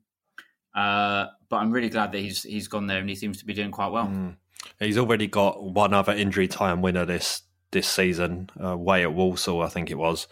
Uh, 0.75 1.27
but 1.49 1.57
I'm 1.57 1.71
really 1.71 1.89
glad 1.89 2.13
that 2.13 2.19
he's 2.19 2.43
he's 2.43 2.69
gone 2.69 2.87
there 2.87 2.99
and 2.99 3.09
he 3.09 3.15
seems 3.15 3.39
to 3.39 3.45
be 3.45 3.55
doing 3.55 3.71
quite 3.71 3.89
well. 3.89 4.07
Mm. 4.07 4.37
He's 4.79 4.99
already 4.99 5.27
got 5.27 5.63
one 5.63 5.93
other 5.93 6.13
injury 6.13 6.49
time 6.49 6.83
winner 6.83 7.05
this 7.05 7.43
this 7.73 7.89
season, 7.89 8.51
uh, 8.63 8.77
way 8.77 9.03
at 9.03 9.13
Walsall, 9.13 9.63
I 9.63 9.69
think 9.69 9.91
it 9.91 9.99
was. 9.99 10.29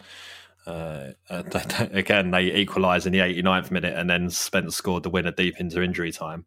Uh, 0.65 1.11
again, 1.29 2.31
they 2.31 2.53
equalised 2.53 3.07
in 3.07 3.13
the 3.13 3.19
89th 3.19 3.71
minute, 3.71 3.97
and 3.97 4.09
then 4.09 4.29
Spence 4.29 4.75
scored 4.75 5.03
the 5.03 5.09
winner 5.09 5.31
deep 5.31 5.59
into 5.59 5.81
injury 5.81 6.11
time. 6.11 6.45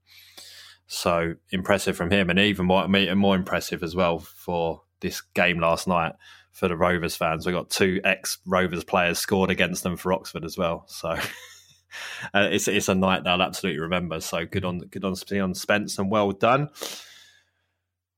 So 0.86 1.34
impressive 1.50 1.96
from 1.96 2.10
him, 2.10 2.30
and 2.30 2.38
even 2.38 2.66
more 2.66 2.86
more 2.88 3.36
impressive 3.36 3.82
as 3.82 3.96
well 3.96 4.18
for 4.18 4.82
this 5.00 5.20
game 5.20 5.58
last 5.60 5.88
night 5.88 6.12
for 6.52 6.68
the 6.68 6.76
Rovers 6.76 7.16
fans. 7.16 7.46
We 7.46 7.52
got 7.52 7.70
two 7.70 8.00
ex 8.04 8.38
Rovers 8.46 8.84
players 8.84 9.18
scored 9.18 9.50
against 9.50 9.82
them 9.82 9.96
for 9.96 10.12
Oxford 10.12 10.44
as 10.44 10.56
well. 10.56 10.84
So 10.86 11.16
uh, 12.34 12.48
it's 12.50 12.68
it's 12.68 12.88
a 12.88 12.94
night 12.94 13.24
they'll 13.24 13.42
absolutely 13.42 13.80
remember. 13.80 14.20
So 14.20 14.46
good 14.46 14.64
on 14.64 14.78
good 14.78 15.04
on 15.04 15.14
on 15.40 15.54
Spence 15.54 15.98
and 15.98 16.10
well 16.10 16.32
done. 16.32 16.70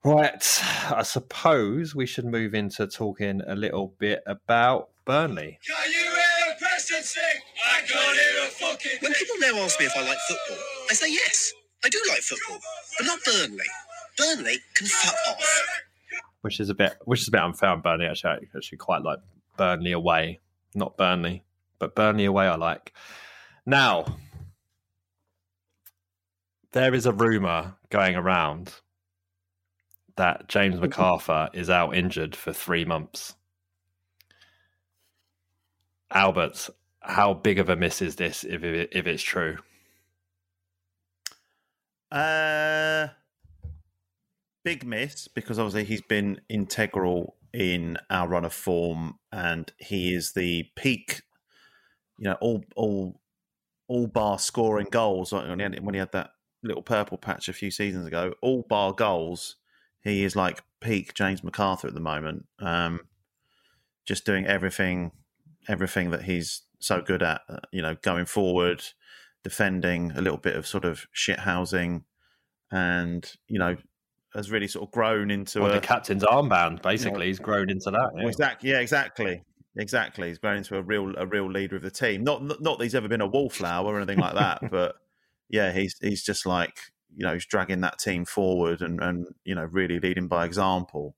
Right, 0.05 0.63
I 0.95 1.03
suppose 1.03 1.95
we 1.95 2.07
should 2.07 2.27
move 2.27 2.55
into 2.55 2.87
talking 2.87 3.41
a 3.45 3.57
little 3.57 3.93
bit 3.99 4.23
about 4.25 4.91
Burnley. 5.05 5.59
When 9.01 9.13
people 9.13 9.37
now 9.41 9.57
ask 9.65 9.81
me 9.81 9.87
if 9.87 9.97
I 9.97 10.03
like 10.07 10.19
football, 10.29 10.65
I 10.89 10.95
say 10.95 11.11
yes, 11.11 11.53
I 11.85 11.89
do 11.89 12.01
like 12.09 12.21
football, 12.21 12.61
but 12.99 13.07
not 13.07 13.19
Burnley. 13.25 13.65
Burnley 14.17 14.59
can 14.77 14.87
fuck 14.87 15.15
off 15.29 15.43
which 16.47 16.61
is 16.61 16.71
a 16.71 16.75
bit 16.75 16.97
which 17.07 17.23
is 17.23 17.29
a 17.29 17.33
bit 17.33 17.41
unfair 17.41 17.71
on 17.71 17.81
Burnley. 17.81 18.07
Actually, 18.07 18.31
I 18.31 18.57
actually 18.57 18.79
quite 18.79 19.03
like 19.03 19.19
Burnley 19.57 19.91
away, 19.91 20.39
not 20.77 20.97
Burnley, 20.97 21.45
but 21.81 21.97
Burnley 21.97 22.25
away. 22.25 22.47
I 22.47 22.55
like. 22.55 22.93
Now, 23.67 24.17
there 26.73 26.95
is 26.95 27.05
a 27.05 27.13
rumor 27.13 27.75
going 27.91 28.15
around 28.15 28.73
that 30.17 30.49
James 30.49 30.77
McArthur 30.77 31.51
is 31.53 31.69
out 31.69 31.97
injured 31.97 32.37
for 32.37 32.53
three 32.53 32.85
months. 32.85 33.35
Albert, 36.11 36.71
how 37.01 37.35
big 37.35 37.59
of 37.59 37.69
a 37.69 37.77
miss 37.77 38.01
is 38.01 38.17
this 38.17 38.45
if 38.45 38.63
it, 38.63 38.91
if 38.93 39.07
it's 39.07 39.23
true? 39.23 39.59
Uh 42.11 43.09
big 44.63 44.85
miss 44.85 45.29
because 45.29 45.59
obviously 45.59 45.85
he's 45.85 46.03
been 46.03 46.41
integral 46.49 47.37
in 47.53 47.97
our 48.11 48.29
run 48.29 48.45
of 48.45 48.53
form, 48.53 49.19
and 49.33 49.73
he 49.79 50.15
is 50.15 50.33
the 50.33 50.65
peak. 50.77 51.23
You 52.19 52.31
know, 52.31 52.37
all 52.41 52.65
all 52.77 53.21
all 53.89 54.07
bar 54.07 54.39
scoring 54.39 54.89
goals 54.91 55.33
when 55.33 55.95
he 55.95 55.99
had 55.99 56.13
that 56.13 56.31
little 56.63 56.83
purple 56.83 57.19
patch 57.19 57.49
a 57.49 57.53
few 57.53 57.71
seasons 57.71 58.07
ago. 58.07 58.35
All 58.43 58.63
bar 58.69 58.93
goals, 58.93 59.57
he 60.01 60.25
is 60.25 60.37
like 60.37 60.63
peak 60.81 61.15
James 61.15 61.41
McArthur 61.43 61.87
at 61.87 61.95
the 61.95 62.01
moment. 62.01 62.47
Um, 62.59 63.01
just 64.05 64.25
doing 64.25 64.47
everything, 64.47 65.13
everything 65.69 66.11
that 66.11 66.23
he's 66.23 66.63
so 66.79 67.01
good 67.01 67.23
at. 67.23 67.43
Uh, 67.49 67.59
you 67.73 67.83
know, 67.83 67.97
going 68.03 68.27
forward, 68.27 68.83
defending, 69.43 70.13
a 70.13 70.21
little 70.21 70.39
bit 70.39 70.57
of 70.57 70.67
sort 70.67 70.85
of 70.85 71.07
shit 71.13 71.41
housing 71.41 72.05
and 72.73 73.35
you 73.47 73.61
know 73.61 73.77
has 74.35 74.51
really 74.51 74.67
sort 74.67 74.89
of 74.89 74.93
grown 74.93 75.31
into 75.31 75.61
well, 75.61 75.71
a 75.71 75.75
the 75.75 75.81
captain's 75.81 76.25
armband. 76.25 76.83
Basically, 76.83 77.27
he's 77.27 77.39
grown 77.39 77.71
into 77.71 77.91
that. 77.91 78.11
Yeah. 78.17 78.27
Exactly. 78.27 78.71
Yeah, 78.71 78.81
exactly. 78.81 79.43
Exactly. 79.77 80.29
He's 80.29 80.39
grown 80.39 80.57
into 80.57 80.77
a 80.77 80.83
real 80.83 81.15
a 81.17 81.27
real 81.27 81.51
leader 81.51 81.77
of 81.77 81.83
the 81.83 81.91
team. 81.91 82.25
Not 82.25 82.43
not, 82.43 82.79
that 82.79 82.85
he's 82.85 82.95
ever 82.95 83.09
been 83.09 83.21
a 83.21 83.27
wallflower 83.27 83.93
or 83.95 83.99
anything 83.99 84.19
like 84.19 84.35
that, 84.35 84.63
but 84.71 84.97
yeah, 85.49 85.73
he's 85.73 85.97
he's 86.01 86.25
just 86.25 86.47
like 86.47 86.79
you 87.15 87.25
know 87.25 87.35
he's 87.35 87.47
dragging 87.47 87.83
that 87.83 87.99
team 87.99 88.25
forward 88.25 88.81
and 88.81 89.03
and 89.03 89.27
you 89.45 89.55
know 89.55 89.65
really 89.65 90.01
leading 90.01 90.29
by 90.29 90.45
example. 90.47 91.17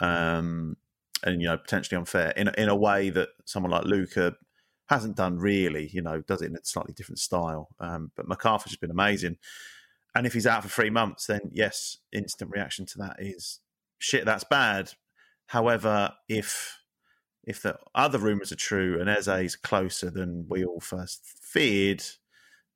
Um, 0.00 0.76
and 1.22 1.40
you 1.40 1.48
know 1.48 1.56
potentially 1.56 1.96
unfair 1.96 2.32
in 2.36 2.48
a, 2.48 2.52
in 2.58 2.68
a 2.68 2.76
way 2.76 3.08
that 3.10 3.30
someone 3.46 3.72
like 3.72 3.84
Luca 3.84 4.36
hasn't 4.88 5.16
done 5.16 5.38
really. 5.38 5.88
You 5.92 6.02
know, 6.02 6.20
does 6.20 6.42
it 6.42 6.46
in 6.50 6.56
a 6.56 6.64
slightly 6.64 6.92
different 6.92 7.18
style. 7.18 7.68
Um, 7.80 8.10
but 8.16 8.28
McArthur's 8.28 8.72
just 8.72 8.80
been 8.80 8.90
amazing. 8.90 9.38
And 10.14 10.26
if 10.26 10.34
he's 10.34 10.46
out 10.46 10.62
for 10.62 10.68
three 10.68 10.90
months, 10.90 11.26
then 11.26 11.40
yes, 11.52 11.98
instant 12.12 12.50
reaction 12.50 12.86
to 12.86 12.98
that 12.98 13.16
is 13.18 13.60
shit. 13.98 14.26
That's 14.26 14.44
bad. 14.44 14.92
However, 15.46 16.12
if 16.28 16.78
if 17.46 17.62
the 17.62 17.78
other 17.94 18.18
rumours 18.18 18.52
are 18.52 18.56
true 18.56 19.00
and 19.00 19.08
Eze 19.08 19.28
is 19.28 19.56
closer 19.56 20.10
than 20.10 20.46
we 20.48 20.64
all 20.64 20.80
first 20.80 21.24
feared, 21.24 22.02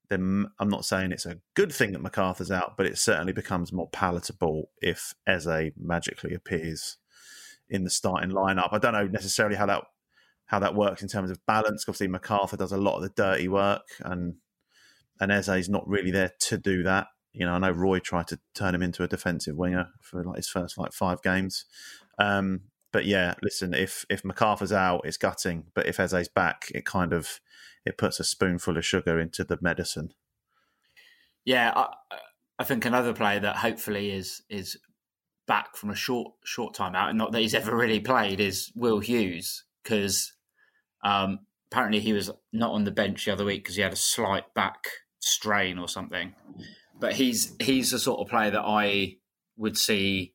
then 0.08 0.46
I'm 0.58 0.68
not 0.68 0.84
saying 0.84 1.12
it's 1.12 1.26
a 1.26 1.38
good 1.54 1.72
thing 1.72 1.92
that 1.92 2.02
McArthur's 2.02 2.50
out, 2.50 2.76
but 2.76 2.86
it 2.86 2.98
certainly 2.98 3.32
becomes 3.32 3.72
more 3.72 3.88
palatable 3.88 4.70
if 4.80 5.14
Eze 5.26 5.72
magically 5.76 6.34
appears 6.34 6.96
in 7.68 7.84
the 7.84 7.90
starting 7.90 8.30
lineup. 8.30 8.68
I 8.72 8.78
don't 8.78 8.94
know 8.94 9.06
necessarily 9.06 9.56
how 9.56 9.66
that 9.66 9.84
how 10.46 10.58
that 10.58 10.74
works 10.74 11.02
in 11.02 11.08
terms 11.08 11.30
of 11.30 11.44
balance. 11.46 11.84
Obviously, 11.86 12.08
McArthur 12.08 12.56
does 12.56 12.72
a 12.72 12.78
lot 12.78 12.96
of 12.96 13.02
the 13.02 13.10
dirty 13.10 13.48
work, 13.48 13.82
and 14.00 14.36
and 15.20 15.32
is 15.32 15.68
not 15.68 15.86
really 15.86 16.10
there 16.10 16.32
to 16.40 16.56
do 16.56 16.82
that. 16.84 17.08
You 17.32 17.44
know, 17.44 17.52
I 17.52 17.58
know 17.58 17.70
Roy 17.70 17.98
tried 17.98 18.28
to 18.28 18.40
turn 18.54 18.74
him 18.74 18.82
into 18.82 19.02
a 19.02 19.08
defensive 19.08 19.56
winger 19.56 19.90
for 20.00 20.24
like 20.24 20.36
his 20.36 20.48
first 20.48 20.78
like 20.78 20.92
five 20.92 21.22
games. 21.22 21.66
Um, 22.18 22.62
but 22.98 23.06
yeah, 23.06 23.34
listen, 23.44 23.74
if 23.74 24.04
if 24.10 24.24
McArthur's 24.24 24.72
out, 24.72 25.02
it's 25.04 25.16
gutting. 25.16 25.66
But 25.72 25.86
if 25.86 26.00
Eze's 26.00 26.26
back, 26.26 26.68
it 26.74 26.84
kind 26.84 27.12
of 27.12 27.38
it 27.86 27.96
puts 27.96 28.18
a 28.18 28.24
spoonful 28.24 28.76
of 28.76 28.84
sugar 28.84 29.20
into 29.20 29.44
the 29.44 29.56
medicine. 29.60 30.14
Yeah, 31.44 31.72
I, 31.76 31.94
I 32.58 32.64
think 32.64 32.84
another 32.84 33.12
player 33.12 33.38
that 33.38 33.58
hopefully 33.58 34.10
is 34.10 34.42
is 34.50 34.80
back 35.46 35.76
from 35.76 35.90
a 35.90 35.94
short 35.94 36.32
short 36.44 36.74
time 36.74 36.96
out, 36.96 37.08
and 37.08 37.16
not 37.16 37.30
that 37.30 37.40
he's 37.40 37.54
ever 37.54 37.76
really 37.76 38.00
played, 38.00 38.40
is 38.40 38.72
Will 38.74 38.98
Hughes 38.98 39.62
because 39.84 40.32
um, 41.04 41.38
apparently 41.70 42.00
he 42.00 42.12
was 42.12 42.32
not 42.52 42.72
on 42.72 42.82
the 42.82 42.90
bench 42.90 43.26
the 43.26 43.32
other 43.32 43.44
week 43.44 43.62
because 43.62 43.76
he 43.76 43.82
had 43.82 43.92
a 43.92 43.96
slight 43.96 44.52
back 44.54 44.88
strain 45.20 45.78
or 45.78 45.86
something. 45.86 46.34
But 46.98 47.12
he's 47.12 47.54
he's 47.60 47.92
the 47.92 48.00
sort 48.00 48.18
of 48.18 48.26
player 48.26 48.50
that 48.50 48.64
I 48.66 49.18
would 49.56 49.78
see 49.78 50.34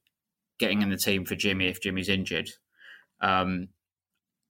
getting 0.64 0.82
in 0.82 0.89
the 0.89 0.95
team 0.97 1.26
for 1.26 1.36
Jimmy 1.36 1.68
if 1.68 1.82
Jimmy's 1.82 2.07
injured. 2.07 2.49
Um, 3.20 3.68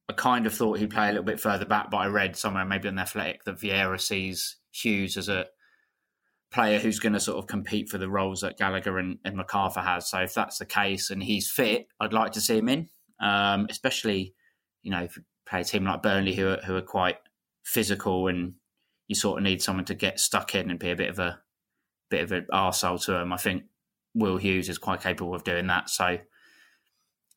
I 0.08 0.14
kind 0.14 0.46
of 0.46 0.54
thought 0.54 0.78
he'd 0.78 0.92
play 0.92 1.06
a 1.06 1.12
little 1.12 1.24
bit 1.24 1.40
further 1.40 1.66
back, 1.66 1.90
but 1.90 1.98
I 1.98 2.06
read 2.06 2.36
somewhere, 2.36 2.66
maybe 2.66 2.88
on 2.88 2.96
the 2.96 3.02
Athletic, 3.02 3.46
that 3.46 3.60
Vieira 3.60 4.00
sees 4.00 4.58
Hughes 4.72 5.18
as 5.18 5.28
a 5.28 5.48
player 6.52 6.78
who's 6.78 7.00
going 7.00 7.14
to 7.14 7.20
sort 7.20 7.40
of 7.40 7.48
compete 7.48 7.90
for 7.90 7.98
the 7.98 8.08
roles 8.08 8.42
that 8.42 8.60
Gallagher 8.60 9.00
and, 9.00 9.18
and 9.26 9.36
McArthur 9.36 9.84
has. 9.84 10.08
So 10.08 10.20
if 10.20 10.36
that's 10.36 10.60
the 10.60 10.68
case 10.68 11.10
and 11.10 11.24
he's 11.24 11.50
fit, 11.50 11.88
I'd 12.00 12.14
like 12.14 12.34
to 12.34 12.42
see 12.42 12.60
him 12.60 12.70
in, 12.70 12.90
um, 13.20 13.66
especially 13.72 14.36
you 14.84 14.92
know 14.92 15.02
if 15.02 15.18
you 15.18 15.24
play 15.48 15.62
a 15.62 15.64
team 15.64 15.86
like 15.86 16.04
Burnley 16.04 16.36
who 16.36 16.50
are, 16.50 16.58
who 16.58 16.76
are 16.76 16.82
quite 16.82 17.18
physical 17.64 18.28
and 18.28 18.54
you 19.08 19.16
sort 19.16 19.40
of 19.40 19.44
need 19.44 19.64
someone 19.64 19.86
to 19.86 19.96
get 19.96 20.20
stuck 20.20 20.54
in 20.54 20.70
and 20.70 20.80
be 20.80 20.92
a 20.92 20.96
bit 20.96 21.10
of 21.10 21.18
a 21.18 21.40
bit 22.12 22.22
of 22.22 22.32
an 22.32 22.46
arsehole 22.54 23.04
to 23.06 23.14
them. 23.14 23.34
I 23.34 23.38
think 23.38 23.64
Will 24.14 24.38
Hughes 24.38 24.70
is 24.70 24.78
quite 24.78 25.02
capable 25.02 25.34
of 25.34 25.44
doing 25.44 25.68
that. 25.68 25.90
So 25.90 26.18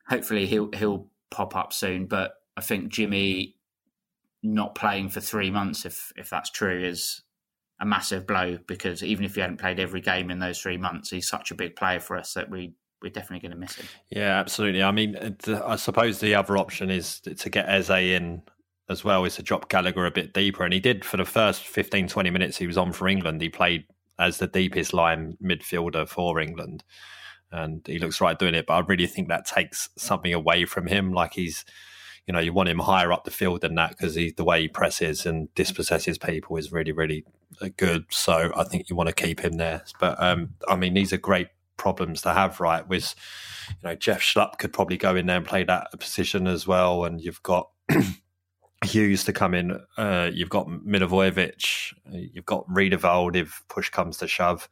hopefully 0.08 0.46
he'll 0.46 0.70
he'll 0.72 1.08
pop 1.30 1.56
up 1.56 1.72
soon. 1.72 2.06
But 2.06 2.34
I 2.56 2.60
think 2.60 2.88
Jimmy 2.88 3.56
not 4.42 4.74
playing 4.74 5.08
for 5.10 5.20
three 5.20 5.50
months, 5.50 5.84
if 5.84 6.12
if 6.16 6.30
that's 6.30 6.50
true, 6.50 6.84
is 6.84 7.22
a 7.80 7.86
massive 7.86 8.26
blow 8.26 8.58
because 8.66 9.02
even 9.02 9.24
if 9.24 9.34
he 9.34 9.40
hadn't 9.40 9.58
played 9.58 9.78
every 9.78 10.00
game 10.00 10.30
in 10.30 10.38
those 10.38 10.60
three 10.60 10.78
months, 10.78 11.10
he's 11.10 11.28
such 11.28 11.50
a 11.50 11.54
big 11.54 11.76
player 11.76 12.00
for 12.00 12.16
us 12.16 12.34
that 12.34 12.50
we 12.50 12.74
we're 13.02 13.10
definitely 13.10 13.46
going 13.46 13.52
to 13.52 13.58
miss 13.58 13.74
him. 13.74 13.86
Yeah, 14.08 14.38
absolutely. 14.38 14.82
I 14.82 14.90
mean, 14.90 15.36
I 15.46 15.76
suppose 15.76 16.18
the 16.20 16.34
other 16.34 16.56
option 16.56 16.90
is 16.90 17.20
to 17.20 17.50
get 17.50 17.68
Eze 17.68 17.90
in 17.90 18.42
as 18.88 19.04
well, 19.04 19.24
is 19.24 19.36
to 19.36 19.42
drop 19.42 19.68
Gallagher 19.68 20.06
a 20.06 20.10
bit 20.10 20.32
deeper. 20.32 20.64
And 20.64 20.72
he 20.72 20.80
did 20.80 21.04
for 21.04 21.16
the 21.18 21.24
first 21.24 21.66
15, 21.66 22.08
20 22.08 22.30
minutes 22.30 22.56
he 22.56 22.66
was 22.66 22.78
on 22.78 22.92
for 22.92 23.06
England. 23.06 23.42
He 23.42 23.48
played 23.48 23.84
as 24.18 24.38
the 24.38 24.46
deepest 24.46 24.92
line 24.92 25.36
midfielder 25.42 26.08
for 26.08 26.40
England. 26.40 26.84
And 27.52 27.86
he 27.86 27.98
looks 27.98 28.20
right 28.20 28.38
doing 28.38 28.54
it. 28.54 28.66
But 28.66 28.74
I 28.74 28.80
really 28.80 29.06
think 29.06 29.28
that 29.28 29.46
takes 29.46 29.88
something 29.96 30.32
away 30.32 30.64
from 30.64 30.86
him. 30.86 31.12
Like 31.12 31.34
he's, 31.34 31.64
you 32.26 32.32
know, 32.32 32.40
you 32.40 32.52
want 32.52 32.68
him 32.68 32.80
higher 32.80 33.12
up 33.12 33.24
the 33.24 33.30
field 33.30 33.60
than 33.60 33.74
that 33.76 33.90
because 33.90 34.14
the 34.14 34.44
way 34.44 34.62
he 34.62 34.68
presses 34.68 35.26
and 35.26 35.52
dispossesses 35.54 36.18
people 36.18 36.56
is 36.56 36.72
really, 36.72 36.92
really 36.92 37.24
uh, 37.60 37.68
good. 37.76 38.06
So 38.10 38.52
I 38.56 38.64
think 38.64 38.90
you 38.90 38.96
want 38.96 39.08
to 39.08 39.14
keep 39.14 39.40
him 39.40 39.54
there. 39.54 39.84
But 40.00 40.20
um, 40.20 40.54
I 40.68 40.76
mean, 40.76 40.94
these 40.94 41.12
are 41.12 41.18
great 41.18 41.48
problems 41.76 42.22
to 42.22 42.32
have, 42.32 42.58
right? 42.60 42.86
With, 42.86 43.14
you 43.68 43.88
know, 43.88 43.94
Jeff 43.94 44.20
Schlupp 44.20 44.58
could 44.58 44.72
probably 44.72 44.96
go 44.96 45.14
in 45.14 45.26
there 45.26 45.36
and 45.36 45.46
play 45.46 45.62
that 45.64 45.88
position 45.98 46.46
as 46.46 46.66
well. 46.66 47.04
And 47.04 47.20
you've 47.20 47.42
got 47.42 47.70
Hughes 48.84 49.24
to 49.24 49.32
come 49.32 49.54
in. 49.54 49.80
Uh, 49.96 50.30
you've 50.32 50.50
got 50.50 50.68
Milivojevic. 50.68 51.94
You've 52.10 52.46
got 52.46 52.64
Riedewald 52.68 53.36
if 53.36 53.62
push 53.68 53.88
comes 53.88 54.18
to 54.18 54.28
shove. 54.28 54.68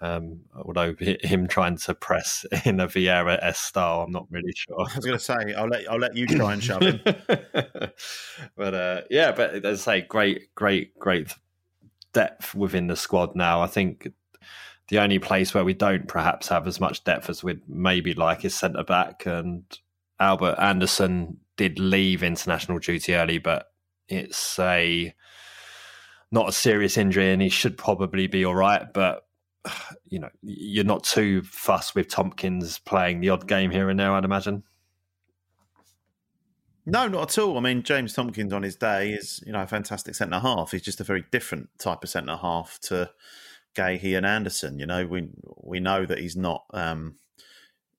Um, 0.00 0.40
although 0.54 0.94
him 0.98 1.46
trying 1.46 1.78
to 1.78 1.94
press 1.94 2.44
in 2.64 2.80
a 2.80 2.86
Vieira 2.86 3.38
S 3.42 3.58
style, 3.58 4.02
I'm 4.02 4.12
not 4.12 4.26
really 4.30 4.52
sure. 4.54 4.80
I 4.80 4.96
was 4.96 5.04
going 5.04 5.18
to 5.18 5.24
say 5.24 5.54
I'll 5.54 5.68
let 5.68 5.90
I'll 5.90 5.98
let 5.98 6.16
you 6.16 6.26
try 6.26 6.52
and 6.52 6.62
shove 6.62 6.82
him. 6.82 7.00
but 8.56 8.74
uh, 8.74 9.02
yeah, 9.10 9.32
but 9.32 9.64
as 9.64 9.86
I 9.86 10.00
say, 10.00 10.06
great, 10.06 10.54
great, 10.54 10.98
great 10.98 11.32
depth 12.12 12.54
within 12.54 12.86
the 12.88 12.96
squad 12.96 13.36
now. 13.36 13.62
I 13.62 13.66
think 13.66 14.12
the 14.88 14.98
only 14.98 15.18
place 15.18 15.54
where 15.54 15.64
we 15.64 15.74
don't 15.74 16.08
perhaps 16.08 16.48
have 16.48 16.66
as 16.66 16.80
much 16.80 17.04
depth 17.04 17.30
as 17.30 17.42
we'd 17.42 17.66
maybe 17.68 18.14
like 18.14 18.44
is 18.44 18.54
centre 18.54 18.84
back, 18.84 19.26
and 19.26 19.64
Albert 20.18 20.56
Andersen 20.58 21.38
did 21.56 21.78
leave 21.78 22.22
international 22.22 22.78
duty 22.78 23.14
early, 23.14 23.38
but 23.38 23.66
it's 24.08 24.58
a 24.58 25.14
not 26.30 26.48
a 26.48 26.52
serious 26.52 26.96
injury, 26.96 27.32
and 27.32 27.42
he 27.42 27.48
should 27.48 27.78
probably 27.78 28.26
be 28.26 28.44
all 28.44 28.54
right. 28.54 28.92
But 28.92 29.26
you 30.08 30.18
know, 30.18 30.30
you're 30.42 30.84
not 30.84 31.04
too 31.04 31.42
fussed 31.42 31.94
with 31.94 32.08
Tomkins 32.08 32.78
playing 32.78 33.20
the 33.20 33.30
odd 33.30 33.46
game 33.46 33.70
here 33.70 33.90
and 33.90 33.98
there, 33.98 34.12
I'd 34.12 34.24
imagine. 34.24 34.62
No, 36.86 37.08
not 37.08 37.30
at 37.30 37.42
all. 37.42 37.56
I 37.56 37.60
mean, 37.60 37.82
James 37.82 38.12
Tomkins 38.12 38.52
on 38.52 38.62
his 38.62 38.76
day 38.76 39.12
is, 39.12 39.42
you 39.46 39.52
know, 39.52 39.62
a 39.62 39.66
fantastic 39.66 40.14
centre 40.14 40.38
half. 40.38 40.72
He's 40.72 40.82
just 40.82 41.00
a 41.00 41.04
very 41.04 41.24
different 41.32 41.70
type 41.78 42.04
of 42.04 42.10
centre 42.10 42.36
half 42.36 42.78
to 42.82 43.10
Guéhi 43.74 44.16
and 44.16 44.26
Andersen. 44.26 44.78
You 44.78 44.86
know, 44.86 45.06
we 45.06 45.30
we 45.62 45.80
know 45.80 46.04
that 46.04 46.18
he's 46.18 46.36
not 46.36 46.64
um, 46.74 47.16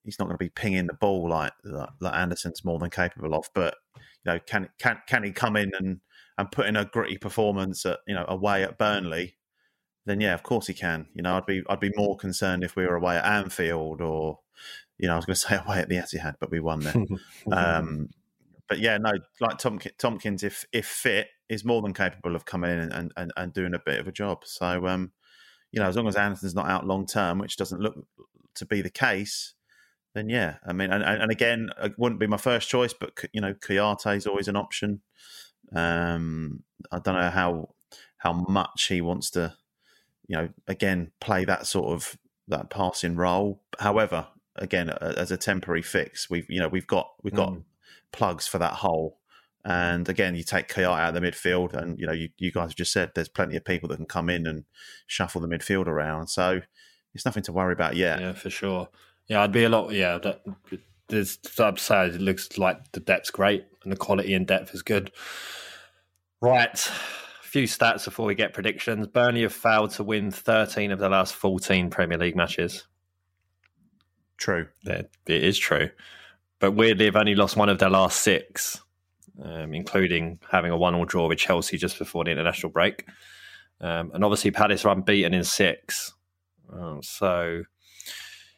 he's 0.05 0.19
not 0.19 0.25
going 0.25 0.37
to 0.37 0.43
be 0.43 0.49
pinging 0.49 0.87
the 0.87 0.93
ball 0.93 1.27
like 1.29 1.51
that 1.63 2.15
Andersen's 2.15 2.63
more 2.63 2.79
than 2.79 2.89
capable 2.89 3.33
of. 3.35 3.49
But 3.53 3.75
you 3.95 4.31
know, 4.31 4.39
can 4.39 4.69
can 4.79 4.99
can 5.07 5.23
he 5.23 5.31
come 5.31 5.55
in 5.55 5.71
and 5.77 5.99
and 6.37 6.51
put 6.51 6.67
in 6.67 6.75
a 6.75 6.85
gritty 6.85 7.17
performance 7.17 7.85
at 7.85 7.99
you 8.07 8.15
know 8.15 8.25
away 8.27 8.63
at 8.63 8.77
Burnley? 8.77 9.37
Then 10.05 10.21
yeah, 10.21 10.33
of 10.33 10.43
course 10.43 10.67
he 10.67 10.73
can. 10.73 11.07
You 11.13 11.23
know, 11.23 11.35
I'd 11.35 11.45
be 11.45 11.63
I'd 11.67 11.79
be 11.79 11.91
more 11.95 12.15
concerned 12.15 12.63
if 12.63 12.75
we 12.75 12.85
were 12.85 12.95
away 12.95 13.17
at 13.17 13.25
Anfield 13.25 14.01
or 14.01 14.39
you 14.97 15.07
know 15.07 15.13
I 15.13 15.17
was 15.17 15.25
going 15.25 15.35
to 15.35 15.41
say 15.41 15.57
away 15.57 15.79
at 15.79 15.89
the 15.89 15.95
Etihad, 15.95 16.35
but 16.39 16.51
we 16.51 16.59
won 16.59 16.81
there. 16.81 16.95
um, 17.51 18.09
but 18.67 18.79
yeah, 18.79 18.97
no, 18.97 19.13
like 19.41 19.57
Tomkins, 19.57 20.43
if 20.43 20.65
if 20.71 20.85
fit, 20.85 21.27
is 21.49 21.65
more 21.65 21.81
than 21.81 21.93
capable 21.93 22.35
of 22.35 22.45
coming 22.45 22.71
in 22.71 22.91
and, 22.91 23.11
and, 23.15 23.33
and 23.35 23.53
doing 23.53 23.73
a 23.73 23.79
bit 23.79 23.99
of 23.99 24.07
a 24.07 24.11
job. 24.11 24.43
So 24.45 24.87
um, 24.87 25.11
you 25.71 25.79
know, 25.79 25.87
as 25.87 25.95
long 25.95 26.07
as 26.07 26.15
Andersen's 26.15 26.55
not 26.55 26.69
out 26.69 26.87
long 26.87 27.05
term, 27.05 27.39
which 27.39 27.57
doesn't 27.57 27.81
look 27.81 27.95
to 28.55 28.65
be 28.65 28.81
the 28.81 28.89
case, 28.89 29.54
then 30.15 30.29
yeah, 30.29 30.55
I 30.65 30.73
mean, 30.73 30.91
and, 30.91 31.03
and 31.03 31.29
again, 31.29 31.69
it 31.83 31.93
wouldn't 31.97 32.21
be 32.21 32.27
my 32.27 32.37
first 32.37 32.69
choice, 32.69 32.93
but 32.93 33.11
you 33.33 33.41
know, 33.41 33.53
Kouyaté 33.53 34.15
is 34.15 34.25
always 34.25 34.47
an 34.47 34.55
option. 34.55 35.01
Um, 35.75 36.63
I 36.91 36.99
don't 36.99 37.15
know 37.15 37.29
how 37.29 37.75
how 38.17 38.33
much 38.33 38.87
he 38.87 39.01
wants 39.01 39.29
to, 39.31 39.53
you 40.27 40.37
know, 40.37 40.49
again 40.67 41.11
play 41.19 41.43
that 41.45 41.67
sort 41.67 41.87
of 41.87 42.17
that 42.47 42.69
passing 42.69 43.17
role. 43.17 43.61
However, 43.77 44.27
again, 44.55 44.89
as 44.89 45.31
a 45.31 45.37
temporary 45.37 45.81
fix, 45.81 46.29
we've 46.29 46.49
you 46.49 46.61
know 46.61 46.69
we've 46.69 46.87
got 46.87 47.11
we've 47.21 47.35
got 47.35 47.49
mm. 47.49 47.63
plugs 48.11 48.47
for 48.47 48.57
that 48.57 48.73
hole. 48.73 49.19
And 49.65 50.07
again, 50.07 50.35
you 50.35 50.43
take 50.43 50.69
Kouyaté 50.69 50.99
out 50.99 51.15
of 51.15 51.21
the 51.21 51.27
midfield, 51.29 51.73
and 51.73 51.99
you 51.99 52.07
know 52.07 52.13
you, 52.13 52.29
you 52.37 52.53
guys 52.53 52.69
have 52.69 52.77
just 52.77 52.93
said 52.93 53.11
there's 53.15 53.27
plenty 53.27 53.57
of 53.57 53.65
people 53.65 53.89
that 53.89 53.97
can 53.97 54.05
come 54.05 54.29
in 54.29 54.47
and 54.47 54.63
shuffle 55.07 55.41
the 55.41 55.47
midfield 55.47 55.87
around. 55.87 56.27
So 56.27 56.61
it's 57.13 57.25
nothing 57.25 57.43
to 57.43 57.51
worry 57.51 57.73
about 57.73 57.97
yet. 57.97 58.21
Yeah, 58.21 58.33
for 58.33 58.49
sure. 58.49 58.87
Yeah, 59.27 59.41
I'd 59.41 59.51
be 59.51 59.63
a 59.63 59.69
lot. 59.69 59.91
Yeah, 59.91 60.19
that, 60.19 60.43
there's 61.07 61.39
upside. 61.59 62.15
It 62.15 62.21
looks 62.21 62.57
like 62.57 62.91
the 62.91 62.99
depth's 62.99 63.31
great 63.31 63.65
and 63.83 63.91
the 63.91 63.97
quality 63.97 64.33
and 64.33 64.45
depth 64.45 64.73
is 64.73 64.81
good. 64.81 65.11
Right, 66.41 66.73
a 66.75 67.47
few 67.47 67.63
stats 67.63 68.05
before 68.05 68.25
we 68.25 68.35
get 68.35 68.53
predictions. 68.53 69.07
Burnley 69.07 69.43
have 69.43 69.53
failed 69.53 69.91
to 69.91 70.03
win 70.03 70.31
13 70.31 70.91
of 70.91 70.99
the 70.99 71.09
last 71.09 71.33
14 71.35 71.89
Premier 71.89 72.17
League 72.17 72.35
matches. 72.35 72.85
True. 74.37 74.67
It 74.85 75.09
is 75.27 75.57
true. 75.57 75.89
But 76.59 76.71
weirdly, 76.71 77.05
they've 77.05 77.15
only 77.15 77.35
lost 77.35 77.57
one 77.57 77.69
of 77.69 77.79
their 77.79 77.89
last 77.89 78.21
six, 78.21 78.81
um, 79.43 79.73
including 79.73 80.39
having 80.49 80.71
a 80.71 80.77
one-all 80.77 81.05
draw 81.05 81.27
with 81.27 81.37
Chelsea 81.37 81.77
just 81.77 81.97
before 81.97 82.23
the 82.23 82.31
international 82.31 82.71
break. 82.71 83.05
Um, 83.81 84.11
and 84.13 84.23
obviously, 84.23 84.51
Palace 84.51 84.85
are 84.85 84.93
unbeaten 84.93 85.33
in 85.33 85.43
six. 85.43 86.13
Um, 86.71 87.01
so, 87.01 87.63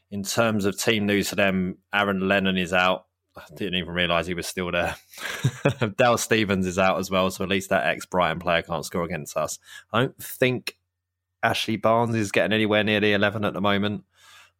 in 0.09 0.23
terms 0.23 0.65
of 0.65 0.79
team 0.79 1.05
news 1.05 1.29
for 1.29 1.35
them, 1.35 1.77
Aaron 1.93 2.27
Lennon 2.27 2.57
is 2.57 2.73
out. 2.73 3.05
I 3.35 3.43
didn't 3.55 3.75
even 3.75 3.93
realise 3.93 4.25
he 4.25 4.33
was 4.33 4.47
still 4.47 4.71
there. 4.71 4.95
Dale 5.97 6.17
Stephens 6.17 6.65
is 6.65 6.79
out 6.79 6.97
as 6.97 7.11
well, 7.11 7.29
so 7.29 7.43
at 7.43 7.49
least 7.49 7.69
that 7.69 7.85
ex 7.85 8.05
Brighton 8.05 8.39
player 8.39 8.63
can't 8.63 8.85
score 8.85 9.03
against 9.03 9.37
us. 9.37 9.59
I 9.93 10.01
don't 10.01 10.17
think 10.23 10.77
Ashley 11.43 11.77
Barnes 11.77 12.15
is 12.15 12.31
getting 12.31 12.53
anywhere 12.53 12.83
near 12.83 12.99
the 12.99 13.13
11 13.13 13.45
at 13.45 13.53
the 13.53 13.61
moment. 13.61 14.05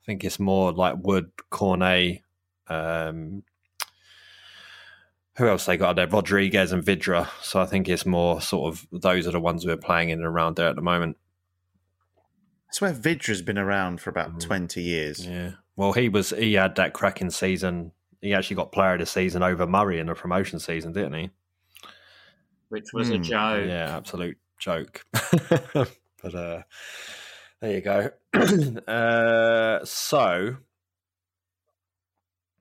I 0.03 0.05
think 0.05 0.23
it's 0.23 0.39
more 0.39 0.71
like 0.71 0.95
Wood, 0.99 1.31
Cornet, 1.49 2.21
um, 2.67 3.43
who 5.37 5.47
else 5.47 5.65
they 5.65 5.77
got 5.77 5.95
there? 5.95 6.07
Rodriguez 6.07 6.71
and 6.71 6.83
Vydra. 6.83 7.29
So 7.41 7.59
I 7.59 7.65
think 7.65 7.87
it's 7.87 8.05
more 8.05 8.41
sort 8.41 8.73
of 8.73 8.87
those 8.91 9.27
are 9.27 9.31
the 9.31 9.39
ones 9.39 9.63
who 9.63 9.69
are 9.69 9.77
playing 9.77 10.09
in 10.09 10.19
and 10.19 10.27
around 10.27 10.55
there 10.55 10.69
at 10.69 10.75
the 10.75 10.81
moment. 10.81 11.17
I 12.69 12.73
swear 12.73 12.93
Vydra's 12.93 13.41
been 13.41 13.57
around 13.57 14.01
for 14.01 14.09
about 14.09 14.39
20 14.41 14.81
years. 14.81 15.25
Yeah. 15.25 15.51
Well, 15.75 15.93
he 15.93 16.09
was 16.09 16.31
he 16.31 16.53
had 16.55 16.75
that 16.75 16.93
cracking 16.93 17.29
season. 17.29 17.91
He 18.21 18.33
actually 18.33 18.55
got 18.57 18.71
player 18.71 18.93
of 18.93 18.99
the 18.99 19.05
season 19.05 19.43
over 19.43 19.65
Murray 19.67 19.99
in 19.99 20.07
the 20.07 20.15
promotion 20.15 20.59
season, 20.59 20.91
didn't 20.91 21.13
he? 21.13 21.29
Which 22.69 22.91
was 22.93 23.09
a 23.09 23.17
Hmm. 23.17 23.21
joke. 23.23 23.67
Yeah, 23.67 23.95
absolute 23.95 24.37
joke. 24.59 25.05
but 25.13 26.35
uh 26.35 26.63
there 27.61 27.73
you 27.73 27.81
go. 27.81 28.09
uh 28.87 29.85
so 29.85 30.57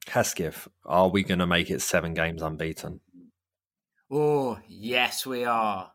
Hesketh, 0.07 0.68
are 0.84 1.09
we 1.09 1.24
gonna 1.24 1.46
make 1.46 1.70
it 1.70 1.82
seven 1.82 2.14
games 2.14 2.42
unbeaten? 2.42 3.00
Oh, 4.11 4.59
yes, 4.68 5.26
we 5.26 5.44
are. 5.44 5.90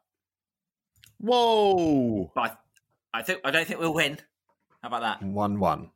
Whoa! 1.18 2.32
But 2.36 2.60
I, 3.14 3.20
I 3.20 3.24
think 3.24 3.40
I 3.44 3.52
don't 3.52 3.68
think 3.68 3.80
we'll 3.80 3.94
win. 3.94 4.18
How 4.82 4.88
about 4.88 5.02
that? 5.02 5.24
One 5.26 5.60
one. 5.60 5.92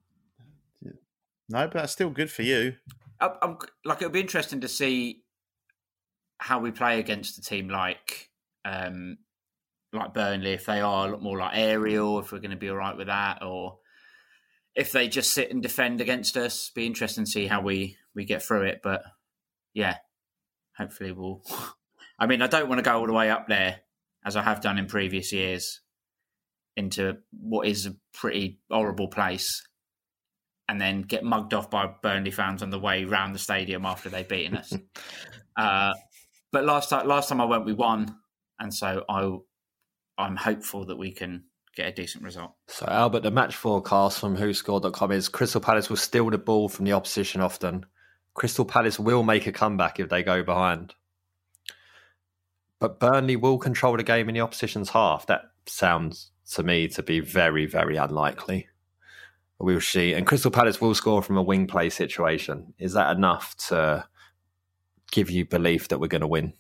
No, 1.48 1.68
but 1.68 1.74
that's 1.74 1.94
still 1.94 2.10
good 2.10 2.32
for 2.32 2.42
you. 2.42 2.76
I, 3.20 3.32
I'm 3.42 3.58
like 3.84 4.02
it'll 4.02 4.12
be 4.12 4.20
interesting 4.20 4.62
to 4.62 4.68
see 4.68 5.24
how 6.38 6.60
we 6.60 6.72
play 6.72 7.00
against 7.00 7.38
a 7.38 7.42
team 7.42 7.70
like 7.70 8.30
um 8.66 9.18
like 9.94 10.14
Burnley 10.14 10.54
if 10.54 10.66
they 10.66 10.82
are 10.82 11.08
a 11.08 11.12
lot 11.12 11.22
more 11.22 11.38
like 11.38 11.54
aerial, 11.56 12.20
if 12.20 12.32
we're 12.32 12.40
going 12.40 12.52
to 12.52 12.58
be 12.58 12.70
all 12.70 12.76
right 12.76 12.98
with 12.98 13.08
that, 13.08 13.44
or 13.44 13.78
if 14.76 14.92
they 14.92 15.08
just 15.08 15.34
sit 15.34 15.52
and 15.52 15.62
defend 15.62 16.02
against 16.02 16.36
us. 16.36 16.70
Be 16.70 16.86
interesting 16.86 17.26
to 17.26 17.32
see 17.32 17.48
how 17.48 17.62
we 17.62 17.98
we 18.14 18.26
get 18.26 18.44
through 18.44 18.64
it. 18.64 18.82
But 18.84 19.04
yeah, 19.74 19.98
hopefully 20.78 21.12
we'll. 21.12 21.42
I 22.20 22.28
mean, 22.28 22.42
I 22.42 22.48
don't 22.48 22.70
want 22.70 22.80
to 22.80 22.90
go 22.90 22.98
all 22.98 23.08
the 23.08 23.14
way 23.14 23.30
up 23.30 23.48
there 23.48 23.82
as 24.24 24.38
I 24.38 24.42
have 24.42 24.62
done 24.62 24.78
in 24.78 24.86
previous 24.86 25.34
years 25.34 25.82
into 26.78 27.18
what 27.32 27.68
is 27.68 27.86
a 27.86 27.96
pretty 28.14 28.60
horrible 28.70 29.08
place 29.08 29.66
and 30.68 30.82
then 30.82 31.02
get 31.02 31.24
mugged 31.24 31.54
off 31.54 31.70
by 31.70 31.90
Burnley 32.02 32.32
fans 32.32 32.64
on 32.64 32.70
the 32.70 32.80
way 32.80 33.06
round 33.06 33.36
the 33.36 33.40
stadium 33.40 33.86
after 33.86 34.10
they've 34.10 34.28
beaten 34.28 34.58
us. 34.58 34.74
uh, 35.58 35.94
but 36.52 36.66
last 36.66 36.90
time, 36.90 37.08
last 37.08 37.30
time 37.30 37.42
I 37.42 37.46
went, 37.46 37.66
we 37.66 37.74
won, 37.74 38.16
and 38.60 38.74
so 38.74 39.04
I, 39.08 39.38
I'm 40.18 40.36
hopeful 40.36 40.86
that 40.86 40.98
we 40.98 41.12
can 41.12 41.44
get 41.76 41.88
a 41.88 41.92
decent 41.92 42.24
result. 42.24 42.54
So 42.68 42.86
Albert, 42.88 43.22
the 43.22 43.32
match 43.32 43.56
forecast 43.56 44.20
from 44.20 44.38
WhoScored.com 44.38 45.12
is 45.12 45.30
Crystal 45.30 45.62
Palace 45.62 45.90
will 45.90 45.98
steal 45.98 46.30
the 46.30 46.38
ball 46.38 46.70
from 46.70 46.86
the 46.86 46.94
opposition 46.94 47.42
often. 47.42 47.86
Crystal 48.34 48.66
Palace 48.66 49.00
will 49.00 49.24
make 49.24 49.48
a 49.48 49.52
comeback 49.52 50.00
if 50.00 50.10
they 50.10 50.24
go 50.24 50.44
behind. 50.44 50.94
But 52.80 53.00
Burnley 53.00 53.36
will 53.36 53.58
control 53.58 53.96
the 53.98 54.04
game 54.04 54.30
in 54.30 54.36
the 54.36 54.42
opposition's 54.42 54.90
half. 54.90 55.28
That 55.28 55.44
sounds 55.68 56.32
to 56.52 56.64
me 56.64 56.88
to 56.90 57.04
be 57.04 57.20
very, 57.20 57.66
very 57.66 57.98
unlikely. 57.98 58.68
We'll 59.60 59.82
see. 59.82 60.14
And 60.14 60.28
Crystal 60.28 60.52
Palace 60.52 60.82
will 60.82 60.94
score 60.96 61.22
from 61.22 61.38
a 61.38 61.42
wing 61.44 61.66
play 61.68 61.90
situation. 61.90 62.74
Is 62.78 62.94
that 62.94 63.16
enough 63.16 63.56
to 63.70 64.06
give 65.12 65.30
you 65.32 65.46
belief 65.46 65.88
that 65.88 66.00
we're 66.00 66.08
going 66.08 66.22
to 66.22 66.28
win? 66.28 66.54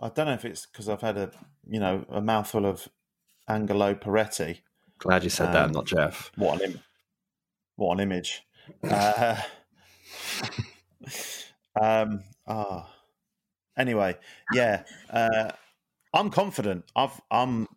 I 0.00 0.08
don't 0.10 0.26
know 0.26 0.34
if 0.34 0.44
it's 0.44 0.66
because 0.66 0.88
I've 0.88 1.00
had 1.00 1.16
a 1.16 1.30
you 1.68 1.80
know 1.80 2.04
a 2.08 2.20
mouthful 2.20 2.66
of 2.66 2.88
Angelo 3.48 3.94
Poretti. 3.94 4.60
Glad 4.98 5.24
you 5.24 5.30
said 5.30 5.52
that, 5.52 5.66
Um, 5.66 5.72
not 5.72 5.86
Jeff. 5.86 6.30
What 6.36 6.60
an 6.62 6.72
Im- 6.72 6.80
what 7.76 7.94
an 7.94 8.00
image. 8.00 8.42
uh, 8.84 9.40
um. 11.80 12.22
Ah. 12.46 12.94
Anyway, 13.76 14.16
yeah. 14.52 14.82
Uh, 15.08 15.50
I'm 16.12 16.30
confident. 16.30 16.84
I've. 16.96 17.20
I'm. 17.30 17.68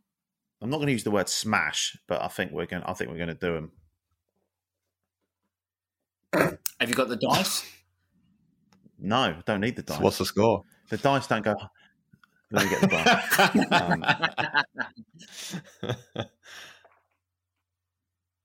I'm 0.61 0.69
not 0.69 0.77
going 0.77 0.87
to 0.87 0.93
use 0.93 1.03
the 1.03 1.11
word 1.11 1.27
smash, 1.27 1.97
but 2.07 2.21
I 2.21 2.27
think 2.27 2.51
we're 2.51 2.65
going. 2.65 2.83
I 2.83 2.93
think 2.93 3.09
we're 3.09 3.17
going 3.17 3.29
to 3.29 3.33
do 3.33 3.53
them. 3.53 3.71
Have 6.79 6.89
you 6.89 6.95
got 6.95 7.09
the 7.09 7.17
dice? 7.17 7.65
No, 8.99 9.35
don't 9.45 9.61
need 9.61 9.75
the 9.75 9.81
dice. 9.81 9.99
What's 9.99 10.19
the 10.19 10.25
score? 10.25 10.63
The 10.89 10.97
dice 10.97 11.27
don't 11.27 11.43
go. 11.43 11.55
Let 12.51 12.65
me 12.65 12.69
get 12.69 12.81
the 12.81 12.87
dice. 12.87 13.39
um, 16.17 16.25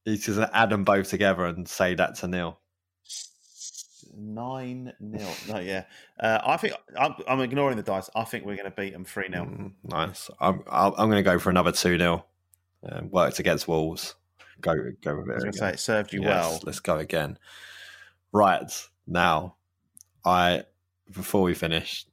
He's 0.04 0.24
just 0.24 0.38
add 0.52 0.70
them 0.70 0.84
both 0.84 1.10
together 1.10 1.46
and 1.46 1.68
say 1.68 1.94
that 1.94 2.14
to 2.16 2.28
Neil. 2.28 2.60
Nine 4.16 4.92
nil. 5.00 5.28
No, 5.48 5.58
yeah. 5.58 5.84
Uh, 6.18 6.40
I 6.44 6.56
think 6.56 6.74
I'm, 6.98 7.14
I'm 7.28 7.40
ignoring 7.40 7.76
the 7.76 7.82
dice. 7.82 8.10
I 8.14 8.24
think 8.24 8.44
we're 8.44 8.56
going 8.56 8.70
to 8.70 8.76
beat 8.76 8.92
them 8.92 9.04
three 9.04 9.28
0 9.30 9.44
Mm, 9.44 9.72
nice. 9.84 10.30
I'm, 10.40 10.62
I'm, 10.70 10.92
going 10.94 11.12
to 11.12 11.22
go 11.22 11.38
for 11.38 11.50
another 11.50 11.72
2 11.72 11.98
0. 11.98 12.24
Um, 12.88 13.10
worked 13.10 13.38
against 13.38 13.68
Wolves. 13.68 14.14
Go, 14.60 14.74
go 15.02 15.16
with 15.16 15.28
it. 15.28 15.32
I 15.32 15.34
was 15.34 15.44
going 15.44 15.52
to 15.52 15.58
say 15.58 15.70
it 15.70 15.80
served 15.80 16.12
you 16.12 16.22
Yes, 16.22 16.28
well. 16.28 16.60
Let's 16.64 16.80
go 16.80 16.98
again. 16.98 17.38
Right. 18.32 18.70
Now, 19.06 19.56
I, 20.24 20.64
before 21.12 21.42
we 21.42 21.54
finish, 21.54 22.06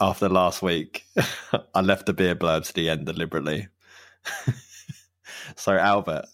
after 0.00 0.28
last 0.28 0.62
week, 0.62 1.04
I 1.74 1.80
left 1.80 2.06
the 2.06 2.12
beer 2.12 2.34
blurb 2.34 2.66
to 2.66 2.74
the 2.74 2.90
end 2.90 3.06
deliberately. 3.06 3.68
so, 5.56 5.76
Albert, 5.76 6.26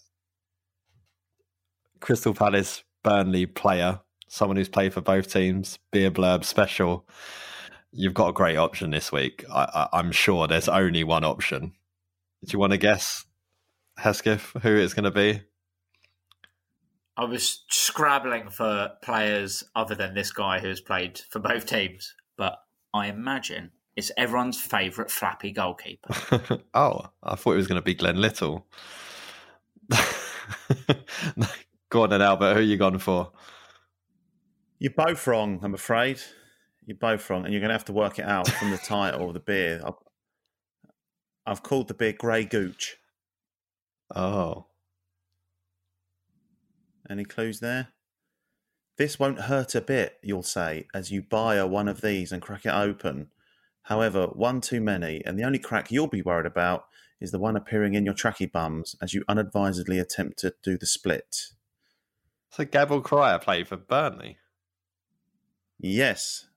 Crystal 1.99 2.33
Palace, 2.33 2.83
Burnley 3.03 3.45
player, 3.45 3.99
someone 4.31 4.55
who's 4.55 4.69
played 4.69 4.93
for 4.93 5.01
both 5.01 5.31
teams, 5.31 5.77
beer 5.91 6.09
blurb 6.09 6.45
special. 6.45 7.05
You've 7.91 8.13
got 8.13 8.29
a 8.29 8.33
great 8.33 8.55
option 8.55 8.89
this 8.89 9.11
week. 9.11 9.43
I, 9.51 9.63
I, 9.91 9.99
I'm 9.99 10.13
sure 10.13 10.47
there's 10.47 10.69
only 10.69 11.03
one 11.03 11.25
option. 11.25 11.73
Do 12.45 12.53
you 12.53 12.59
want 12.59 12.71
to 12.71 12.77
guess, 12.77 13.25
Hesketh, 13.97 14.53
who 14.61 14.77
it's 14.77 14.93
going 14.93 15.03
to 15.03 15.11
be? 15.11 15.41
I 17.17 17.25
was 17.25 17.65
scrabbling 17.69 18.49
for 18.49 18.91
players 19.03 19.65
other 19.75 19.95
than 19.95 20.13
this 20.13 20.31
guy 20.31 20.59
who 20.59 20.69
has 20.69 20.79
played 20.79 21.19
for 21.29 21.39
both 21.39 21.65
teams, 21.65 22.15
but 22.37 22.57
I 22.93 23.07
imagine 23.07 23.71
it's 23.97 24.11
everyone's 24.15 24.61
favourite 24.61 25.11
flappy 25.11 25.51
goalkeeper. 25.51 26.61
oh, 26.73 27.01
I 27.21 27.35
thought 27.35 27.51
it 27.51 27.57
was 27.57 27.67
going 27.67 27.81
to 27.81 27.85
be 27.85 27.95
Glen 27.95 28.21
Little. 28.21 28.65
Go 31.89 32.03
on 32.03 32.11
then, 32.11 32.21
Albert. 32.21 32.53
Who 32.53 32.59
are 32.59 32.63
you 32.63 32.77
gone 32.77 32.97
for? 32.97 33.33
You're 34.81 34.93
both 34.97 35.27
wrong, 35.27 35.59
I'm 35.61 35.75
afraid. 35.75 36.19
You're 36.87 36.97
both 36.97 37.29
wrong, 37.29 37.45
and 37.45 37.53
you're 37.53 37.61
going 37.61 37.69
to 37.69 37.75
have 37.75 37.85
to 37.85 37.93
work 37.93 38.17
it 38.17 38.25
out 38.25 38.47
from 38.47 38.71
the 38.71 38.79
title 38.79 39.27
of 39.27 39.35
the 39.35 39.39
beer. 39.39 39.79
I've, 39.85 39.93
I've 41.45 41.61
called 41.61 41.87
the 41.87 41.93
beer 41.93 42.13
Grey 42.13 42.45
Gooch. 42.45 42.97
Oh, 44.15 44.65
Any 47.07 47.25
clues 47.25 47.59
there? 47.59 47.89
This 48.97 49.19
won't 49.19 49.41
hurt 49.41 49.75
a 49.75 49.81
bit, 49.81 50.17
you'll 50.23 50.41
say, 50.41 50.87
as 50.95 51.11
you 51.11 51.21
buy 51.21 51.57
a 51.57 51.67
one 51.67 51.87
of 51.87 52.01
these 52.01 52.31
and 52.31 52.41
crack 52.41 52.65
it 52.65 52.73
open. 52.73 53.27
However, 53.83 54.29
one 54.33 54.61
too 54.61 54.81
many, 54.81 55.21
and 55.27 55.37
the 55.37 55.43
only 55.43 55.59
crack 55.59 55.91
you'll 55.91 56.07
be 56.07 56.23
worried 56.23 56.47
about 56.47 56.85
is 57.19 57.29
the 57.29 57.37
one 57.37 57.55
appearing 57.55 57.93
in 57.93 58.03
your 58.03 58.15
tracky 58.15 58.51
bums 58.51 58.95
as 58.99 59.13
you 59.13 59.23
unadvisedly 59.29 59.99
attempt 59.99 60.39
to 60.39 60.55
do 60.63 60.75
the 60.75 60.87
split. 60.87 61.49
so 62.49 62.65
Gabriel 62.65 63.03
Cryer 63.03 63.37
played 63.37 63.67
for 63.67 63.77
Burnley. 63.77 64.39
Yes. 65.81 66.47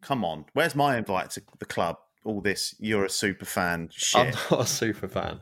Come 0.00 0.24
on. 0.24 0.46
Where's 0.52 0.74
my 0.74 0.96
invite 0.96 1.30
to 1.30 1.42
the 1.58 1.64
club? 1.64 1.96
All 2.24 2.40
this, 2.40 2.74
you're 2.80 3.04
a 3.04 3.10
super 3.10 3.44
fan 3.44 3.90
I'm 4.14 4.32
not 4.50 4.60
a 4.60 4.66
super 4.66 5.06
fan. 5.06 5.40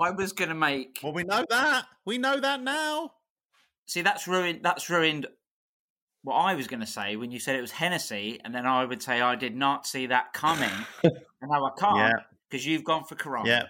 I 0.00 0.10
was 0.10 0.32
going 0.32 0.48
to 0.48 0.54
make. 0.54 0.98
Well, 1.02 1.12
we 1.12 1.24
know 1.24 1.44
that. 1.50 1.86
We 2.04 2.18
know 2.18 2.40
that 2.40 2.62
now. 2.62 3.12
See, 3.86 4.00
that's 4.00 4.26
ruined. 4.26 4.60
That's 4.62 4.88
ruined 4.88 5.26
what 6.22 6.34
I 6.36 6.54
was 6.54 6.66
going 6.66 6.80
to 6.80 6.86
say 6.86 7.16
when 7.16 7.30
you 7.30 7.38
said 7.38 7.54
it 7.56 7.60
was 7.60 7.70
Hennessy, 7.70 8.40
and 8.44 8.54
then 8.54 8.66
I 8.66 8.84
would 8.86 9.02
say 9.02 9.20
I 9.20 9.34
did 9.36 9.54
not 9.54 9.86
see 9.86 10.06
that 10.06 10.32
coming, 10.32 10.70
and 11.04 11.12
now 11.42 11.64
I 11.66 11.70
can't 11.78 11.96
Yeah. 11.98 12.12
because 12.50 12.64
you've 12.66 12.82
gone 12.84 13.04
for 13.04 13.14
Kiraly. 13.14 13.46
Yeah. 13.46 13.66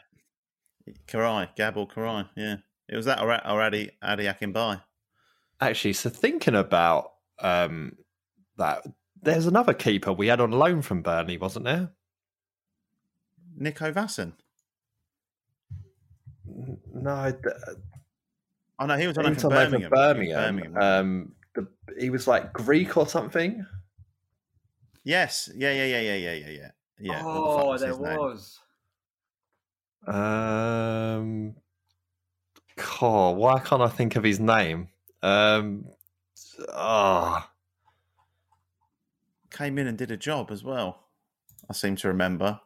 Kiraly, 1.08 1.48
Gabble 1.56 1.88
Kiraly. 1.88 2.28
Yeah. 2.36 2.56
It 2.88 2.96
was 2.96 3.06
that 3.06 3.20
or, 3.20 3.32
or 3.32 3.60
Adi, 3.60 3.90
Ade 4.02 4.20
Akinbiyi. 4.20 4.80
Actually, 5.60 5.94
so 5.94 6.10
thinking 6.10 6.54
about 6.54 7.12
um, 7.40 7.96
that, 8.56 8.86
there's 9.22 9.46
another 9.46 9.74
keeper 9.74 10.12
we 10.12 10.26
had 10.28 10.40
on 10.40 10.50
loan 10.52 10.82
from 10.82 11.02
Burnley, 11.02 11.38
wasn't 11.38 11.64
there? 11.64 11.90
Nico 13.56 13.92
Vaesen. 13.92 14.32
No, 16.92 17.32
Oh, 18.78 18.86
no, 18.86 18.96
he 18.96 19.06
was 19.06 19.16
on 19.18 19.24
he 19.24 19.28
loan 19.28 19.34
was 19.34 19.42
from 19.42 19.52
on 19.52 19.58
Birmingham. 19.58 19.90
Birmingham. 19.90 20.56
Birmingham. 20.56 20.82
Um, 20.82 21.32
the, 21.54 21.68
he 21.98 22.10
was 22.10 22.26
like 22.26 22.52
Greek 22.52 22.96
or 22.96 23.06
something. 23.06 23.64
yes. 25.04 25.48
Yeah, 25.56 25.72
yeah, 25.72 25.84
yeah, 25.84 26.00
yeah, 26.00 26.14
yeah, 26.16 26.32
yeah, 26.32 26.48
yeah. 26.50 26.70
Yeah. 27.00 27.24
what 27.24 27.32
the 27.32 27.62
oh, 27.62 27.66
was 27.68 27.80
there 27.80 27.90
his 27.90 27.98
name? 28.00 28.16
was. 28.18 28.60
Um, 30.06 31.54
oh, 33.00 33.30
why 33.30 33.58
can't 33.60 33.82
I 33.82 33.88
think 33.88 34.16
of 34.16 34.24
his 34.24 34.40
name? 34.40 34.88
Um, 35.22 35.86
ah, 36.72 37.50
Came 39.54 39.78
in 39.78 39.86
and 39.86 39.96
did 39.96 40.10
a 40.10 40.16
job 40.16 40.50
as 40.50 40.64
well. 40.64 41.04
I 41.70 41.72
seem 41.74 41.94
to 41.96 42.08
remember. 42.08 42.60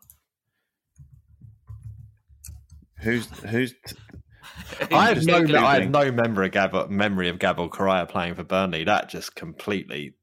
Who's 3.03 3.26
who's 3.41 3.74
I 4.91 5.09
have 5.09 5.24
no, 5.24 5.36
I 5.64 5.80
have 5.80 5.91
no 5.91 6.11
memory 6.11 6.47
of 6.47 6.53
Gabble, 6.53 6.89
memory 6.89 7.28
of 7.28 7.39
Gabble 7.39 7.68
Correa 7.68 8.07
playing 8.07 8.34
for 8.34 8.43
Burnley. 8.43 8.84
That 8.84 9.09
just 9.09 9.34
completely. 9.36 10.14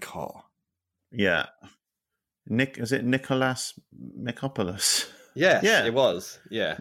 God. 0.00 0.42
yeah. 1.10 1.46
Nick 2.48 2.78
is 2.78 2.92
it 2.92 3.04
Nicholas 3.04 3.72
Michopoulos? 4.20 5.08
Yes, 5.34 5.64
Yeah. 5.64 5.84
it 5.84 5.92
was. 5.94 6.38
Yeah. 6.50 6.78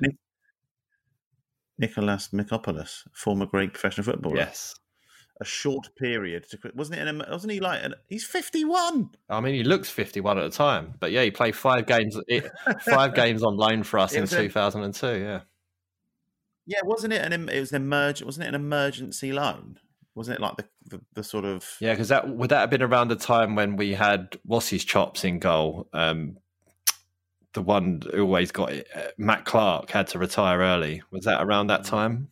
Nicholas 1.78 2.30
Michopoulos, 2.34 3.04
former 3.14 3.46
Greek 3.46 3.74
professional 3.74 4.06
footballer. 4.06 4.38
Yes. 4.38 4.76
A 5.42 5.46
short 5.46 5.90
period 5.98 6.50
to. 6.50 6.72
Wasn't 6.76 6.98
it? 6.98 7.08
In 7.08 7.22
a, 7.22 7.30
wasn't 7.30 7.52
he 7.54 7.60
like? 7.60 7.84
An, 7.84 7.94
he's 8.08 8.24
fifty-one. 8.26 9.10
I 9.30 9.42
mean, 9.42 9.54
he 9.54 9.64
looks 9.64 9.90
51 9.90 10.38
at 10.38 10.44
the 10.44 10.50
time, 10.50 10.94
but 11.00 11.12
yeah, 11.12 11.24
he 11.24 11.32
played 11.32 11.56
five 11.56 11.86
games, 11.88 12.18
five 12.80 13.14
games 13.16 13.44
on 13.44 13.58
loan 13.58 13.84
for 13.84 14.00
us 14.00 14.14
It 14.14 14.22
in 14.22 14.28
2002. 14.28 15.20
Yeah. 15.20 15.42
Yeah, 16.66 16.80
wasn't 16.84 17.14
it? 17.14 17.22
An 17.22 17.50
it 17.50 17.60
was 17.60 17.72
an 17.74 17.84
emerg- 17.84 18.24
Wasn't 18.24 18.46
it 18.46 18.50
an 18.50 18.56
emergency 18.56 19.34
loan? 19.34 19.78
Wasn't 20.16 20.36
it 20.36 20.42
like 20.42 20.56
the 20.56 20.66
the, 20.86 21.02
the 21.14 21.24
sort 21.24 21.46
of 21.46 21.70
Yeah, 21.80 21.92
because 21.92 22.08
that 22.08 22.30
would 22.30 22.50
that 22.50 22.62
have 22.62 22.70
been 22.70 22.82
around 22.82 23.10
the 23.10 23.16
time 23.16 23.56
when 23.56 23.76
we 23.76 23.94
had 23.94 24.38
what's 24.46 24.70
his 24.70 24.86
chops 24.86 25.24
in 25.26 25.40
goal? 25.40 25.90
Um, 25.94 26.38
the 27.54 27.62
one 27.62 28.02
who 28.14 28.22
always 28.24 28.52
got 28.52 28.72
it, 28.72 28.88
uh, 28.96 29.02
Matt 29.18 29.46
Clarke 29.46 29.92
had 29.92 30.08
to 30.08 30.20
retire 30.20 30.60
early. 30.60 31.02
Was 31.12 31.26
that 31.26 31.44
around 31.44 31.68
that 31.68 31.84
time? 31.84 32.30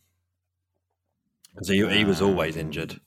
Because 1.54 1.68
he, 1.68 1.86
he 1.88 2.04
was 2.04 2.20
always 2.20 2.56
injured. 2.56 3.00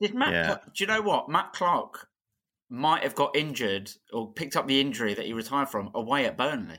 Did 0.00 0.14
Matt? 0.14 0.32
Yeah. 0.32 0.46
Cla- 0.46 0.60
do 0.74 0.84
you 0.84 0.88
know 0.88 1.02
what 1.02 1.28
Matt 1.28 1.52
Clarke 1.52 2.08
might 2.68 3.02
have 3.02 3.14
got 3.14 3.36
injured 3.36 3.90
or 4.12 4.32
picked 4.32 4.56
up 4.56 4.66
the 4.66 4.80
injury 4.80 5.14
that 5.14 5.26
he 5.26 5.32
retired 5.32 5.68
from 5.68 5.90
away 5.94 6.26
at 6.26 6.36
Burnley? 6.36 6.78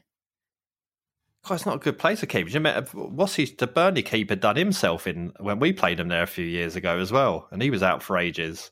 God, 1.46 1.56
it's 1.56 1.66
not 1.66 1.76
a 1.76 1.80
good 1.80 2.00
place 2.00 2.22
to 2.22 2.28
keep. 2.28 2.52
You 2.52 2.60
met 2.60 2.94
what's 2.94 3.36
his 3.36 3.54
the 3.56 3.68
Burnley 3.68 4.02
keeper 4.02 4.36
done 4.36 4.56
himself 4.56 5.06
in 5.06 5.32
when 5.40 5.60
we 5.60 5.74
played 5.74 6.00
him 6.00 6.08
there 6.08 6.24
a 6.24 6.28
few 6.28 6.46
years 6.46 6.76
ago 6.76 6.98
as 6.98 7.12
well, 7.12 7.48
and 7.52 7.62
he 7.62 7.70
was 7.70 7.84
out 7.84 8.02
for 8.02 8.18
ages, 8.18 8.72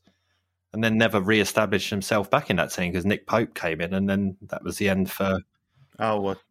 and 0.74 0.84
then 0.84 0.98
never 0.98 1.22
re-established 1.22 1.92
himself 1.92 2.32
back 2.32 2.50
in 2.50 2.56
that 2.56 2.72
team 2.72 2.92
because 2.92 3.06
Nick 3.06 3.28
Pope 3.28 3.54
came 3.54 3.80
in, 3.80 3.94
and 3.94 4.10
then 4.10 4.38
that 4.50 4.64
was 4.64 4.78
the 4.78 4.90
end 4.90 5.12
for 5.12 5.40
oh, 6.00 6.20
well, 6.20 6.42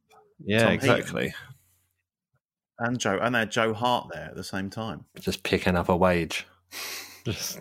yeah, 0.44 0.76
Tom 0.76 0.78
Heaton. 0.78 1.32
Exactly. 2.82 2.88
and 2.88 2.98
Joe 3.00 3.18
and 3.22 3.34
they 3.34 3.38
had 3.40 3.50
Joe 3.50 3.74
Hart 3.74 4.08
there 4.12 4.26
at 4.26 4.36
the 4.36 4.44
same 4.44 4.70
time. 4.70 5.04
Just 5.18 5.42
picking 5.42 5.76
up 5.76 5.88
a 5.88 5.96
wage, 5.96 6.46
just 7.24 7.60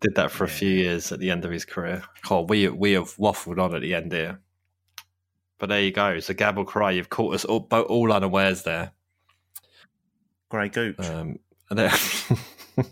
did 0.00 0.14
that 0.16 0.30
for 0.30 0.44
a 0.44 0.48
few 0.48 0.70
years 0.70 1.12
at 1.12 1.18
the 1.18 1.30
end 1.30 1.44
of 1.44 1.50
his 1.50 1.64
career. 1.64 2.02
God, 2.28 2.50
we 2.50 2.68
we 2.68 2.92
have 2.92 3.16
waffled 3.16 3.62
on 3.62 3.74
at 3.74 3.82
the 3.82 3.94
end 3.94 4.12
here, 4.12 4.40
but 5.58 5.68
there 5.68 5.80
you 5.80 5.92
go. 5.92 6.20
So 6.20 6.34
Gabble 6.34 6.64
Cry, 6.64 6.92
you've 6.92 7.10
caught 7.10 7.34
us 7.34 7.44
all, 7.44 7.66
all 7.70 8.12
unawares 8.12 8.62
there. 8.62 8.92
Grey 10.48 10.68
Gooch. 10.68 11.00
Um, 11.00 11.38
and 11.70 11.78
then 11.78 11.90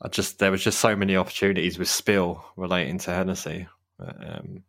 I 0.00 0.08
just 0.08 0.38
there 0.38 0.50
was 0.50 0.62
just 0.62 0.78
so 0.78 0.94
many 0.94 1.16
opportunities 1.16 1.78
with 1.78 1.88
Spill 1.88 2.44
relating 2.56 2.98
to 2.98 3.10
Hennessy. 3.10 3.66
But, 3.98 4.16
um, 4.20 4.62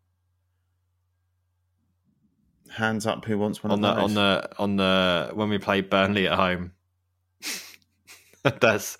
Hands 2.69 3.05
up, 3.05 3.25
who 3.25 3.37
wants 3.37 3.63
one 3.63 3.71
on 3.71 3.81
the 3.81 3.93
those? 3.93 4.03
on 4.03 4.13
the 4.15 4.49
on 4.59 4.75
the 4.75 5.31
when 5.33 5.49
we 5.49 5.57
play 5.57 5.81
Burnley 5.81 6.27
at 6.27 6.33
home. 6.33 6.71
That's 8.43 8.97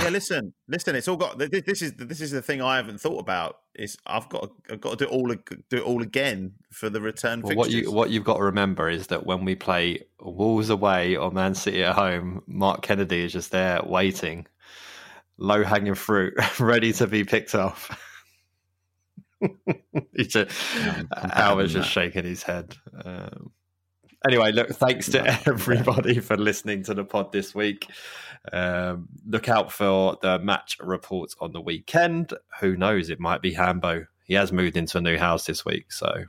yeah, 0.00 0.08
listen, 0.10 0.52
listen. 0.68 0.94
It's 0.96 1.08
all 1.08 1.16
got. 1.16 1.38
th- 1.38 1.64
This 1.64 1.82
is 1.82 1.92
this 1.94 2.20
is 2.20 2.30
the 2.30 2.42
thing 2.42 2.62
I 2.62 2.76
haven't 2.76 3.00
thought 3.00 3.18
about. 3.18 3.58
Is 3.74 3.96
I've 4.06 4.28
got 4.28 4.50
I've 4.70 4.80
got 4.80 4.98
to 4.98 5.04
do 5.04 5.10
all 5.10 5.26
do 5.28 5.76
it 5.76 5.82
all 5.82 6.02
again 6.02 6.52
for 6.70 6.90
the 6.90 7.00
return 7.00 7.42
well, 7.42 7.56
what 7.56 7.70
you 7.70 7.90
what 7.92 8.10
you've 8.10 8.24
got 8.24 8.36
to 8.38 8.42
remember 8.44 8.88
is 8.88 9.08
that 9.08 9.24
when 9.24 9.44
we 9.44 9.54
play 9.54 10.02
Wolves 10.20 10.70
away 10.70 11.16
or 11.16 11.30
Man 11.30 11.54
City 11.54 11.84
at 11.84 11.94
home, 11.94 12.42
Mark 12.46 12.82
Kennedy 12.82 13.24
is 13.24 13.32
just 13.32 13.50
there 13.50 13.80
waiting, 13.84 14.46
low 15.36 15.62
hanging 15.62 15.94
fruit, 15.94 16.34
ready 16.60 16.92
to 16.94 17.06
be 17.06 17.24
picked 17.24 17.54
off. 17.54 17.96
He's 20.16 20.28
just, 20.28 20.50
better 20.74 21.06
Albert's 21.32 21.72
just 21.72 21.88
that. 21.88 21.92
shaking 21.92 22.24
his 22.24 22.42
head. 22.42 22.76
Um, 23.04 23.52
anyway, 24.26 24.52
look, 24.52 24.70
thanks 24.70 25.10
to 25.10 25.24
everybody 25.46 26.20
for 26.20 26.36
listening 26.36 26.82
to 26.84 26.94
the 26.94 27.04
pod 27.04 27.32
this 27.32 27.54
week. 27.54 27.88
Um, 28.52 29.08
look 29.26 29.48
out 29.48 29.72
for 29.72 30.16
the 30.22 30.38
match 30.38 30.76
reports 30.80 31.34
on 31.40 31.52
the 31.52 31.60
weekend. 31.60 32.32
Who 32.60 32.76
knows? 32.76 33.10
It 33.10 33.20
might 33.20 33.42
be 33.42 33.52
Hambo. 33.52 34.06
He 34.24 34.34
has 34.34 34.52
moved 34.52 34.76
into 34.76 34.98
a 34.98 35.00
new 35.00 35.18
house 35.18 35.46
this 35.46 35.64
week, 35.64 35.92
so 35.92 36.24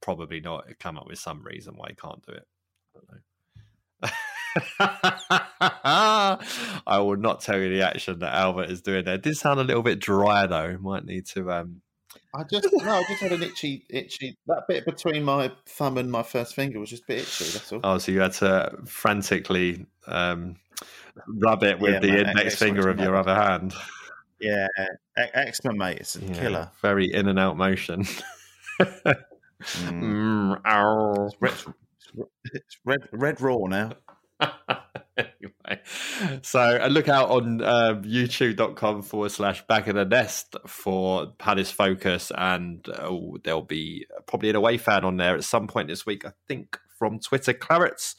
probably 0.00 0.40
not. 0.40 0.66
Come 0.80 0.98
up 0.98 1.06
with 1.06 1.18
some 1.18 1.42
reason 1.42 1.74
why 1.76 1.88
he 1.90 1.94
can't 1.94 2.24
do 2.26 2.32
it. 2.32 2.46
I 2.94 2.98
don't 2.98 3.10
know. 3.10 3.18
I 6.86 6.98
will 6.98 7.16
not 7.16 7.40
tell 7.40 7.58
you 7.58 7.70
the 7.70 7.82
action 7.82 8.18
that 8.20 8.34
Albert 8.34 8.70
is 8.70 8.82
doing 8.82 9.04
there. 9.04 9.14
It 9.14 9.22
did 9.22 9.36
sound 9.36 9.60
a 9.60 9.64
little 9.64 9.82
bit 9.82 10.00
dry 10.00 10.46
though. 10.46 10.78
Might 10.80 11.04
need 11.04 11.26
to 11.26 11.50
um, 11.50 11.80
I 12.34 12.42
just 12.42 12.68
no, 12.72 12.90
I 12.92 13.04
just 13.08 13.22
had 13.22 13.32
an 13.32 13.42
itchy, 13.42 13.84
itchy. 13.88 14.36
That 14.48 14.64
bit 14.66 14.84
between 14.84 15.22
my 15.22 15.52
thumb 15.66 15.98
and 15.98 16.10
my 16.10 16.24
first 16.24 16.54
finger 16.54 16.80
was 16.80 16.90
just 16.90 17.04
a 17.04 17.06
bit 17.06 17.18
itchy. 17.20 17.44
That's 17.44 17.72
all. 17.72 17.80
Oh, 17.84 17.98
so 17.98 18.10
you 18.10 18.20
had 18.20 18.32
to 18.34 18.76
frantically 18.86 19.86
um, 20.08 20.56
rub 21.28 21.62
it 21.62 21.78
with 21.78 21.94
Yeah, 21.94 22.00
the 22.00 22.28
index 22.28 22.56
finger 22.56 22.88
of 22.88 22.98
your 22.98 23.14
other 23.14 23.34
hand. 23.34 23.72
Yeah, 24.40 24.66
eczema, 25.16 25.74
mate. 25.74 25.98
It's 25.98 26.16
a 26.16 26.20
Yeah, 26.24 26.34
killer. 26.34 26.70
Very 26.82 27.12
in 27.12 27.28
and 27.28 27.38
out 27.38 27.56
motion. 27.56 28.04
Mm, 29.62 30.60
ow. 30.66 31.26
It's 31.26 31.36
red, 31.40 31.74
it's 32.52 32.78
red, 32.84 33.08
red 33.12 33.40
raw 33.40 33.58
now. 33.66 33.92
anyway, 35.18 35.82
so 36.42 36.60
uh, 36.60 36.88
look 36.88 37.08
out 37.08 37.30
on 37.30 37.62
uh, 37.62 37.94
youtube.com 38.02 39.02
forward 39.02 39.30
slash 39.30 39.64
back 39.66 39.86
of 39.86 39.94
the 39.94 40.04
nest 40.04 40.56
for 40.66 41.28
Palace 41.38 41.70
Focus, 41.70 42.32
and 42.36 42.88
uh, 42.88 43.16
there'll 43.44 43.62
be 43.62 44.06
probably 44.26 44.50
an 44.50 44.56
away 44.56 44.76
fan 44.76 45.04
on 45.04 45.16
there 45.16 45.36
at 45.36 45.44
some 45.44 45.68
point 45.68 45.88
this 45.88 46.04
week, 46.04 46.24
I 46.26 46.32
think, 46.48 46.78
from 46.98 47.20
Twitter 47.20 47.52
Clarets. 47.52 48.16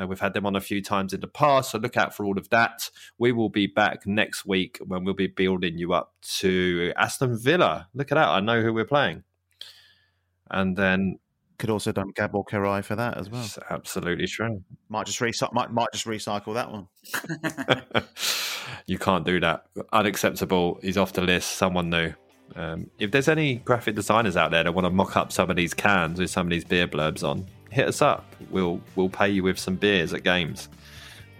Uh, 0.00 0.06
we've 0.06 0.20
had 0.20 0.32
them 0.32 0.46
on 0.46 0.56
a 0.56 0.60
few 0.60 0.82
times 0.82 1.12
in 1.12 1.20
the 1.20 1.26
past, 1.26 1.72
so 1.72 1.78
look 1.78 1.96
out 1.96 2.14
for 2.14 2.24
all 2.24 2.38
of 2.38 2.48
that. 2.48 2.90
We 3.18 3.32
will 3.32 3.50
be 3.50 3.66
back 3.66 4.06
next 4.06 4.46
week 4.46 4.78
when 4.86 5.04
we'll 5.04 5.14
be 5.14 5.26
building 5.26 5.76
you 5.76 5.92
up 5.92 6.14
to 6.38 6.92
Aston 6.96 7.36
Villa. 7.36 7.88
Look 7.92 8.12
at 8.12 8.14
that, 8.14 8.28
I 8.28 8.40
know 8.40 8.62
who 8.62 8.72
we're 8.72 8.84
playing. 8.86 9.24
And 10.50 10.76
then 10.76 11.18
Could 11.60 11.68
also 11.68 11.92
done 11.92 12.10
Gabor 12.16 12.42
Kiraly 12.42 12.82
for 12.82 12.96
that 12.96 13.18
as 13.18 13.28
well. 13.28 13.44
it's 13.44 13.58
absolutely 13.68 14.26
true. 14.26 14.62
Might 14.88 15.04
just 15.04 15.20
recycle. 15.20 15.52
Might, 15.52 15.70
might 15.70 15.88
just 15.92 16.06
recycle 16.06 16.54
that 16.54 16.72
one. 16.72 16.88
you 18.86 18.98
can't 18.98 19.26
do 19.26 19.38
that. 19.40 19.66
Unacceptable. 19.92 20.80
He's 20.82 20.96
off 20.96 21.12
the 21.12 21.20
list. 21.20 21.58
Someone 21.58 21.90
new. 21.90 22.14
Um, 22.56 22.90
if 22.98 23.10
there's 23.10 23.28
any 23.28 23.56
graphic 23.56 23.94
designers 23.94 24.38
out 24.38 24.52
there 24.52 24.64
that 24.64 24.72
want 24.72 24.86
to 24.86 24.90
mock 24.90 25.18
up 25.18 25.32
some 25.32 25.50
of 25.50 25.56
these 25.56 25.74
cans 25.74 26.18
with 26.18 26.30
some 26.30 26.46
of 26.46 26.50
these 26.50 26.64
beer 26.64 26.88
blurbs 26.88 27.22
on, 27.22 27.46
hit 27.68 27.86
us 27.86 28.00
up. 28.00 28.24
We'll 28.48 28.80
we'll 28.96 29.10
pay 29.10 29.28
you 29.28 29.42
with 29.42 29.58
some 29.58 29.76
beers 29.76 30.14
at 30.14 30.24
games. 30.24 30.70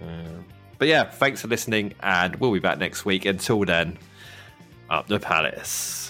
Uh, 0.02 0.42
but 0.76 0.86
yeah, 0.86 1.04
thanks 1.04 1.40
for 1.40 1.48
listening, 1.48 1.94
and 2.00 2.36
we'll 2.36 2.52
be 2.52 2.58
back 2.58 2.76
next 2.76 3.06
week. 3.06 3.24
Until 3.24 3.64
then, 3.64 3.96
up 4.90 5.06
the 5.06 5.18
palace. 5.18 6.09